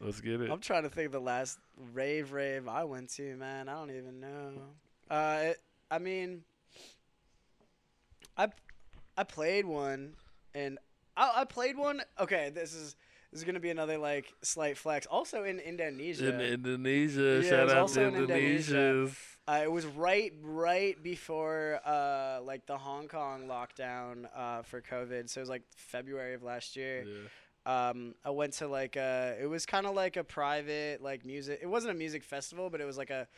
let's 0.01 0.21
get 0.21 0.41
it. 0.41 0.51
I'm 0.51 0.61
trying 0.61 0.85
to 0.85 0.91
think 0.91 1.07
of 1.07 1.13
the 1.13 1.21
last 1.21 1.59
rave 1.93 2.33
rave 2.33 2.69
I 2.69 2.85
went 2.85 3.11
to, 3.15 3.37
man. 3.37 3.69
I 3.69 3.75
don't 3.75 3.91
even 3.91 4.21
know. 4.21 4.53
Uh, 5.11 5.39
it, 5.43 5.61
I 5.91 5.99
mean, 5.99 6.43
I 8.37 8.49
I 9.17 9.25
played 9.25 9.65
one, 9.65 10.15
and 10.55 10.79
I, 11.17 11.33
I 11.37 11.45
played 11.45 11.77
one. 11.77 12.03
Okay, 12.21 12.51
this 12.55 12.75
is 12.75 12.97
this 13.37 13.43
is 13.43 13.47
gonna 13.47 13.61
be 13.61 13.69
another 13.69 13.99
like 13.99 14.33
slight 14.41 14.79
flex. 14.79 15.05
Also 15.05 15.45
in 15.45 15.61
Indonesia, 15.61 16.33
In 16.33 16.41
Indonesia, 16.41 17.43
Yeah, 17.45 17.51
shout 17.51 17.69
out 17.69 17.89
to 17.89 18.01
in 18.01 18.15
Indonesia. 18.17 19.11
Uh, 19.47 19.61
it 19.63 19.71
was 19.71 19.85
right 19.85 20.33
right 20.43 20.97
before 21.03 21.81
uh 21.85 22.41
like 22.43 22.65
the 22.65 22.79
Hong 22.79 23.09
Kong 23.09 23.45
lockdown 23.47 24.25
uh 24.35 24.63
for 24.63 24.81
COVID. 24.81 25.29
So 25.29 25.41
it 25.41 25.43
was 25.43 25.51
like 25.51 25.65
February 25.77 26.33
of 26.33 26.43
last 26.43 26.77
year. 26.77 27.05
Yeah. 27.05 27.91
um, 27.91 28.15
I 28.25 28.31
went 28.31 28.55
to 28.55 28.69
like 28.69 28.97
a, 28.97 29.37
it 29.39 29.47
was 29.47 29.67
kind 29.67 29.85
of 29.85 29.95
like 29.95 30.17
a 30.17 30.25
private 30.25 31.03
like 31.03 31.27
music. 31.27 31.59
It 31.61 31.67
wasn't 31.67 31.93
a 31.93 31.99
music 31.99 32.25
festival, 32.25 32.71
but 32.71 32.81
it 32.81 32.87
was 32.87 32.97
like 32.97 33.11
a, 33.11 33.29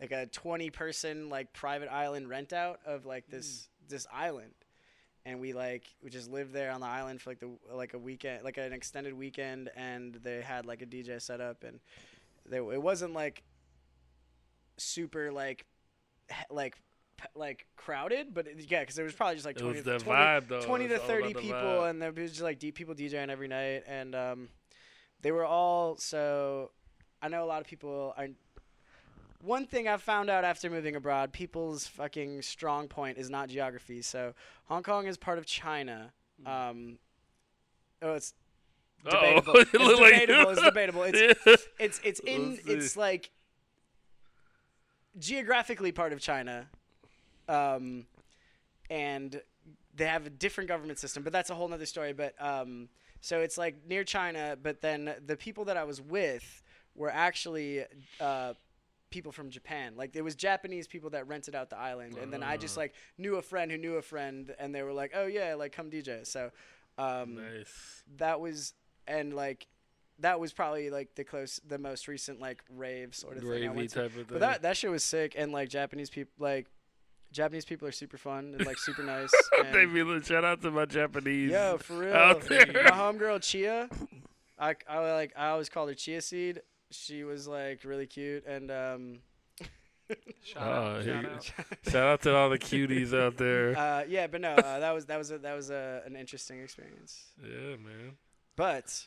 like 0.00 0.12
a 0.12 0.26
twenty 0.26 0.68
person 0.68 1.30
like 1.30 1.54
private 1.54 1.88
island 1.88 2.28
rent 2.28 2.52
out 2.52 2.80
of 2.84 3.06
like 3.06 3.24
this 3.30 3.70
this 3.88 4.06
island, 4.12 4.52
and 5.26 5.40
we 5.40 5.52
like 5.52 5.84
we 6.02 6.08
just 6.08 6.30
lived 6.30 6.52
there 6.52 6.70
on 6.70 6.80
the 6.80 6.86
island 6.86 7.20
for 7.20 7.30
like 7.30 7.40
the 7.40 7.50
like 7.70 7.92
a 7.92 7.98
weekend, 7.98 8.44
like 8.44 8.56
an 8.56 8.72
extended 8.72 9.12
weekend, 9.12 9.70
and 9.76 10.14
they 10.22 10.40
had 10.40 10.64
like 10.64 10.80
a 10.80 10.86
DJ 10.86 11.20
set 11.20 11.40
up, 11.40 11.64
and 11.64 11.80
they 12.48 12.58
it 12.58 12.80
wasn't 12.80 13.12
like 13.12 13.42
super 14.78 15.32
like 15.32 15.66
like 16.48 16.78
like 17.34 17.66
crowded, 17.76 18.32
but 18.32 18.46
it, 18.46 18.70
yeah, 18.70 18.80
because 18.80 18.94
there 18.94 19.04
was 19.04 19.14
probably 19.14 19.34
just 19.34 19.46
like 19.46 19.56
It 19.56 19.60
twenty 19.60 19.76
was 19.76 19.84
to 19.84 19.90
the 19.90 19.98
20 19.98 20.20
vibe 20.20 20.48
though. 20.48 20.60
20 20.60 20.84
It's 20.84 20.94
to 20.94 21.00
30 21.00 21.32
the 21.32 21.40
people 21.40 21.84
and 21.84 22.00
there 22.00 22.12
was 22.12 22.30
just 22.30 22.42
like 22.42 22.58
deep 22.58 22.74
people 22.74 22.94
DJing 22.94 23.28
every 23.28 23.48
night 23.48 23.82
and 23.86 24.14
um, 24.14 24.48
they 25.22 25.32
were 25.32 25.44
all 25.44 25.96
so 25.96 26.70
I 27.22 27.28
know 27.28 27.42
a 27.42 27.46
lot 27.46 27.60
of 27.60 27.66
people 27.66 28.14
are 28.16 28.28
one 29.46 29.66
thing 29.66 29.86
I've 29.88 30.02
found 30.02 30.28
out 30.28 30.44
after 30.44 30.68
moving 30.68 30.96
abroad 30.96 31.32
people's 31.32 31.86
fucking 31.86 32.42
strong 32.42 32.88
point 32.88 33.16
is 33.18 33.30
not 33.30 33.48
geography. 33.48 34.02
So 34.02 34.34
Hong 34.66 34.82
Kong 34.82 35.06
is 35.06 35.16
part 35.16 35.38
of 35.38 35.46
China. 35.46 36.12
Um, 36.44 36.98
oh 38.02 38.14
it's 38.14 38.34
debatable. 39.04 39.54
It's 39.60 39.72
like 40.00 40.20
debatable 40.20 40.50
it's 40.50 40.62
debatable. 40.62 41.02
It's 41.04 41.18
Yeah. 41.46 41.56
it's 41.78 42.00
it's 42.04 42.20
in 42.20 42.58
it's 42.66 42.96
like 42.96 43.30
geographically 45.18 45.92
part 45.92 46.12
of 46.12 46.20
China, 46.20 46.66
um, 47.48 48.06
and 48.90 49.40
they 49.94 50.06
have 50.06 50.26
a 50.26 50.30
different 50.30 50.68
government 50.68 50.98
system. 50.98 51.22
But 51.22 51.32
that's 51.32 51.50
a 51.50 51.54
whole 51.54 51.68
nother 51.68 51.86
story. 51.86 52.12
But 52.12 52.34
um, 52.40 52.88
So 53.20 53.40
it's 53.40 53.56
like 53.56 53.76
near 53.88 54.04
China, 54.04 54.56
but 54.62 54.80
then 54.82 55.14
the 55.24 55.36
people 55.36 55.64
that 55.66 55.76
I 55.76 55.84
was 55.84 56.00
with 56.00 56.62
were 56.94 57.10
actually 57.10 57.84
uh, 58.20 58.54
people 59.10 59.32
from 59.32 59.50
Japan. 59.50 59.94
Like 59.96 60.14
it 60.16 60.22
was 60.22 60.34
Japanese 60.34 60.86
people 60.86 61.10
that 61.10 61.26
rented 61.28 61.54
out 61.54 61.70
the 61.70 61.78
island, 61.78 62.16
and 62.18 62.32
then 62.32 62.42
I 62.42 62.56
just 62.56 62.76
Ah. 62.76 62.80
like 62.82 62.94
knew 63.18 63.36
a 63.36 63.42
friend 63.42 63.70
who 63.70 63.78
knew 63.78 63.94
a 63.96 64.02
friend, 64.02 64.54
and 64.58 64.74
they 64.74 64.82
were 64.82 64.92
like, 64.92 65.12
"Oh 65.14 65.26
yeah, 65.26 65.54
like 65.54 65.72
come 65.72 65.90
DJ." 65.90 66.26
So 66.26 66.50
um, 66.98 67.36
Nice. 67.36 68.02
that 68.18 68.40
was 68.40 68.74
and 69.06 69.34
like 69.34 69.66
that 70.18 70.40
was 70.40 70.52
probably 70.52 70.90
like 70.90 71.14
the 71.14 71.24
close 71.24 71.60
the 71.66 71.78
most 71.78 72.08
recent 72.08 72.40
like 72.40 72.62
rave 72.74 73.14
sort 73.14 73.36
of 73.36 73.42
thing 73.42 73.52
I 73.52 73.56
Gravy 73.58 73.76
went 73.76 73.90
to. 73.90 73.96
type 73.96 74.06
of 74.06 74.12
thing. 74.14 74.24
But 74.28 74.40
that 74.40 74.62
that 74.62 74.76
shit 74.76 74.90
was 74.90 75.04
sick, 75.04 75.34
and 75.36 75.52
like 75.52 75.68
Japanese 75.68 76.10
people 76.10 76.32
like. 76.38 76.66
Japanese 77.32 77.64
people 77.66 77.86
are 77.88 77.92
super 77.92 78.16
fun 78.16 78.54
and 78.56 78.64
like 78.64 78.78
super 78.78 79.02
nice. 79.14 79.30
they 79.72 79.84
li- 79.84 80.22
shout 80.22 80.44
out 80.44 80.62
to 80.62 80.70
my 80.70 80.86
Japanese. 80.86 81.50
Yo, 81.50 81.76
for 81.76 81.98
real. 81.98 82.14
out 82.14 82.40
there. 82.42 82.64
My 82.66 82.90
homegirl 82.92 83.42
Chia, 83.42 83.90
I, 84.58 84.76
I 84.88 85.12
like 85.12 85.32
I 85.36 85.48
always 85.48 85.68
called 85.68 85.88
her 85.88 85.94
Chia 85.94 86.22
Seed. 86.22 86.62
She 86.90 87.24
was 87.24 87.46
like 87.48 87.84
really 87.84 88.06
cute 88.06 88.46
and 88.46 88.70
um 88.70 89.18
Shout 90.44 90.62
Oh, 90.62 90.96
out, 90.98 91.02
here 91.02 91.22
shout 91.22 91.32
out. 91.32 91.78
Shout 91.90 92.06
out 92.06 92.22
to 92.22 92.34
all 92.36 92.48
the 92.48 92.58
cuties 92.58 93.12
out 93.18 93.36
there. 93.38 93.76
uh 93.76 94.04
yeah, 94.08 94.26
but 94.28 94.40
no, 94.40 94.50
uh, 94.52 94.78
that 94.78 94.92
was 94.92 95.06
that 95.06 95.18
was 95.18 95.30
a, 95.32 95.38
that 95.38 95.54
was 95.54 95.70
a, 95.70 96.02
an 96.06 96.14
interesting 96.16 96.60
experience. 96.62 97.24
yeah, 97.42 97.76
man. 97.76 98.16
But 98.54 99.06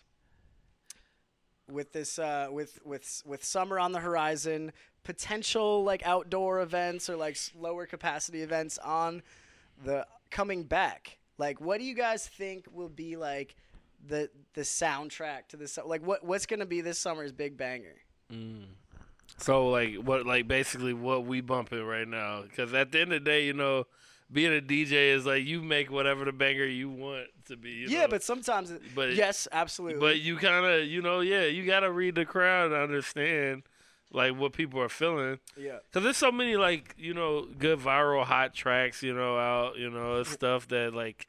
with 1.71 1.93
this 1.93 2.17
uh 2.19 2.47
with 2.51 2.79
with 2.83 3.21
with 3.25 3.43
summer 3.43 3.79
on 3.79 3.91
the 3.91 3.99
horizon, 3.99 4.71
potential 5.03 5.83
like 5.83 6.05
outdoor 6.05 6.61
events 6.61 7.09
or 7.09 7.15
like 7.15 7.35
s- 7.35 7.51
lower 7.57 7.85
capacity 7.85 8.41
events 8.41 8.77
on 8.79 9.21
the 9.83 10.05
coming 10.31 10.63
back. 10.63 11.17
Like 11.37 11.61
what 11.61 11.77
do 11.79 11.85
you 11.85 11.95
guys 11.95 12.27
think 12.27 12.65
will 12.71 12.89
be 12.89 13.15
like 13.15 13.55
the 14.05 14.29
the 14.53 14.61
soundtrack 14.61 15.47
to 15.49 15.57
this 15.57 15.77
like 15.85 16.05
what 16.05 16.23
what's 16.23 16.45
going 16.45 16.59
to 16.59 16.65
be 16.65 16.81
this 16.81 16.99
summer's 16.99 17.31
big 17.31 17.57
banger? 17.57 17.95
Mm. 18.31 18.65
So 19.37 19.69
like 19.69 19.95
what 19.95 20.25
like 20.25 20.47
basically 20.47 20.93
what 20.93 21.25
we 21.25 21.41
bumping 21.41 21.83
right 21.83 22.07
now 22.07 22.43
because 22.43 22.73
at 22.73 22.91
the 22.91 23.01
end 23.01 23.13
of 23.13 23.23
the 23.23 23.29
day 23.29 23.45
you 23.45 23.53
know 23.53 23.85
being 24.31 24.55
a 24.55 24.61
DJ 24.61 25.13
is 25.13 25.25
like 25.25 25.43
you 25.43 25.61
make 25.61 25.91
whatever 25.91 26.25
the 26.25 26.31
banger 26.31 26.65
you 26.65 26.89
want 26.89 27.27
to 27.45 27.57
be. 27.57 27.71
You 27.71 27.87
yeah, 27.87 28.01
know? 28.01 28.09
but 28.09 28.23
sometimes 28.23 28.69
it, 28.69 28.81
but 28.93 29.13
yes, 29.15 29.47
absolutely. 29.51 29.99
but 29.99 30.19
you 30.19 30.37
kind 30.37 30.65
of 30.65 30.85
you 30.85 31.01
know 31.01 31.21
yeah 31.21 31.45
you 31.45 31.65
got 31.65 31.81
to 31.81 31.91
read 31.91 32.15
the 32.15 32.25
crowd 32.25 32.71
and 32.71 32.81
understand 32.81 33.63
like 34.11 34.35
what 34.37 34.53
people 34.53 34.81
are 34.81 34.89
feeling 34.89 35.39
yeah. 35.55 35.77
because 35.85 36.03
there's 36.03 36.17
so 36.17 36.31
many 36.31 36.57
like 36.57 36.95
you 36.97 37.13
know 37.13 37.45
good 37.57 37.79
viral 37.79 38.23
hot 38.23 38.53
tracks 38.53 39.03
you 39.03 39.13
know 39.13 39.37
out 39.37 39.77
you 39.77 39.89
know 39.89 40.23
stuff 40.23 40.67
that 40.67 40.93
like 40.93 41.27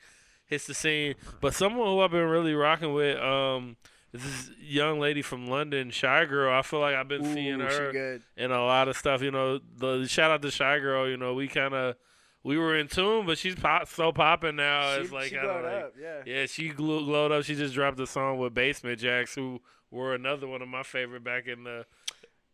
hits 0.50 0.66
the 0.66 0.74
scene. 0.74 1.14
But 1.40 1.54
someone 1.54 1.86
who 1.86 2.00
I've 2.00 2.10
been 2.10 2.28
really 2.28 2.54
rocking 2.54 2.92
with 2.92 3.18
um 3.18 3.76
is 4.12 4.22
this 4.22 4.50
young 4.60 4.98
lady 4.98 5.22
from 5.22 5.46
London, 5.46 5.90
Shygirl. 5.90 6.52
I 6.52 6.62
feel 6.62 6.80
like 6.80 6.96
I've 6.96 7.08
been 7.08 7.24
seeing 7.24 7.60
Ooh, 7.60 7.70
she 7.70 7.76
her 7.76 8.20
and 8.36 8.52
a 8.52 8.60
lot 8.60 8.88
of 8.88 8.96
stuff. 8.96 9.22
You 9.22 9.30
know, 9.30 9.60
the 9.76 10.06
shout 10.06 10.30
out 10.30 10.42
to 10.42 10.48
Shygirl. 10.48 11.08
You 11.08 11.16
know, 11.16 11.34
we 11.34 11.48
kind 11.48 11.72
of 11.72 11.96
we 12.42 12.58
were 12.58 12.76
in 12.76 12.88
tune, 12.88 13.26
but 13.26 13.38
she's 13.38 13.54
pop, 13.54 13.88
so 13.88 14.12
popping 14.12 14.56
now. 14.56 14.94
she, 14.94 15.02
it's 15.02 15.12
like 15.12 15.28
she 15.28 15.36
glowed 15.36 15.64
like 15.64 15.84
up, 15.84 15.94
yeah. 16.00 16.22
yeah, 16.26 16.46
she 16.46 16.68
glowed 16.70 17.32
up. 17.32 17.44
She 17.44 17.54
just 17.54 17.74
dropped 17.74 18.00
a 18.00 18.06
song 18.06 18.38
with 18.38 18.54
Basement 18.54 19.00
Jaxx, 19.00 19.34
who 19.34 19.60
were 19.90 20.14
another 20.14 20.46
one 20.46 20.62
of 20.62 20.68
my 20.68 20.82
favorite 20.82 21.22
back 21.22 21.46
in 21.46 21.64
the 21.64 21.84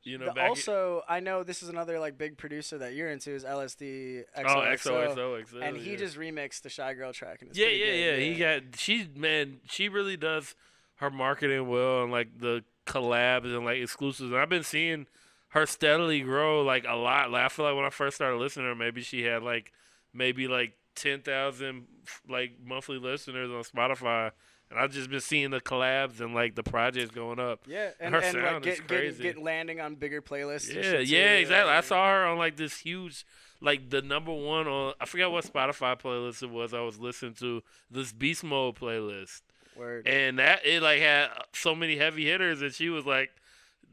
you 0.07 0.19
know 0.19 0.27
The- 0.27 0.33
back 0.33 0.45
in- 0.45 0.49
also, 0.51 1.03
I 1.09 1.21
know 1.21 1.43
this 1.43 1.63
is 1.63 1.69
another 1.69 1.99
like 1.99 2.17
big 2.17 2.39
producer 2.39 2.79
that 2.79 2.95
you're 2.95 3.11
into 3.11 3.33
is 3.33 3.45
LSD 3.45 4.25
oh 4.37 4.41
XOXO, 4.43 5.15
XOXO, 5.17 5.63
and 5.63 5.77
he 5.77 5.93
yeah. 5.93 5.97
just 5.97 6.17
remixed 6.17 6.63
the 6.63 6.69
Shygirl 6.69 7.13
track. 7.13 7.43
And 7.43 7.57
yeah, 7.57 7.67
yeah, 7.67 7.87
good, 7.87 7.99
yeah. 7.99 8.17
He 8.17 8.35
got 8.39 8.63
she 8.77 9.09
man, 9.15 9.61
she 9.69 9.89
really 9.89 10.17
does 10.17 10.55
her 10.97 11.11
marketing 11.11 11.69
well 11.69 12.05
and 12.05 12.13
like 12.13 12.39
the 12.39 12.65
collabs 12.87 13.55
and 13.55 13.65
like 13.65 13.79
exclusives. 13.79 14.31
And 14.31 14.39
I've 14.39 14.49
been 14.49 14.63
seeing 14.63 15.07
her 15.49 15.67
steadily 15.67 16.21
grow 16.21 16.63
like 16.63 16.85
a 16.89 16.95
lot. 16.95 17.31
Like 17.31 17.45
I 17.45 17.49
feel 17.49 17.67
like 17.67 17.77
when 17.77 17.85
I 17.85 17.91
first 17.91 18.17
started 18.17 18.39
listening 18.39 18.67
to 18.67 18.69
her, 18.71 18.75
maybe 18.75 19.03
she 19.03 19.23
had 19.23 19.43
like 19.43 19.73
maybe 20.15 20.49
like 20.49 20.75
ten 20.95 21.21
thousand 21.21 21.87
like 22.29 22.53
monthly 22.65 22.99
listeners 22.99 23.51
on 23.51 23.63
Spotify. 23.63 24.31
And 24.71 24.81
I've 24.81 24.91
just 24.91 25.09
been 25.09 25.21
seeing 25.21 25.51
the 25.51 25.61
collabs 25.61 26.21
and 26.21 26.35
like 26.35 26.57
the 26.57 26.63
projects 26.63 27.11
going 27.11 27.39
up. 27.39 27.61
Yeah, 27.69 27.91
and, 28.01 28.15
her 28.15 28.21
and 28.21 28.37
like 28.37 28.45
sound 28.45 28.67
is 28.67 28.79
get, 28.79 28.89
get, 28.89 28.99
crazy. 28.99 29.23
get 29.23 29.39
landing 29.39 29.81
on 29.81 29.95
bigger 29.95 30.21
playlists. 30.21 30.75
Yeah, 30.75 30.99
yeah, 30.99 31.35
too, 31.37 31.41
exactly. 31.43 31.73
I 31.73 31.81
saw 31.83 32.11
her 32.11 32.27
on 32.27 32.37
like 32.37 32.57
this 32.57 32.79
huge, 32.79 33.25
like 33.61 33.91
the 33.91 34.03
number 34.03 34.33
one 34.33 34.67
on. 34.67 34.95
I 35.01 35.07
forgot 35.07 35.31
what 35.31 35.45
Spotify 35.45 36.01
playlist 36.01 36.43
it 36.43 36.51
was. 36.51 36.75
I 36.75 36.81
was 36.81 36.99
listening 36.99 37.35
to 37.35 37.63
this 37.91 38.13
Beast 38.13 38.43
Mode 38.43 38.75
playlist, 38.75 39.43
Word. 39.77 40.09
and 40.09 40.41
that 40.41 40.67
it 40.67 40.83
like 40.83 41.01
had 41.01 41.29
so 41.53 41.77
many 41.77 41.97
heavy 41.97 42.27
hitters, 42.27 42.61
and 42.61 42.73
she 42.73 42.89
was 42.89 43.07
like 43.07 43.31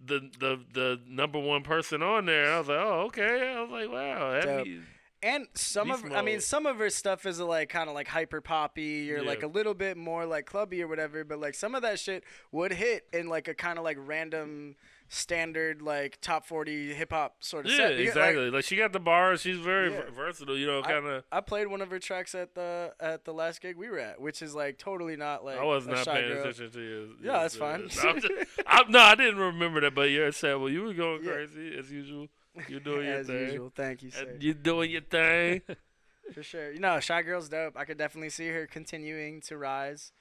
the 0.04 0.28
the 0.40 0.60
the 0.74 1.00
number 1.08 1.38
one 1.40 1.62
person 1.62 2.02
on 2.02 2.26
there. 2.26 2.52
I 2.52 2.58
was 2.58 2.68
like, 2.68 2.80
oh 2.80 3.04
okay. 3.08 3.54
I 3.56 3.62
was 3.62 3.70
like, 3.70 3.92
wow, 3.92 4.42
heavy. 4.42 4.82
And 5.24 5.48
some 5.56 5.90
of, 5.90 6.04
Beast 6.04 6.16
I 6.16 6.22
mean, 6.22 6.42
some 6.42 6.66
of 6.66 6.78
her 6.78 6.90
stuff 6.90 7.26
is 7.26 7.40
like 7.40 7.70
kind 7.70 7.88
of 7.88 7.96
like 7.96 8.08
hyper 8.10 8.42
poppy 8.42 9.12
or 9.14 9.24
like 9.24 9.42
a 9.42 9.48
little 9.48 9.74
bit 9.74 9.96
more 9.96 10.26
like 10.26 10.46
clubby 10.46 10.84
or 10.84 10.88
whatever. 10.88 11.24
But 11.24 11.40
like 11.40 11.56
some 11.56 11.74
of 11.76 11.82
that 11.84 11.98
shit 12.00 12.24
would 12.52 12.74
hit 12.74 13.08
in 13.14 13.30
like 13.30 13.48
a 13.48 13.54
kind 13.54 13.78
of 13.78 13.84
like 13.86 13.98
random 14.00 14.76
standard 15.10 15.82
like 15.82 16.20
top 16.22 16.46
forty 16.46 16.92
hip 16.94 17.12
hop 17.12 17.36
sort 17.40 17.66
of 17.66 17.72
Yeah, 17.72 17.78
set. 17.78 17.92
You 17.92 18.06
get, 18.06 18.16
like, 18.16 18.26
exactly. 18.30 18.50
Like, 18.50 18.64
she 18.66 18.76
got 18.76 18.92
the 18.94 19.00
bars. 19.00 19.42
She's 19.42 19.60
very 19.60 19.92
Yeah. 19.94 20.02
versatile. 20.16 20.58
You 20.58 20.68
know, 20.68 20.82
kind 20.82 21.06
of. 21.06 21.24
I 21.32 21.40
played 21.42 21.68
one 21.68 21.82
of 21.82 21.90
her 21.92 22.00
tracks 22.00 22.36
at 22.36 22.56
the 22.56 22.94
at 23.00 23.24
the 23.24 23.34
last 23.34 23.62
gig 23.62 23.78
we 23.78 23.90
were 23.90 24.00
at, 24.00 24.20
which 24.20 24.42
is 24.42 24.54
like 24.56 24.78
totally 24.78 25.16
not 25.16 25.46
like 25.46 25.58
I 25.60 25.64
was 25.64 25.88
not 25.88 26.06
paying 26.06 26.28
girl. 26.34 26.42
attention 26.42 26.72
to 26.72 26.82
you. 26.82 27.16
Yeah, 27.22 27.44
that's 27.44 27.56
fine. 27.56 27.90
I'm 28.02 28.20
just, 28.20 28.34
I'm, 28.68 28.92
no, 28.92 29.00
I 29.00 29.16
didn't 29.16 29.38
remember 29.38 29.80
that, 29.82 29.96
but 29.96 30.10
you're 30.10 30.32
saying, 30.32 30.60
well, 30.60 30.70
you 30.70 30.84
were 30.84 30.94
going 30.94 31.24
Yeah. 31.24 31.32
crazy 31.34 31.76
as 31.78 31.90
usual. 31.92 32.28
You're 32.68 32.80
doing 32.80 33.08
your 33.08 33.16
As 33.20 33.28
thing. 33.28 33.40
usual, 33.40 33.72
thank 33.76 34.04
you, 34.04 34.12
sir. 34.12 34.28
And 34.30 34.44
You 34.44 34.54
doing 34.54 34.92
your 34.92 35.02
thing. 35.02 35.62
For 36.34 36.44
sure. 36.44 36.72
You 36.72 36.80
know, 36.80 36.98
Shygirl's 36.98 37.50
dope. 37.50 37.76
I 37.78 37.84
could 37.86 37.98
definitely 37.98 38.30
see 38.30 38.48
her 38.50 38.66
continuing 38.68 39.42
to 39.42 39.58
rise. 39.58 40.12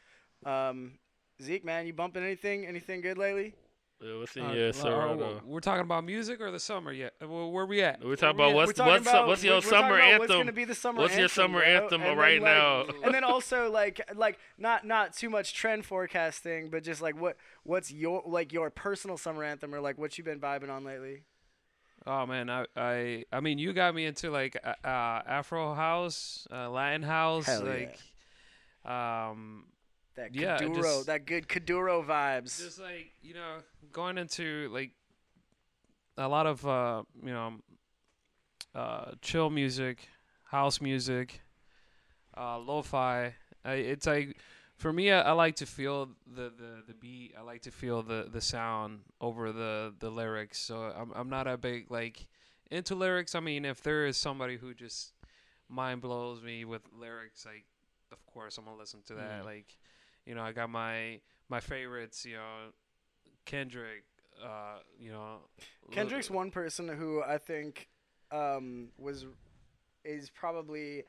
Um, 0.44 0.98
Zeke, 1.40 1.64
man, 1.64 1.86
you 1.86 1.92
bumping 1.92 2.22
anything? 2.24 2.66
Anything 2.66 3.00
good 3.02 3.18
lately? 3.18 3.54
Yeah, 4.00 4.18
what's 4.18 4.34
in 4.34 4.44
Uh, 4.44 4.52
your 4.52 4.68
uh, 4.70 4.72
Serato? 4.72 5.40
we're 5.46 5.60
talking 5.60 5.82
about 5.82 6.02
music 6.04 6.40
or 6.40 6.50
the 6.50 6.58
summer 6.58 6.90
yet? 6.92 7.14
Uh, 7.22 7.28
Well, 7.28 7.52
where 7.52 7.66
we 7.66 7.82
at? 7.82 8.04
We're 8.04 8.16
talking 8.16 8.36
Where 8.36 8.48
about 8.48 8.56
we 8.56 8.62
at? 8.62 8.66
what's 8.66 8.66
We're 8.66 8.72
talking 8.84 8.92
what's 8.92 9.06
about- 9.08 9.26
what's 9.28 9.44
your 9.44 9.52
we're- 9.52 9.64
we're 9.64 9.70
summer 9.70 9.96
about 9.98 10.18
What's 10.18 10.30
anthem? 10.32 10.38
gonna 10.38 10.52
be 10.52 10.64
the 10.64 10.74
summer 10.74 11.00
What's 11.02 11.16
your 11.16 11.28
summer 11.28 11.60
bro? 11.60 11.68
anthem 11.68 12.00
And 12.00 12.10
then, 12.10 12.16
right 12.18 12.42
like- 12.42 12.52
now? 12.52 12.86
and 13.04 13.14
then 13.14 13.22
also 13.32 13.70
like 13.70 14.00
like 14.16 14.40
not 14.58 14.84
not 14.84 15.12
too 15.14 15.30
much 15.30 15.54
trend 15.54 15.86
forecasting, 15.86 16.68
but 16.70 16.82
just 16.82 17.00
like 17.00 17.14
what 17.20 17.36
what's 17.62 17.92
your 17.92 18.24
like 18.26 18.52
your 18.52 18.70
personal 18.70 19.16
summer 19.16 19.44
anthem 19.44 19.72
or 19.72 19.80
like 19.80 19.98
what 19.98 20.18
you've 20.18 20.24
been 20.24 20.40
vibing 20.40 20.68
on 20.68 20.82
lately? 20.82 21.22
Oh 22.06 22.26
man, 22.26 22.50
I, 22.50 22.66
I 22.76 23.24
I 23.32 23.40
mean, 23.40 23.58
you 23.58 23.72
got 23.72 23.94
me 23.94 24.06
into 24.06 24.30
like 24.30 24.56
uh, 24.64 24.74
Afro 24.84 25.74
house, 25.74 26.46
uh, 26.50 26.68
Latin 26.70 27.02
house, 27.02 27.46
Hell 27.46 27.62
like 27.64 27.98
um, 28.84 29.66
That 30.16 30.34
Yeah, 30.34 30.58
Kuduro, 30.58 30.82
just- 30.82 31.06
that 31.06 31.26
good 31.26 31.46
Kuduro 31.48 32.04
vibes. 32.04 32.58
just 32.58 32.80
like 32.80 33.12
you 33.22 33.34
know, 33.34 33.58
going 33.92 34.18
into 34.18 34.68
like 34.72 34.90
a 36.18 36.28
lot 36.28 36.46
of 36.46 36.66
uh, 36.66 37.02
you 37.24 37.32
know, 37.32 37.52
uh, 38.74 39.12
chill 39.20 39.50
music, 39.50 40.08
house 40.44 40.80
music, 40.80 41.40
uh, 42.36 42.58
lo-fi. 42.58 43.34
I, 43.64 43.72
it's 43.74 44.06
like 44.06 44.36
for 44.82 44.92
me, 44.92 45.12
I, 45.12 45.20
I 45.20 45.32
like 45.32 45.54
to 45.56 45.66
feel 45.66 46.08
the, 46.26 46.52
the, 46.56 46.82
the 46.88 46.94
beat. 46.94 47.34
I 47.38 47.42
like 47.42 47.62
to 47.62 47.70
feel 47.70 48.02
the, 48.02 48.28
the 48.30 48.40
sound 48.40 49.00
over 49.20 49.52
the, 49.52 49.94
the 50.00 50.10
lyrics. 50.10 50.58
So 50.58 50.92
I'm 50.94 51.12
I'm 51.14 51.30
not 51.30 51.46
a 51.46 51.56
big 51.56 51.90
like 51.90 52.26
into 52.70 52.96
lyrics. 52.96 53.34
I 53.36 53.40
mean, 53.40 53.64
if 53.64 53.80
there 53.82 54.06
is 54.06 54.16
somebody 54.16 54.56
who 54.56 54.74
just 54.74 55.12
mind 55.68 56.02
blows 56.02 56.42
me 56.42 56.64
with 56.64 56.82
lyrics, 56.98 57.46
like 57.46 57.64
of 58.10 58.26
course 58.26 58.58
I'm 58.58 58.64
gonna 58.64 58.76
listen 58.76 59.00
to 59.06 59.14
that. 59.14 59.42
Mhm. 59.42 59.44
Like, 59.44 59.78
you 60.26 60.34
know, 60.34 60.42
I 60.42 60.50
got 60.52 60.68
my 60.68 61.20
my 61.48 61.60
favorites. 61.60 62.24
You 62.24 62.34
know, 62.34 62.72
Kendrick. 63.44 64.04
Uh, 64.42 64.78
you 64.98 65.12
know, 65.12 65.36
Lil- 65.86 65.94
Kendrick's 65.94 66.28
one 66.30 66.50
person 66.50 66.88
who 66.88 67.22
I 67.22 67.38
think 67.38 67.88
um, 68.32 68.88
was 68.98 69.26
is 70.04 70.30
probably 70.30 71.04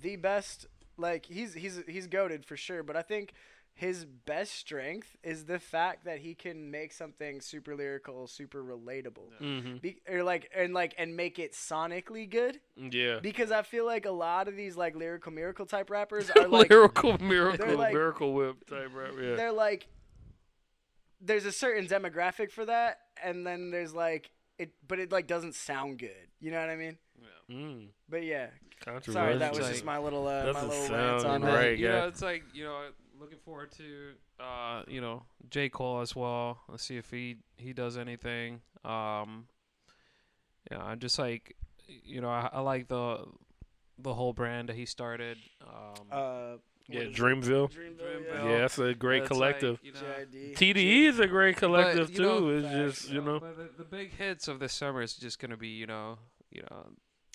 the 0.00 0.16
best. 0.16 0.66
Like 0.96 1.26
he's 1.26 1.54
he's 1.54 1.80
he's 1.88 2.06
goaded 2.06 2.44
for 2.44 2.56
sure, 2.56 2.82
but 2.82 2.96
I 2.96 3.02
think 3.02 3.32
his 3.74 4.04
best 4.04 4.52
strength 4.52 5.16
is 5.24 5.46
the 5.46 5.58
fact 5.58 6.04
that 6.04 6.18
he 6.18 6.34
can 6.34 6.70
make 6.70 6.92
something 6.92 7.40
super 7.40 7.74
lyrical, 7.74 8.26
super 8.26 8.62
relatable. 8.62 9.30
Mm-hmm. 9.40 9.76
Be, 9.78 9.96
or 10.06 10.22
like 10.22 10.50
and 10.54 10.74
like 10.74 10.94
and 10.98 11.16
make 11.16 11.38
it 11.38 11.52
sonically 11.54 12.28
good 12.28 12.60
Yeah. 12.76 13.20
because 13.22 13.50
I 13.50 13.62
feel 13.62 13.86
like 13.86 14.04
a 14.04 14.10
lot 14.10 14.46
of 14.46 14.56
these 14.56 14.76
like 14.76 14.94
lyrical 14.94 15.32
miracle 15.32 15.64
type 15.64 15.88
rappers 15.88 16.30
are 16.36 16.46
like 16.46 16.68
lyrical 16.68 17.16
miracle, 17.18 17.76
like- 17.76 17.94
miracle 17.94 18.34
whip 18.34 18.66
type 18.68 18.90
rap. 18.94 19.12
Yeah. 19.18 19.36
they're 19.36 19.52
like 19.52 19.88
there's 21.20 21.46
a 21.46 21.52
certain 21.52 21.86
demographic 21.86 22.50
for 22.50 22.66
that 22.66 22.98
and 23.22 23.46
then 23.46 23.70
there's 23.70 23.94
like 23.94 24.30
it 24.58 24.70
but 24.86 24.98
it 24.98 25.10
like 25.12 25.26
doesn't 25.26 25.54
sound 25.54 25.98
good 25.98 26.28
you 26.40 26.50
know 26.50 26.60
what 26.60 26.70
i 26.70 26.76
mean 26.76 26.96
Mm, 27.50 27.88
but 28.08 28.24
yeah 28.24 28.46
sorry 29.02 29.36
that 29.38 29.50
was 29.52 29.60
Like- 29.60 29.72
just 29.72 29.84
my 29.84 29.98
little 29.98 30.26
uh, 30.26 30.52
my 30.52 30.62
little 30.62 30.70
sound 30.86 30.92
rant 30.92 31.24
on 31.26 31.34
And 31.36 31.44
that 31.44 31.46
then, 31.50 31.54
right, 31.56 31.78
you 31.78 31.86
yeah. 31.86 31.92
know, 32.00 32.08
it's 32.08 32.22
like 32.22 32.44
you 32.54 32.64
know, 32.64 32.88
looking 33.20 33.38
forward 33.44 33.72
to 33.72 34.12
uh, 34.40 34.82
you 34.88 35.00
know, 35.00 35.24
J. 35.50 35.68
Cole 35.68 36.00
as 36.00 36.16
well. 36.16 36.60
Let's 36.68 36.84
see 36.84 36.96
if 36.96 37.10
he 37.10 37.36
he 37.56 37.72
does 37.72 37.96
anything. 37.98 38.62
Um, 38.84 39.46
yeah, 40.70 40.82
I'm 40.82 40.98
just 40.98 41.18
like, 41.18 41.56
you 41.86 42.20
know, 42.20 42.28
I, 42.30 42.48
I 42.52 42.60
like 42.60 42.88
the 42.88 43.24
the 43.98 44.14
whole 44.14 44.32
brand 44.32 44.68
that 44.68 44.76
he 44.76 44.86
started. 44.86 45.36
Um, 45.62 46.06
Uh, 46.10 46.56
Yeah, 46.88 46.98
what 47.00 47.08
is 47.08 47.18
it? 47.18 47.20
Dreamville. 47.22 47.70
Dreamville. 47.70 47.96
Dreamville. 47.98 48.50
Yeah, 48.50 48.58
that's 48.58 48.78
a 48.78 48.94
great 48.94 49.20
but 49.20 49.30
it's 49.30 49.40
like, 49.40 49.58
collective. 49.60 49.80
you 49.82 49.92
know, 49.92 50.54
TDE 50.54 51.04
is 51.08 51.18
a 51.18 51.26
great 51.26 51.56
collective 51.56 52.10
you 52.10 52.20
know, 52.20 52.40
too. 52.40 52.50
It's 52.50 52.66
facts, 52.66 53.00
just 53.00 53.10
you 53.12 53.20
know. 53.22 53.40
But 53.40 53.56
the, 53.56 53.68
the 53.78 53.84
big 53.84 54.14
hits 54.16 54.48
of 54.48 54.58
this 54.60 54.72
summer 54.72 55.02
is 55.02 55.14
just 55.14 55.38
gonna 55.38 55.56
be, 55.56 55.68
you 55.68 55.86
know, 55.86 56.18
you 56.50 56.62
know, 56.70 56.86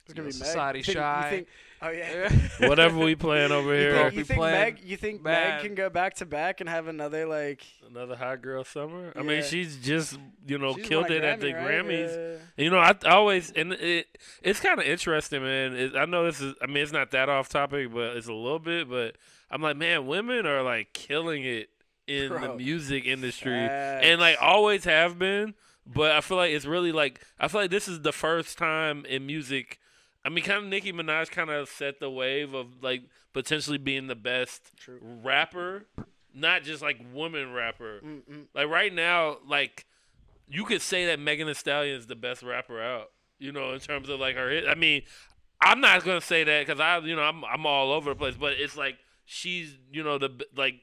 It's 0.05 0.13
gonna 0.13 0.27
know, 0.27 0.33
be 0.33 0.37
Meg. 0.39 0.45
Society 0.47 0.79
You 0.83 0.83
think- 0.83 0.95
you 0.95 1.01
Shy. 1.01 1.29
think- 1.29 1.47
oh 1.83 1.89
yeah. 1.89 2.31
Whatever 2.67 2.97
we 2.97 3.13
playing 3.15 3.51
over 3.51 3.71
You 3.75 3.79
here. 3.79 3.93
think, 3.95 4.11
be 4.11 4.17
you 4.17 4.23
think 4.25 4.39
playing 4.39 4.59
Meg? 4.59 4.79
You 4.83 4.97
think 4.97 5.21
Meg 5.21 5.33
bad. 5.35 5.61
can 5.61 5.75
go 5.75 5.89
back 5.91 6.15
to 6.15 6.25
back 6.25 6.59
and 6.59 6.67
have 6.67 6.87
another 6.87 7.27
like? 7.27 7.63
Another 7.87 8.15
hot 8.15 8.41
girl 8.41 8.63
summer. 8.63 9.13
I 9.15 9.19
Yeah. 9.19 9.25
mean, 9.27 9.43
she's 9.43 9.77
just 9.77 10.17
you 10.47 10.57
know 10.57 10.73
she's 10.75 10.87
killed 10.87 11.03
won 11.03 11.11
a 11.11 11.15
it 11.15 11.23
at 11.23 11.39
the 11.39 11.53
right? 11.53 11.63
Grammys. 11.67 12.39
Yeah. 12.57 12.63
You 12.65 12.69
know, 12.71 12.79
I, 12.79 12.95
I 13.05 13.09
always 13.11 13.51
and 13.51 13.73
it 13.73 14.07
it's 14.41 14.59
kind 14.59 14.79
of 14.79 14.85
interesting, 14.87 15.43
man. 15.43 15.75
It, 15.75 15.95
I 15.95 16.05
know 16.05 16.25
this 16.25 16.41
is. 16.41 16.55
I 16.61 16.65
mean, 16.65 16.77
it's 16.77 16.91
not 16.91 17.11
that 17.11 17.29
off 17.29 17.47
topic, 17.49 17.93
but 17.93 18.17
it's 18.17 18.27
a 18.27 18.33
little 18.33 18.59
bit. 18.59 18.89
But 18.89 19.15
I'm 19.49 19.61
like, 19.61 19.77
man, 19.77 20.07
women 20.07 20.45
are 20.45 20.61
like 20.61 20.93
killing 20.93 21.43
it 21.43 21.69
in 22.07 22.29
the 22.29 22.55
music 22.55 23.05
industry, 23.05 23.53
and 23.53 24.19
like 24.19 24.37
always 24.41 24.85
have 24.85 25.19
been. 25.19 25.53
But 25.85 26.11
I 26.11 26.21
feel 26.21 26.37
like 26.37 26.51
it's 26.51 26.65
really 26.65 26.91
like 26.91 27.21
I 27.39 27.47
feel 27.47 27.61
like 27.61 27.71
this 27.71 27.87
is 27.87 28.01
the 28.01 28.11
first 28.11 28.57
time 28.57 29.05
in 29.05 29.25
music. 29.25 29.79
I 30.25 30.29
mean, 30.29 30.43
kind 30.43 30.63
of 30.63 30.69
Nicki 30.69 30.91
Minaj 30.91 31.31
kind 31.31 31.49
of 31.49 31.69
set 31.69 31.99
the 31.99 32.09
wave 32.09 32.53
of 32.53 32.83
like 32.83 33.03
potentially 33.33 33.77
being 33.77 34.07
the 34.07 34.15
best 34.15 34.71
True. 34.77 34.99
rapper, 35.01 35.85
not 36.33 36.63
just 36.63 36.81
like 36.81 36.99
woman 37.13 37.53
rapper. 37.53 38.01
Mm-mm. 38.03 38.47
Like 38.53 38.67
right 38.67 38.93
now, 38.93 39.37
like 39.47 39.85
you 40.49 40.65
could 40.65 40.81
say 40.81 41.05
that 41.05 41.19
Megan 41.19 41.47
Thee 41.47 41.53
Stallion 41.53 41.95
is 41.97 42.07
the 42.07 42.15
best 42.15 42.43
rapper 42.43 42.81
out. 42.81 43.11
You 43.39 43.51
know, 43.51 43.73
in 43.73 43.79
terms 43.79 44.09
of 44.09 44.19
like 44.19 44.35
her 44.35 44.49
hit. 44.49 44.67
I 44.67 44.75
mean, 44.75 45.03
I'm 45.61 45.79
not 45.79 46.03
gonna 46.03 46.21
say 46.21 46.43
that 46.43 46.65
because 46.65 46.79
I, 46.81 46.97
you 46.99 47.15
know, 47.15 47.21
I'm 47.21 47.45
I'm 47.45 47.65
all 47.65 47.91
over 47.91 48.09
the 48.09 48.15
place. 48.15 48.35
But 48.35 48.53
it's 48.53 48.75
like 48.75 48.97
she's, 49.28 49.78
you 49.91 50.03
know, 50.03 50.17
the 50.17 50.30
like 50.55 50.75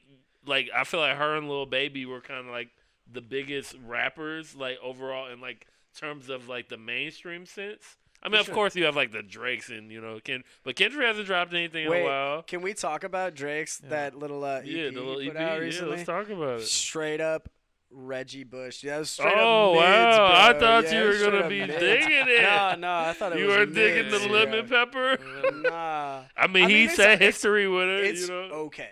like 0.45 0.69
I 0.73 0.85
feel 0.85 1.01
like 1.01 1.17
her 1.17 1.35
and 1.35 1.49
Lil 1.49 1.65
Baby 1.65 2.05
were 2.05 2.21
kind 2.21 2.39
of 2.39 2.51
like 2.53 2.69
the 3.11 3.19
biggest 3.21 3.75
rappers 3.85 4.55
like 4.55 4.77
overall 4.81 5.27
in 5.31 5.41
like 5.41 5.67
terms 5.99 6.29
of 6.29 6.47
like 6.47 6.69
the 6.69 6.77
mainstream 6.77 7.45
sense. 7.45 7.97
I 8.23 8.27
mean, 8.29 8.37
For 8.37 8.39
of 8.39 8.45
sure. 8.47 8.55
course 8.55 8.75
you 8.75 8.85
have 8.85 8.95
like 8.95 9.11
the 9.11 9.21
Drakes 9.21 9.69
and 9.69 9.91
you 9.91 9.99
know 10.01 10.19
Ken, 10.23 10.43
but 10.63 10.75
Kendrick 10.75 11.05
hasn't 11.05 11.25
dropped 11.27 11.53
anything 11.53 11.85
in 11.87 11.91
a 11.93 12.03
while. 12.03 12.41
Can 12.43 12.61
we 12.61 12.73
talk 12.73 13.03
about 13.03 13.33
Drake's 13.35 13.81
Yeah. 13.83 13.89
that 13.89 14.15
little 14.17 14.43
uh, 14.43 14.59
EP 14.59 14.65
Yeah, 14.65 14.83
the 14.91 15.01
little 15.01 15.21
EP. 15.21 15.33
Yeah, 15.33 15.85
let's 15.85 16.03
talk 16.05 16.29
about 16.29 16.59
it. 16.61 16.63
Straight 16.67 17.21
up 17.21 17.49
Reggie 17.91 18.43
Bush. 18.43 18.83
Yeah, 18.83 19.03
straight 19.03 19.33
Oh 19.37 19.73
up 19.73 19.73
mids, 19.73 20.17
wow! 20.19 20.49
I 20.49 20.53
thought 20.59 20.85
Yeah, 20.85 21.01
you 21.01 21.07
were 21.07 21.17
gonna 21.31 21.47
be 21.47 21.65
mids. 21.65 21.79
digging 21.79 22.25
it. 22.27 22.41
No, 22.41 22.75
no, 22.77 22.93
I 22.93 23.13
thought 23.13 23.31
it 23.33 23.35
was 23.35 23.41
you 23.41 23.47
were 23.47 23.65
digging 23.65 24.11
the 24.11 24.19
lemon 24.27 24.65
bro. 24.67 24.85
pepper. 24.85 25.17
Nah, 25.51 26.23
I 26.35 26.47
mean, 26.47 26.65
I 26.65 26.69
he 26.69 26.87
mean, 26.87 26.89
set 26.89 27.21
history 27.21 27.67
with 27.67 27.87
it. 27.87 28.05
it's 28.05 28.21
You 28.21 28.27
know, 28.27 28.41
okay. 28.67 28.89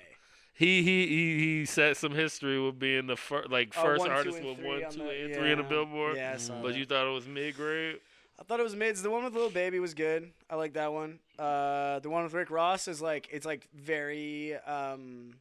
he 0.53 0.83
he 0.83 1.07
he 1.07 1.37
he 1.59 1.65
set 1.65 1.97
some 1.97 2.13
history 2.13 2.59
with 2.63 2.79
being 2.79 3.07
the 3.07 3.17
first 3.17 3.49
like 3.51 3.73
Oh, 3.75 3.81
first 3.83 4.07
one, 4.07 4.09
two, 4.09 4.15
artist 4.15 4.41
with 4.41 4.59
one, 4.59 4.89
two, 4.89 5.09
and 5.09 5.33
three 5.33 5.51
in 5.51 5.57
the 5.57 5.63
yeah. 5.63 5.69
Billboard. 5.69 6.15
Yeah, 6.15 6.37
But 6.61 6.73
that. 6.73 6.75
you 6.75 6.85
thought 6.85 7.07
it 7.07 7.13
was 7.13 7.27
mid 7.27 7.55
grade. 7.55 7.99
I 8.39 8.43
thought 8.43 8.59
it 8.59 8.63
was 8.63 8.75
mids. 8.75 9.01
The 9.01 9.09
one 9.09 9.23
with 9.23 9.33
Lil 9.35 9.49
Baby 9.49 9.79
was 9.79 9.93
good. 9.93 10.31
I 10.49 10.55
like 10.55 10.73
that 10.73 10.91
one. 10.93 11.19
Uh, 11.37 11.99
the 11.99 12.09
one 12.09 12.23
with 12.23 12.33
Rick 12.33 12.49
Ross 12.51 12.87
is 12.87 13.01
like 13.01 13.27
it's 13.31 13.45
like 13.45 13.67
very 13.73 14.55
um. 14.55 15.35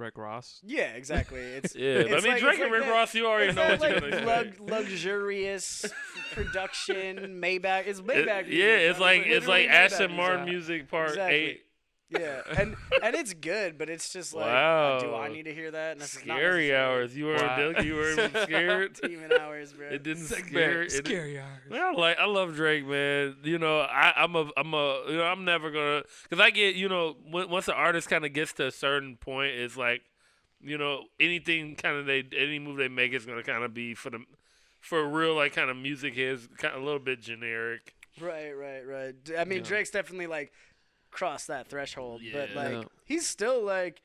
Rick 0.00 0.18
Ross. 0.18 0.60
Yeah, 0.64 0.92
exactly. 0.94 1.40
It's 1.40 1.74
Yeah, 1.76 2.02
but 2.02 2.12
I 2.12 2.20
mean, 2.20 2.32
like- 2.32 2.40
Drake 2.40 2.54
it's 2.54 2.62
and 2.62 2.70
like 2.70 2.72
Rick 2.72 2.84
that- 2.84 2.90
Ross, 2.92 3.14
you 3.14 3.26
already 3.26 3.52
know 3.52 3.68
that, 3.68 3.80
what 3.80 3.90
you're 4.02 4.10
gonna 4.10 4.26
lug- 4.26 4.54
say. 4.54 4.64
luxurious 4.64 5.84
production 6.32 7.40
Maybach. 7.40 7.86
It's 7.86 8.00
It- 8.00 8.06
Maybach. 8.06 8.46
yeah, 8.48 8.66
music, 8.76 8.90
it's 8.90 9.00
like 9.00 9.20
it's 9.26 9.46
like 9.46 9.68
literally 9.68 9.68
Maybach 9.68 9.70
Ashton 9.92 10.16
Martin 10.16 10.44
music. 10.46 10.68
music 10.76 10.90
part 10.90 11.08
Exactly. 11.10 11.36
eight. 11.36 11.64
Yeah, 12.10 12.40
and 12.58 12.74
and 13.02 13.14
it's 13.14 13.32
good, 13.34 13.78
but 13.78 13.88
it's 13.88 14.12
just 14.12 14.34
like, 14.34 14.46
Wow. 14.46 14.98
do 15.00 15.14
I 15.14 15.28
need 15.28 15.44
to 15.44 15.54
hear 15.54 15.70
that? 15.70 15.92
And 15.92 16.00
that's 16.00 16.14
not 16.16 16.22
Scary 16.38 16.68
necessarily 16.68 16.74
hours. 16.74 17.16
You 17.16 17.26
weren't 17.26 17.42
Wow. 17.42 17.56
Dill- 17.72 17.84
you 17.84 17.94
weren't 17.94 18.36
scared. 18.42 18.98
Demon 19.02 19.32
hours, 19.40 19.72
bro. 19.72 19.86
It 19.88 20.02
didn't 20.02 20.24
scare. 20.24 20.82
It, 20.82 20.90
Scary 20.90 21.38
hours. 21.38 21.60
Yeah, 21.70 21.92
I 21.96 21.98
like 22.00 22.18
I 22.18 22.26
love 22.26 22.54
Drake, 22.56 22.84
man. 22.86 23.36
You 23.44 23.58
know, 23.58 23.80
I, 23.80 24.12
I'm 24.16 24.34
a 24.34 24.50
I'm 24.56 24.74
a 24.74 25.02
you 25.08 25.16
know 25.18 25.24
I'm 25.24 25.44
never 25.44 25.70
gonna 25.70 26.02
because 26.28 26.40
I 26.44 26.50
get 26.50 26.74
you 26.74 26.88
know 26.88 27.16
when, 27.30 27.48
once 27.48 27.68
an 27.68 27.74
artist 27.74 28.08
kind 28.08 28.24
of 28.24 28.32
gets 28.32 28.52
to 28.54 28.66
a 28.66 28.70
certain 28.72 29.16
point, 29.16 29.52
it's 29.52 29.76
like 29.76 30.02
you 30.60 30.76
know 30.78 31.04
anything 31.20 31.76
kind 31.76 31.96
of 31.96 32.06
they 32.06 32.24
any 32.36 32.58
move 32.58 32.76
they 32.76 32.88
make 32.88 33.12
is 33.12 33.24
gonna 33.24 33.42
kind 33.44 33.62
of 33.62 33.72
be 33.72 33.94
for 33.94 34.10
the 34.10 34.18
for 34.80 35.06
real 35.08 35.34
like 35.36 35.54
kind 35.54 35.70
of 35.70 35.76
music 35.76 36.14
is 36.16 36.48
kind 36.58 36.74
of 36.74 36.82
a 36.82 36.84
little 36.84 36.98
bit 37.00 37.20
generic. 37.20 37.94
Right, 38.20 38.50
right, 38.50 38.84
right. 38.86 39.14
D- 39.24 39.36
I 39.36 39.44
mean, 39.44 39.58
Yeah. 39.58 39.64
Drake's 39.64 39.90
definitely 39.90 40.26
like 40.26 40.52
crossed 41.10 41.48
that 41.48 41.68
threshold, 41.68 42.20
but 42.32 42.50
like 42.54 42.86
he's 43.04 43.26
still 43.26 43.62
like 43.62 44.02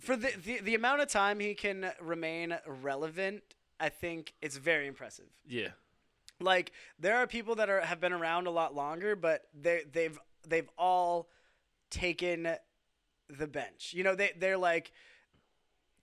for 0.00 0.16
the, 0.16 0.32
the 0.44 0.60
the 0.60 0.74
amount 0.74 1.00
of 1.00 1.08
time 1.08 1.40
he 1.40 1.54
can 1.54 1.90
remain 2.00 2.56
relevant. 2.66 3.42
I 3.78 3.88
think 3.88 4.34
it's 4.40 4.56
very 4.56 4.86
impressive. 4.86 5.26
Yeah, 5.46 5.68
Like 6.40 6.72
there 6.98 7.16
are 7.16 7.26
people 7.26 7.54
that 7.56 7.68
are 7.68 7.80
have 7.80 8.00
been 8.00 8.12
around 8.12 8.46
a 8.46 8.50
lot 8.50 8.74
longer, 8.74 9.16
but 9.16 9.42
they 9.54 9.82
they've 9.90 10.18
they've 10.48 10.68
all 10.78 11.28
taken 11.90 12.48
the 13.28 13.46
bench. 13.46 13.92
You 13.94 14.04
know, 14.04 14.14
they 14.14 14.32
they're 14.38 14.56
like 14.58 14.92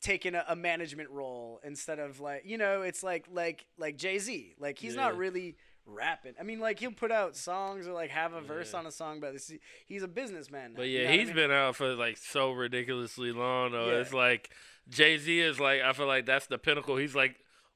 taking 0.01 0.35
a, 0.35 0.43
a 0.49 0.55
management 0.55 1.09
role 1.09 1.61
instead 1.63 1.97
of 1.97 2.19
like 2.19 2.43
you 2.45 2.57
know 2.57 2.81
it's 2.81 3.03
like 3.03 3.25
like 3.31 3.65
like 3.77 3.97
Jay 3.97 4.19
Z. 4.19 4.55
Like 4.59 4.77
he's 4.77 4.95
not 4.95 5.17
really 5.17 5.55
rapping. 5.85 6.33
I 6.39 6.43
mean, 6.43 6.59
like 6.59 6.79
he'll 6.79 6.91
put 6.91 7.11
out 7.11 7.35
songs 7.35 7.87
or 7.87 7.93
like 7.93 8.09
have 8.11 8.33
a 8.33 8.41
verse 8.41 8.71
Yeah. 8.73 8.79
on 8.79 8.85
a 8.87 8.91
song, 8.91 9.19
but 9.19 9.33
this, 9.33 9.51
he's 9.85 10.03
a 10.03 10.07
businessman. 10.07 10.73
now, 10.73 10.77
but 10.77 10.87
you 10.87 10.99
yeah, 10.99 11.03
know 11.05 11.09
what 11.11 11.19
I 11.19 11.23
mean? 11.25 11.35
been 11.35 11.51
out 11.51 11.75
for 11.75 11.93
like 11.95 12.17
so 12.17 12.51
ridiculously 12.51 13.31
long. 13.31 13.71
Though 13.73 13.89
Yeah. 13.91 13.97
it's 13.99 14.13
like 14.13 14.49
Jay 14.89 15.17
Z 15.17 15.39
is 15.39 15.59
like 15.59 15.81
I 15.81 15.93
feel 15.93 16.07
like 16.07 16.25
that's 16.25 16.47
the 16.47 16.57
pinnacle. 16.57 16.97
He's 16.97 17.15
like 17.15 17.35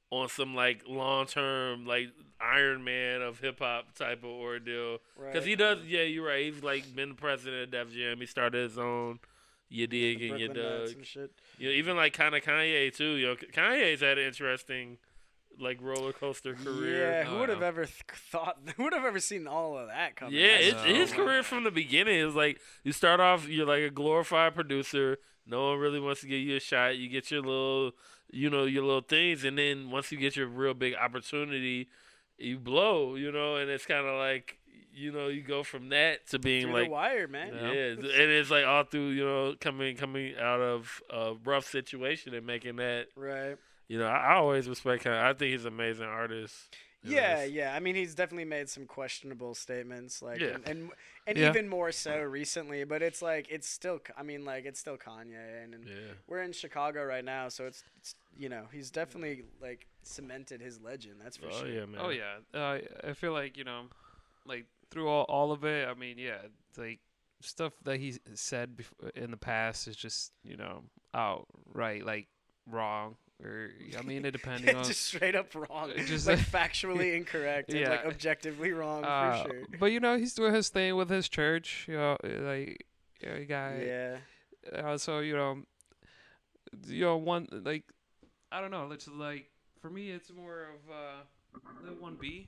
on 0.10 0.30
some 0.30 0.56
like 0.56 0.84
long 0.88 1.26
term 1.26 1.86
like 1.86 2.08
Iron 2.40 2.84
Man 2.84 3.22
of 3.22 3.40
hip 3.40 3.60
hop 3.60 3.94
type 3.96 4.20
of 4.20 4.30
ordeal. 4.30 5.00
Because 5.18 5.36
Right. 5.42 5.44
he 5.48 5.56
does, 5.56 5.80
yeah, 5.86 6.04
you're 6.04 6.26
right. 6.28 6.46
He's 6.54 6.64
like 6.64 6.96
been 6.96 7.10
the 7.10 7.16
president 7.16 7.64
of 7.64 7.72
Def 7.72 7.94
Jam. 7.94 8.18
He 8.20 8.26
started 8.26 8.64
his 8.64 8.78
own. 8.78 9.20
You 9.70 9.86
dig 9.86 10.22
and 10.22 10.40
you 10.40 10.48
dug. 10.48 10.92
You 11.58 11.68
know, 11.68 11.74
even 11.76 11.98
like 11.98 12.14
kind 12.14 12.34
of 12.34 12.42
Kanye 12.42 12.96
too. 12.96 13.16
You 13.16 13.26
know, 13.28 13.36
Kanye's 13.36 14.00
had 14.00 14.18
an 14.18 14.26
interesting 14.26 14.98
like 15.60 15.80
roller 15.82 16.14
coaster 16.14 16.54
career. 16.54 17.10
Yeah, 17.12 17.24
who 17.26 17.38
Oh, 17.38 17.40
would 17.42 17.50
have 17.50 17.62
ever 17.64 17.86
th- 17.86 18.04
thought? 18.32 18.58
Who 18.78 18.84
would 18.84 18.94
have 18.94 19.06
ever 19.06 19.20
seen 19.20 19.48
all 19.48 19.78
of 19.78 19.88
that 19.88 20.16
coming? 20.16 20.36
Yeah, 20.36 20.58
That's- 20.60 20.74
it's, 20.74 20.84
his 20.84 21.14
career 21.14 21.44
from 21.44 21.64
the 21.64 21.72
beginning 21.72 22.20
is 22.20 22.36
like 22.36 22.60
you 22.84 22.92
start 22.92 23.20
off, 23.20 23.48
you're 23.48 23.66
like 23.66 23.82
a 23.84 23.90
glorified 23.90 24.54
producer. 24.56 25.18
No 25.46 25.70
one 25.72 25.80
really 25.80 26.00
wants 26.00 26.22
to 26.22 26.28
give 26.28 26.40
you 26.42 26.58
a 26.58 26.60
shot. 26.60 26.98
You 26.98 27.08
get 27.10 27.32
your 27.32 27.42
little, 27.42 27.92
you 28.30 28.50
know, 28.50 28.66
your 28.66 28.84
little 28.84 29.02
things, 29.02 29.44
and 29.46 29.58
then 29.58 29.90
once 29.92 30.12
you 30.12 30.18
get 30.18 30.36
your 30.36 30.48
real 30.48 30.74
big 30.74 30.94
opportunity, 30.96 31.88
you 32.38 32.58
blow. 32.60 33.16
You 33.16 33.32
know, 33.32 33.56
and 33.56 33.70
it's 33.70 33.86
kind 33.86 34.06
of 34.06 34.18
like, 34.20 34.58
you 34.94 35.12
know, 35.12 35.28
you 35.30 35.42
go 35.42 35.64
from 35.64 35.90
that 35.90 36.28
to 36.32 36.40
being 36.40 36.64
through 36.64 36.74
like 36.74 36.86
the 36.88 36.92
wire, 36.92 37.28
man. 37.28 37.54
Yeah, 37.56 37.72
Yeah. 37.72 37.90
and 37.92 38.32
it's 38.32 38.52
like 38.52 38.66
all 38.66 38.84
through 38.84 39.10
you 39.10 39.24
know 39.24 39.56
coming 39.60 39.96
coming 39.96 40.36
out 40.38 40.60
of 40.60 41.02
a 41.10 41.34
rough 41.46 41.66
situation 41.66 42.34
and 42.34 42.46
making 42.46 42.76
that 42.78 43.08
Right. 43.16 43.56
You 43.88 43.98
know 44.00 44.08
I, 44.08 44.18
I 44.18 44.36
always 44.36 44.68
respect 44.70 45.04
him. 45.04 45.14
I 45.14 45.34
think 45.34 45.52
he's 45.52 45.66
an 45.66 45.74
amazing 45.74 46.06
artist. 46.06 46.56
you 47.04 47.12
know, 47.16 47.22
Yeah, 47.22 47.44
yeah. 47.44 47.74
I 47.76 47.80
mean, 47.80 47.96
he's 47.96 48.16
definitely 48.16 48.46
made 48.46 48.70
some 48.70 48.86
questionable 48.86 49.54
statements, 49.56 50.22
like, 50.22 50.42
Yeah. 50.42 50.56
and 50.56 50.68
and, 50.68 50.90
and 51.28 51.38
Yeah. 51.38 51.50
even 51.50 51.70
more 51.70 51.92
so 51.92 52.20
recently. 52.22 52.84
But 52.84 53.02
it's 53.02 53.22
like 53.22 53.48
it's 53.50 53.68
still. 53.70 54.00
I 54.18 54.24
mean, 54.24 54.44
like 54.46 54.66
it's 54.66 54.80
still 54.80 54.98
Kanye, 54.98 55.64
and, 55.64 55.74
and 55.76 55.86
yeah. 55.88 56.14
we're 56.28 56.42
in 56.42 56.52
Chicago 56.54 57.04
right 57.06 57.24
now, 57.26 57.50
so 57.50 57.66
it's, 57.66 57.84
it's 57.98 58.16
you 58.36 58.50
know 58.50 58.66
he's 58.72 58.92
definitely 58.92 59.44
like 59.62 59.88
cemented 60.04 60.60
his 60.62 60.80
legend. 60.82 61.16
That's 61.24 61.38
for 61.38 61.48
Oh 61.48 61.60
sure. 61.60 61.68
yeah, 61.70 61.86
man. 61.86 62.02
Oh 62.04 62.10
yeah, 62.10 62.38
uh, 62.54 62.80
I 63.10 63.14
feel 63.14 63.34
like 63.34 63.58
you 63.58 63.64
know, 63.64 63.84
like 64.46 64.66
through 64.90 65.08
all, 65.08 65.24
all 65.30 65.52
of 65.52 65.64
it. 65.64 65.88
I 65.88 65.94
mean, 65.94 66.18
yeah, 66.18 66.40
like 66.78 67.00
stuff 67.42 67.74
that 67.84 68.00
he 68.00 68.18
said 68.34 68.76
before 68.76 69.10
in 69.16 69.30
the 69.32 69.38
past 69.38 69.88
is 69.88 69.96
just 69.96 70.32
you 70.44 70.58
know 70.58 70.84
outright 71.14 72.06
like 72.06 72.28
wrong, 72.66 73.16
or 73.44 73.70
I 73.98 74.02
mean, 74.02 74.26
it 74.26 74.32
depending 74.40 74.76
on. 74.76 74.84
just 74.84 75.06
straight 75.06 75.36
up 75.36 75.54
wrong. 75.54 75.92
Just- 76.06 76.28
like 76.28 76.40
factually 76.40 77.16
incorrect 77.16 77.72
and 77.74 77.88
like 77.88 78.06
objectively 78.06 78.72
wrong 78.72 79.04
uh, 79.04 79.44
for 79.44 79.50
sure. 79.50 79.64
But 79.80 79.88
you 79.88 80.00
know, 80.00 80.18
he's 80.18 80.34
doing 80.34 80.54
his 80.54 80.70
thing 80.70 80.96
with 80.96 81.10
his 81.10 81.30
church. 81.30 81.86
You 81.88 81.98
know, 81.98 82.18
like 82.24 82.86
yeah, 83.22 83.40
guy. 83.40 83.84
Yeah. 83.86 84.18
Uh, 84.74 84.98
so 84.98 85.20
you 85.20 85.36
know, 85.36 85.60
you 86.88 87.02
know, 87.02 87.18
one 87.18 87.48
like 87.52 87.84
I 88.52 88.62
don't 88.62 88.72
know. 88.72 88.90
It's 88.92 89.08
like 89.08 89.50
for 89.82 89.90
me, 89.90 90.12
it's 90.12 90.32
more 90.32 90.64
of 90.64 90.92
uh, 90.92 91.60
the 91.86 91.94
one 91.94 92.18
B. 92.20 92.48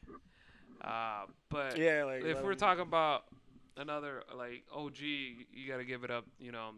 Uh, 0.82 1.26
but 1.50 1.78
Yeah. 1.78 2.06
Like 2.06 2.24
if 2.24 2.42
we're 2.42 2.54
um, 2.54 2.58
talking 2.58 2.84
about 2.84 3.26
another 3.78 4.24
like 4.36 4.64
OG, 4.74 5.00
you 5.00 5.68
got 5.68 5.78
to 5.78 5.86
give 5.86 6.04
it 6.04 6.12
up. 6.12 6.26
You 6.40 6.52
know, 6.52 6.72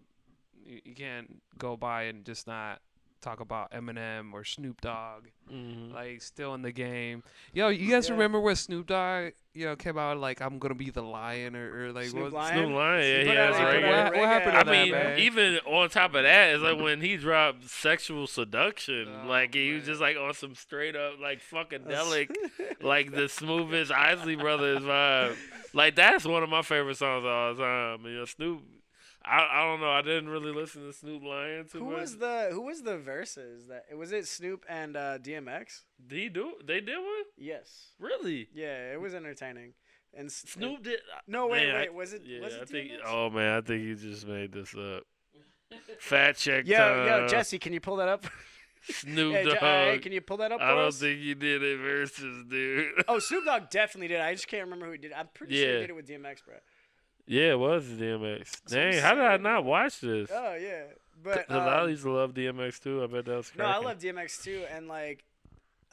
you, 0.65 0.81
you 0.83 0.95
can't 0.95 1.41
go 1.57 1.77
by 1.77 2.03
and 2.03 2.25
just 2.25 2.47
not 2.47 2.81
talk 3.21 3.39
about 3.39 3.71
Eminem 3.71 4.33
or 4.33 4.43
Snoop 4.43 4.81
Dogg, 4.81 5.25
Mhm. 5.51 5.93
like 5.93 6.21
still 6.21 6.53
in 6.55 6.61
the 6.63 6.71
game. 6.71 7.23
Yo, 7.53 7.69
you 7.69 7.89
guys 7.89 8.07
Yeah. 8.07 8.13
remember 8.13 8.39
when 8.39 8.55
Snoop 8.55 8.87
Dogg, 8.87 9.33
yo, 9.53 9.75
came 9.75 9.97
out 9.97 10.17
like 10.17 10.41
I'm 10.41 10.57
gonna 10.59 10.73
be 10.75 10.89
the 10.89 11.03
lion 11.03 11.55
or, 11.55 11.85
or 11.87 11.91
like 11.91 12.05
Snoop 12.07 12.23
what? 12.23 12.33
Lion? 12.33 12.57
Snoop 12.57 12.75
Lion, 12.75 13.01
yeah, 13.03 13.13
He 13.17 13.21
he 13.23 13.27
put 13.27 13.37
has 13.37 13.55
out- 13.55 13.59
he 13.59 13.63
a 13.63 13.65
put 13.65 13.73
record. 13.83 13.87
out 13.93 13.99
a 13.99 14.03
What- 14.11 14.17
what 14.19 14.27
happened 14.29 14.51
to 14.53 14.57
I 14.59 14.63
that, 14.63 14.71
mean, 14.71 14.91
man? 14.91 15.19
even 15.19 15.57
on 15.65 15.89
top 15.89 16.15
of 16.15 16.23
that, 16.23 16.53
it's 16.55 16.63
like 16.63 16.79
when 16.79 17.01
he 17.01 17.17
dropped 17.17 17.63
"Sexual 17.69 18.27
Seduction," 18.27 19.07
Oh, 19.23 19.27
like 19.27 19.53
he 19.53 19.73
was 19.73 19.85
just 19.85 20.01
like 20.01 20.17
on 20.17 20.33
some 20.33 20.55
straight 20.55 20.95
up 20.95 21.19
like 21.19 21.41
funkadelic, 21.51 22.35
like 22.81 23.11
the 23.11 23.29
smoothest 23.29 23.91
Isley 23.91 24.35
Brothers 24.35 24.81
vibe. 24.81 25.37
Like 25.73 25.95
that's 25.95 26.25
one 26.25 26.43
of 26.43 26.49
my 26.49 26.63
favorite 26.63 26.95
songs 26.97 27.23
of 27.23 27.29
all 27.31 27.55
time. 27.55 28.05
You 28.05 28.17
know, 28.19 28.25
Snoop. 28.25 28.63
I 29.23 29.47
I 29.51 29.65
don't 29.65 29.81
know. 29.81 29.91
I 29.91 30.01
didn't 30.01 30.29
really 30.29 30.51
listen 30.51 30.85
to 30.85 30.93
Snoop 30.93 31.23
Lion 31.23 31.65
too 31.71 31.79
Who 31.79 31.91
much. 31.91 32.01
was 32.01 32.17
the 32.17 32.49
Who 32.51 32.61
was 32.61 32.81
the 32.81 32.97
verses 32.97 33.67
that 33.67 33.85
was 33.95 34.11
it? 34.11 34.27
Snoop 34.27 34.65
and 34.67 34.95
uh, 34.97 35.17
DMX. 35.19 35.81
He 36.09 36.29
do? 36.29 36.53
They 36.65 36.79
did 36.81 36.97
one? 36.97 37.25
Yes. 37.37 37.89
Really? 37.99 38.49
Yeah, 38.53 38.93
it 38.93 38.99
was 38.99 39.13
entertaining. 39.13 39.73
And 40.13 40.31
Snoop 40.31 40.83
did. 40.83 40.99
No, 41.27 41.47
wait, 41.47 41.67
Man, 41.67 41.75
wait. 41.75 41.93
Was 41.93 42.13
it? 42.13 42.23
Yeah, 42.25 42.41
was 42.41 42.53
it 42.55 42.61
I 42.63 42.65
think. 42.65 42.91
Oh 43.05 43.29
man, 43.29 43.57
I 43.57 43.61
think 43.61 43.83
you 43.83 43.95
just 43.95 44.27
made 44.27 44.51
this 44.51 44.73
up. 44.75 45.03
Fat 45.99 46.35
check 46.35 46.67
Yo, 46.67 46.77
time. 46.77 47.07
yo, 47.07 47.27
Jesse, 47.27 47.57
can 47.57 47.71
you 47.71 47.79
pull 47.79 47.95
that 47.97 48.09
up? 48.09 48.25
Snoop 48.89 49.33
hey, 49.35 49.43
Dogg. 49.45 49.57
Hey, 49.59 49.99
can 50.01 50.11
you 50.11 50.19
pull 50.19 50.37
that 50.37 50.51
up 50.51 50.59
I 50.59 50.69
don't 50.71 50.79
us? 50.87 50.99
think 50.99 51.21
you 51.21 51.35
did 51.35 51.63
it 51.63 51.77
versus, 51.79 52.43
dude. 52.49 52.91
Oh, 53.07 53.19
Snoop 53.19 53.45
Dogg 53.45 53.69
definitely 53.69 54.09
did. 54.09 54.19
I 54.19 54.33
just 54.33 54.47
can't 54.47 54.63
remember 54.63 54.87
who 54.87 54.93
he 54.93 54.97
did. 54.97 55.13
I'm 55.13 55.29
pretty 55.33 55.55
sure 55.55 55.73
he 55.75 55.79
did 55.81 55.89
it 55.91 55.95
with 55.95 56.07
DMX, 56.07 56.43
bro. 56.43 56.55
Yeah, 57.31 57.51
it 57.51 57.59
was 57.59 57.85
DMX. 57.85 58.65
Dang, 58.65 59.01
how 59.01 59.15
did 59.15 59.23
I 59.23 59.37
not 59.37 59.63
watch 59.63 60.01
this? 60.01 60.29
Oh 60.33 60.55
yeah, 60.55 60.83
but 61.23 61.47
Because 61.47 61.67
I 61.67 61.79
um, 61.79 61.89
used 61.89 62.03
to 62.03 62.11
love 62.11 62.33
DMX 62.33 62.81
too. 62.81 63.01
I 63.01 63.07
bet 63.07 63.23
that 63.23 63.37
was 63.37 63.51
no, 63.57 63.63
I 63.63 63.77
love 63.77 63.99
DMX 63.99 64.43
too. 64.43 64.63
And 64.69 64.89
like, 64.89 65.23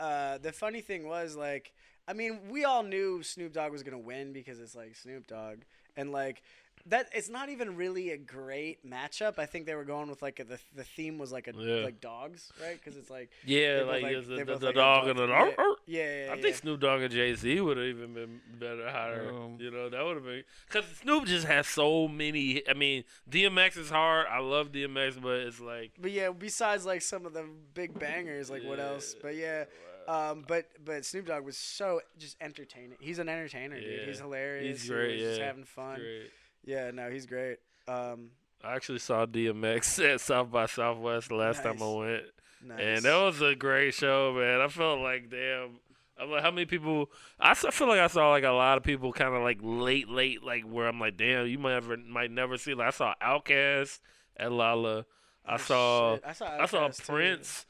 uh, 0.01 0.39
the 0.39 0.51
funny 0.51 0.81
thing 0.81 1.07
was 1.07 1.37
like, 1.37 1.73
I 2.09 2.13
mean, 2.13 2.41
we 2.51 2.65
all 2.65 2.83
knew 2.83 3.23
Snoop 3.23 3.53
Dogg 3.53 3.71
was 3.71 3.85
gonna 3.85 4.01
win 4.01 4.33
because 4.33 4.59
it's 4.59 4.75
like 4.75 4.97
Snoop 4.97 5.29
Dogg, 5.29 5.59
and 5.97 6.11
like 6.11 6.43
that. 6.87 7.09
It's 7.15 7.29
not 7.29 7.49
even 7.49 7.77
really 7.77 8.11
a 8.11 8.17
great 8.17 8.85
matchup. 8.89 9.39
I 9.39 9.47
think 9.47 9.67
they 9.67 9.75
were 9.75 9.85
going 9.85 10.09
with 10.09 10.23
like 10.23 10.41
a, 10.41 10.45
the 10.45 10.59
the 10.75 10.85
theme 10.85 11.19
was 11.19 11.33
like 11.33 11.49
a 11.49 11.53
Yeah. 11.57 11.85
like 11.85 12.01
dogs, 12.01 12.53
right? 12.63 12.79
Because 12.83 12.97
it's 12.97 13.11
like 13.11 13.31
Yeah, 13.45 13.83
like, 13.87 14.03
like- 14.03 14.13
it's 14.17 14.29
the, 14.29 14.37
the, 14.37 14.45
the 14.45 14.67
like 14.67 14.75
dog 14.75 15.05
dog. 15.05 15.09
and 15.09 15.19
the 15.19 15.27
Yeah. 15.27 15.35
arr, 15.35 15.55
arr. 15.59 15.77
yeah, 15.87 16.03
yeah, 16.05 16.25
yeah. 16.27 16.33
I 16.33 16.41
think 16.41 16.57
Snoop 16.57 16.81
Dogg 16.81 17.03
and 17.03 17.13
Jay 17.13 17.35
Z 17.35 17.61
would 17.61 17.77
have 17.77 17.87
even 17.87 18.15
been 18.15 18.41
better 18.59 18.91
higher. 18.91 19.31
Um, 19.33 19.57
you 19.61 19.71
know, 19.71 19.89
that 19.89 20.05
would 20.05 20.17
have 20.17 20.25
been 20.25 20.45
because 20.69 20.85
Snoop 21.03 21.27
just 21.27 21.47
has 21.47 21.67
so 21.67 22.09
many. 22.09 22.63
I 22.69 22.75
mean, 22.75 23.05
DMX 23.31 23.77
is 23.77 23.91
hard. 23.91 24.27
I 24.31 24.39
love 24.41 24.73
DMX, 24.73 25.21
but 25.21 25.37
it's 25.41 25.61
like 25.61 25.93
But 26.01 26.13
yeah, 26.13 26.31
besides 26.31 26.85
like 26.87 27.03
some 27.03 27.27
of 27.27 27.33
the 27.33 27.45
big 27.75 27.99
bangers, 27.99 28.51
like 28.51 28.65
what 28.65 28.79
else? 28.81 29.15
But 29.21 29.37
yeah, 29.37 29.65
um, 30.07 30.45
but 30.49 30.67
but 30.85 31.05
Snoop 31.05 31.27
Dogg 31.27 31.45
was 31.45 31.57
so 31.59 32.01
just 32.19 32.37
entertaining. 32.41 32.97
He's 33.01 33.19
an 33.19 33.29
entertainer, 33.29 33.79
dude. 33.81 34.09
He's 34.09 34.21
hilarious. 34.21 34.81
He's 34.83 34.91
great, 34.91 35.17
He 35.19 35.23
was 35.23 35.31
just 35.31 35.41
yeah. 35.41 35.47
having 35.47 35.65
fun. 35.65 35.97
great. 36.01 36.31
Yeah, 36.65 36.91
no, 36.91 37.11
he's 37.11 37.27
great. 37.27 37.59
Um, 37.87 38.31
I 38.63 38.75
actually 38.75 38.99
saw 38.99 39.25
DMX 39.27 40.05
at 40.15 40.21
South 40.21 40.51
by 40.51 40.67
Southwest 40.67 41.29
the 41.29 41.37
last 41.37 41.63
time 41.63 41.83
I 41.83 41.87
went. 41.95 42.23
nice. 42.65 42.81
And 42.81 43.05
that 43.05 43.17
was 43.23 43.41
a 43.41 43.55
great 43.55 43.95
show, 43.95 44.35
man. 44.37 44.61
I 44.61 44.69
felt 44.69 45.01
like 45.01 45.31
damn. 45.31 45.81
I'm 46.21 46.31
like, 46.33 46.43
how 46.43 46.51
many 46.51 46.67
people? 46.67 47.11
I 47.39 47.55
feel 47.55 47.87
like 47.87 48.01
I 48.01 48.09
saw 48.09 48.31
like 48.31 48.43
a 48.43 48.51
lot 48.51 48.77
of 48.77 48.83
people 48.83 49.13
kind 49.13 49.35
of 49.35 49.43
like 49.43 49.59
late, 49.63 50.09
late, 50.09 50.43
like 50.43 50.65
where 50.65 50.89
I'm 50.89 50.99
like, 50.99 51.17
damn, 51.17 51.47
you 51.47 51.59
might 51.59 51.75
ever 51.75 51.97
might 51.97 52.31
never 52.33 52.59
see. 52.59 52.75
Like 52.75 52.89
I 52.89 52.91
saw 52.91 53.15
Outkast 53.23 54.01
at 54.37 54.51
Lolla. 54.51 55.07
I 55.47 55.55
Oh, 55.55 55.57
saw 55.59 56.15
shit. 56.17 56.25
I 56.27 56.33
saw, 56.33 56.63
I 56.63 56.67
saw 56.67 56.89
too. 56.89 57.03
Prince 57.05 57.67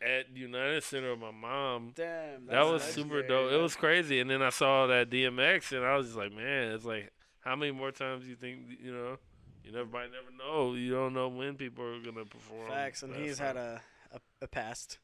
at 0.00 0.34
United 0.34 0.82
Center 0.82 1.10
with 1.10 1.20
my 1.20 1.30
mom. 1.30 1.92
Damn, 1.94 2.46
That 2.46 2.62
was 2.62 2.82
super 2.82 3.22
dope. 3.22 3.52
It 3.52 3.56
was 3.60 3.76
crazy. 3.76 4.18
And 4.18 4.28
then 4.30 4.40
I 4.42 4.48
saw 4.50 4.86
that 4.86 5.10
DMX, 5.10 5.72
and 5.76 5.84
I 5.84 5.96
was 5.96 6.06
just 6.06 6.18
like, 6.18 6.32
man, 6.34 6.72
it's 6.72 6.84
like, 6.86 7.12
how 7.44 7.54
many 7.56 7.72
more 7.72 7.92
times 7.92 8.24
do 8.24 8.30
you 8.30 8.36
think 8.36 8.60
you 8.82 8.92
know? 8.92 9.18
You 9.64 9.72
never 9.72 9.88
might 9.88 10.10
never 10.12 10.30
know. 10.36 10.74
You 10.74 10.92
don't 10.92 11.14
know 11.14 11.28
when 11.28 11.54
people 11.54 11.84
are 11.84 12.00
gonna 12.00 12.24
perform. 12.24 12.68
facts, 12.68 13.02
and 13.02 13.14
he's 13.14 13.38
song. 13.38 13.46
had 13.46 13.56
a, 13.56 13.82
a 14.12 14.20
a 14.42 14.48
past. 14.48 14.98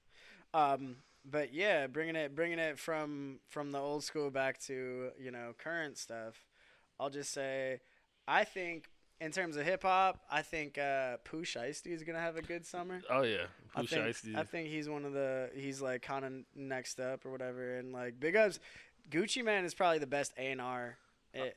Um, 0.53 0.97
but 1.25 1.55
yeah, 1.55 1.87
bringing 1.87 2.17
it 2.17 2.35
bringing 2.35 2.59
it 2.59 2.79
from 2.79 3.41
from 3.49 3.73
the 3.73 3.79
old 3.79 4.05
school 4.05 4.31
back 4.31 4.59
to 4.63 5.11
you 5.19 5.31
know 5.31 5.55
current 5.59 5.99
stuff. 5.99 6.45
I'll 6.99 7.11
just 7.11 7.33
say, 7.33 7.81
I 8.29 8.45
think 8.45 8.91
in 9.21 9.33
terms 9.33 9.57
of 9.57 9.65
hip 9.65 9.83
hop, 9.83 10.21
I 10.31 10.43
think 10.43 10.77
uh, 10.77 11.19
Pooh 11.25 11.43
Shiesty 11.43 11.89
is 11.93 12.03
gonna 12.03 12.21
have 12.21 12.37
a 12.37 12.43
good 12.43 12.67
summer. 12.67 13.01
Oh 13.09 13.23
yeah, 13.23 13.47
I 13.75 13.81
Pooh 13.81 13.87
think, 13.87 14.03
Shiesty. 14.07 14.37
I 14.37 14.45
think 14.45 14.69
he's 14.69 14.89
one 14.89 15.05
of 15.05 15.13
the 15.13 15.51
he's 15.55 15.81
like 15.81 16.03
kind 16.03 16.25
of 16.25 16.33
next 16.55 17.01
up 17.01 17.25
or 17.25 17.31
whatever, 17.31 17.77
and 17.77 17.93
like 17.93 18.21
big 18.21 18.37
ups. 18.37 18.61
Gucci 19.11 19.43
Mane 19.45 19.65
is 19.65 19.75
probably 19.75 19.99
the 19.99 20.07
best 20.07 20.33
A 20.39 20.53
and 20.53 20.61
R 20.61 20.97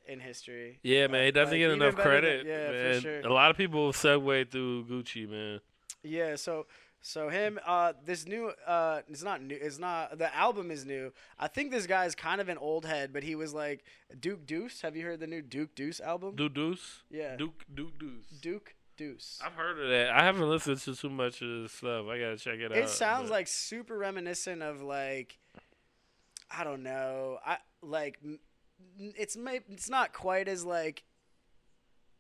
in 0.07 0.19
history. 0.19 0.79
Yeah, 0.83 1.07
man, 1.07 1.25
he 1.25 1.31
doesn't 1.31 1.51
like, 1.53 1.59
get 1.59 1.71
enough 1.71 1.95
better 1.95 2.11
than- 2.21 2.21
credit. 2.21 2.45
yeah, 2.45 2.67
for 2.67 2.73
man. 2.93 3.01
sure. 3.01 3.21
A 3.21 3.33
lot 3.33 3.49
of 3.51 3.57
people 3.57 3.91
segue 3.91 4.49
through 4.51 4.85
Gucci, 4.85 5.27
man. 5.29 5.59
Yeah, 6.03 6.35
so 6.35 6.65
so 7.05 7.27
him 7.27 7.59
uh 7.65 7.91
this 8.05 8.25
new 8.27 8.51
uh 8.65 9.01
it's 9.09 9.23
not 9.23 9.41
new 9.41 9.57
it's 9.59 9.77
not 9.79 10.17
the 10.17 10.33
album 10.35 10.71
is 10.71 10.85
new. 10.85 11.11
I 11.39 11.47
think 11.47 11.71
this 11.71 11.85
guy's 11.87 12.15
kind 12.15 12.39
of 12.39 12.49
an 12.49 12.57
old 12.57 12.85
head, 12.85 13.11
but 13.11 13.23
he 13.23 13.35
was 13.35 13.53
like 13.53 13.83
Duke 14.19 14.45
Deuce. 14.45 14.81
Have 14.81 14.95
you 14.95 15.03
heard 15.05 15.19
the 15.19 15.27
new 15.27 15.41
Duke 15.41 15.75
Deuce 15.75 15.99
album? 15.99 16.35
Duke 16.35 16.53
Deuce. 16.53 17.01
yeah. 17.09 17.35
Duke 17.35 17.65
Duke 17.73 17.97
Deuce. 17.99 18.39
Duke 18.41 18.75
Deuce. 18.95 19.39
I've 19.43 19.53
heard 19.53 19.79
of 19.79 19.89
that. 19.89 20.11
I 20.11 20.23
haven't 20.23 20.47
listened 20.47 20.77
to 20.81 20.95
too 20.95 21.09
much 21.09 21.41
of 21.41 21.63
this 21.63 21.71
stuff. 21.71 22.05
I 22.07 22.19
gotta 22.19 22.37
check 22.37 22.59
it 22.59 22.71
out. 22.71 22.77
It 22.77 22.89
sounds 22.89 23.29
but- 23.29 23.35
like 23.35 23.47
super 23.47 23.97
reminiscent 23.97 24.61
of 24.61 24.81
like 24.81 25.39
I 26.51 26.63
don't 26.63 26.83
know. 26.83 27.39
I 27.45 27.57
like 27.81 28.19
it's 28.97 29.35
it's 29.69 29.89
not 29.89 30.13
quite 30.13 30.47
as 30.47 30.65
like 30.65 31.03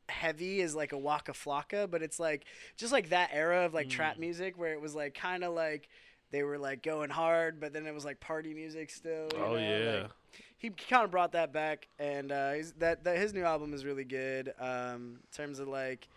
heavy 0.09 0.61
as 0.61 0.75
like 0.75 0.91
a 0.91 0.97
Waka 0.97 1.31
Flocka, 1.31 1.89
but 1.89 2.01
it's 2.01 2.19
like 2.19 2.45
just 2.77 2.91
like 2.91 3.09
that 3.09 3.29
era 3.33 3.65
of 3.65 3.73
like 3.73 3.89
trap 3.89 4.17
Mm. 4.17 4.19
music 4.19 4.57
where 4.57 4.73
it 4.73 4.81
was 4.81 4.93
like 4.95 5.13
kind 5.13 5.43
of 5.43 5.53
like 5.53 5.87
they 6.31 6.43
were 6.43 6.57
like 6.57 6.81
going 6.83 7.09
hard, 7.09 7.59
but 7.59 7.73
then 7.73 7.85
it 7.85 7.93
was 7.93 8.03
like 8.05 8.19
party 8.19 8.53
music 8.53 8.89
still. 8.89 9.29
Oh 9.35 9.53
know, 9.53 9.55
yeah. 9.55 10.01
like, 10.03 10.11
he 10.57 10.69
kind 10.69 11.03
of 11.03 11.11
brought 11.11 11.33
that 11.33 11.51
back, 11.53 11.87
and 11.99 12.31
uh, 12.31 12.53
he's, 12.53 12.71
that 12.73 13.03
that 13.03 13.17
his 13.17 13.33
new 13.33 13.43
album 13.43 13.73
is 13.73 13.85
really 13.85 14.05
good. 14.05 14.53
Um, 14.59 15.19
in 15.21 15.27
terms 15.35 15.59
of 15.59 15.67
like 15.67 16.07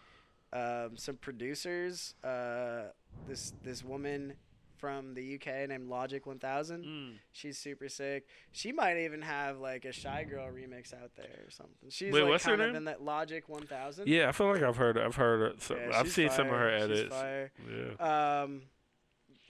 um, 0.53 0.97
some 0.97 1.17
producers, 1.17 2.15
uh, 2.25 2.85
this 3.29 3.53
this 3.63 3.85
woman 3.85 4.35
from 4.79 5.15
the 5.15 5.35
UK 5.35 5.69
named 5.69 5.89
Logic 5.89 6.25
1000, 6.27 6.85
Mm. 6.85 7.19
she's 7.33 7.59
super 7.59 7.89
sick. 7.89 8.27
She 8.53 8.73
might 8.73 8.99
even 8.99 9.23
have 9.23 9.59
like 9.59 9.85
a 9.85 9.89
Shygirl 9.89 10.53
remix 10.53 10.93
out 10.95 11.13
there 11.17 11.45
or 11.47 11.51
something. 11.51 11.91
She's 11.91 12.13
Wait, 12.13 12.23
like 12.23 12.31
what's 12.31 12.45
her 12.45 12.51
kind 12.53 12.63
of 12.63 12.67
name? 12.69 12.77
in 12.77 12.85
that 12.85 13.03
Logic 13.03 13.49
1000. 13.49 14.07
Yeah, 14.09 14.29
I 14.29 14.33
feel 14.33 14.53
like 14.53 14.63
I've 14.63 14.77
heard. 14.77 14.99
I've 14.99 15.17
heard. 15.17 15.61
So, 15.63 15.77
Yeah, 15.77 15.99
I've 15.99 16.11
seen 16.11 16.31
some 16.31 16.47
of 16.49 16.53
her 16.53 16.71
fire. 16.71 16.89
She's 16.89 16.99
edits. 17.01 17.15
fire. 17.15 17.53
Yeah. 17.99 18.43
Um, 18.43 18.63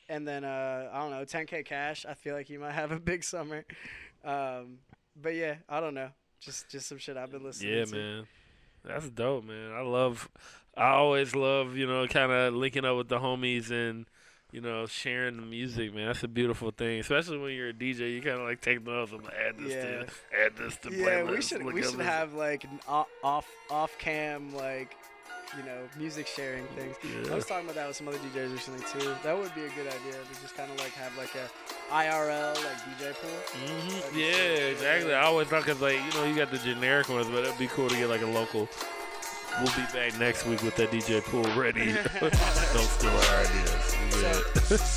and 0.08 0.26
then 0.26 0.44
uh, 0.44 0.88
I 0.92 0.98
don't 1.00 1.10
know, 1.10 1.24
10K 1.24 1.64
Cash. 1.64 2.06
I 2.08 2.14
feel 2.14 2.34
like 2.34 2.48
you 2.48 2.58
might 2.60 2.72
have 2.72 2.92
a 2.92 3.00
big 3.00 3.24
summer. 3.24 3.64
Um, 4.24 4.78
but 5.20 5.34
yeah, 5.34 5.56
I 5.68 5.80
don't 5.80 5.94
know. 5.94 6.10
Just 6.40 6.68
just 6.68 6.86
some 6.88 6.98
shit 6.98 7.16
I've 7.16 7.30
been 7.30 7.42
listening 7.42 7.72
to. 7.72 7.78
Yeah, 7.78 7.84
to. 7.86 7.92
man. 7.94 8.26
That's 8.84 9.10
dope, 9.10 9.44
man. 9.44 9.72
I 9.72 9.80
love. 9.80 10.28
I 10.76 10.90
always 10.90 11.34
love, 11.34 11.74
you 11.76 11.86
know, 11.86 12.06
kind 12.06 12.30
of 12.30 12.52
linking 12.54 12.84
up 12.84 12.96
with 12.98 13.08
the 13.08 13.18
homies 13.18 13.70
and, 13.70 14.04
you 14.52 14.60
know, 14.60 14.86
sharing 14.86 15.36
the 15.36 15.42
music, 15.42 15.94
man. 15.94 16.06
That's 16.06 16.22
a 16.22 16.28
beautiful 16.28 16.70
thing, 16.70 17.00
especially 17.00 17.38
when 17.38 17.52
you're 17.52 17.70
a 17.70 17.74
DJ. 17.74 18.14
You 18.14 18.22
kind 18.22 18.38
of 18.40 18.46
like 18.46 18.60
take 18.60 18.84
notes 18.86 19.12
and 19.12 19.22
add 19.26 19.58
this 19.58 19.72
to 19.72 20.06
add 20.44 20.56
this 20.56 20.76
to 20.78 20.92
Yeah, 20.94 21.24
we 21.24 21.42
should 21.42 21.62
look 21.64 21.74
we 21.74 21.82
should 21.82 22.00
have 22.00 22.34
like 22.34 22.64
an 22.64 22.80
off 22.88 23.48
off 23.70 23.96
cam 23.98 24.54
like 24.54 24.96
you 25.56 25.62
know 25.64 25.78
music 25.98 26.26
sharing 26.26 26.64
things. 26.68 26.96
I 27.30 27.34
was 27.34 27.46
talking 27.46 27.64
about 27.64 27.76
that 27.76 27.88
with 27.88 27.96
some 27.96 28.08
other 28.08 28.18
DJs 28.18 28.52
recently 28.52 28.80
too. 28.92 29.14
That 29.22 29.36
would 29.36 29.54
be 29.54 29.62
a 29.64 29.68
good 29.70 29.86
idea 29.86 30.12
to 30.12 30.40
just 30.40 30.56
kind 30.56 30.70
of 30.70 30.78
like 30.78 30.92
have 30.92 31.16
like 31.18 31.34
a 31.34 31.48
IRL 31.92 32.54
like 32.54 32.98
DJ 32.98 33.12
pool. 33.14 33.30
Mhm. 33.64 34.00
That'd 34.00 34.16
Yeah, 34.16 34.66
exactly. 34.70 35.14
I 35.14 35.22
always 35.22 35.48
thought 35.48 35.64
cause 35.64 35.80
like 35.80 35.98
you 36.04 36.10
know 36.20 36.24
you 36.24 36.34
got 36.36 36.50
the 36.50 36.58
generic 36.58 37.08
ones, 37.08 37.26
but 37.28 37.44
it'd 37.44 37.58
be 37.58 37.68
cool 37.68 37.88
to 37.88 37.96
get 37.96 38.08
like 38.08 38.22
a 38.22 38.26
local. 38.26 38.68
We'll 39.58 39.72
be 39.74 39.86
back 39.92 40.18
next 40.18 40.44
week 40.44 40.62
with 40.62 40.76
that 40.76 40.90
DJ 40.90 41.22
pool 41.22 41.42
ready. 41.58 41.92
Don't 42.20 42.32
steal 42.32 43.10
our 43.10 43.40
ideas. 43.40 43.96
Yeah. 44.20 44.40
Wait, 44.70 44.95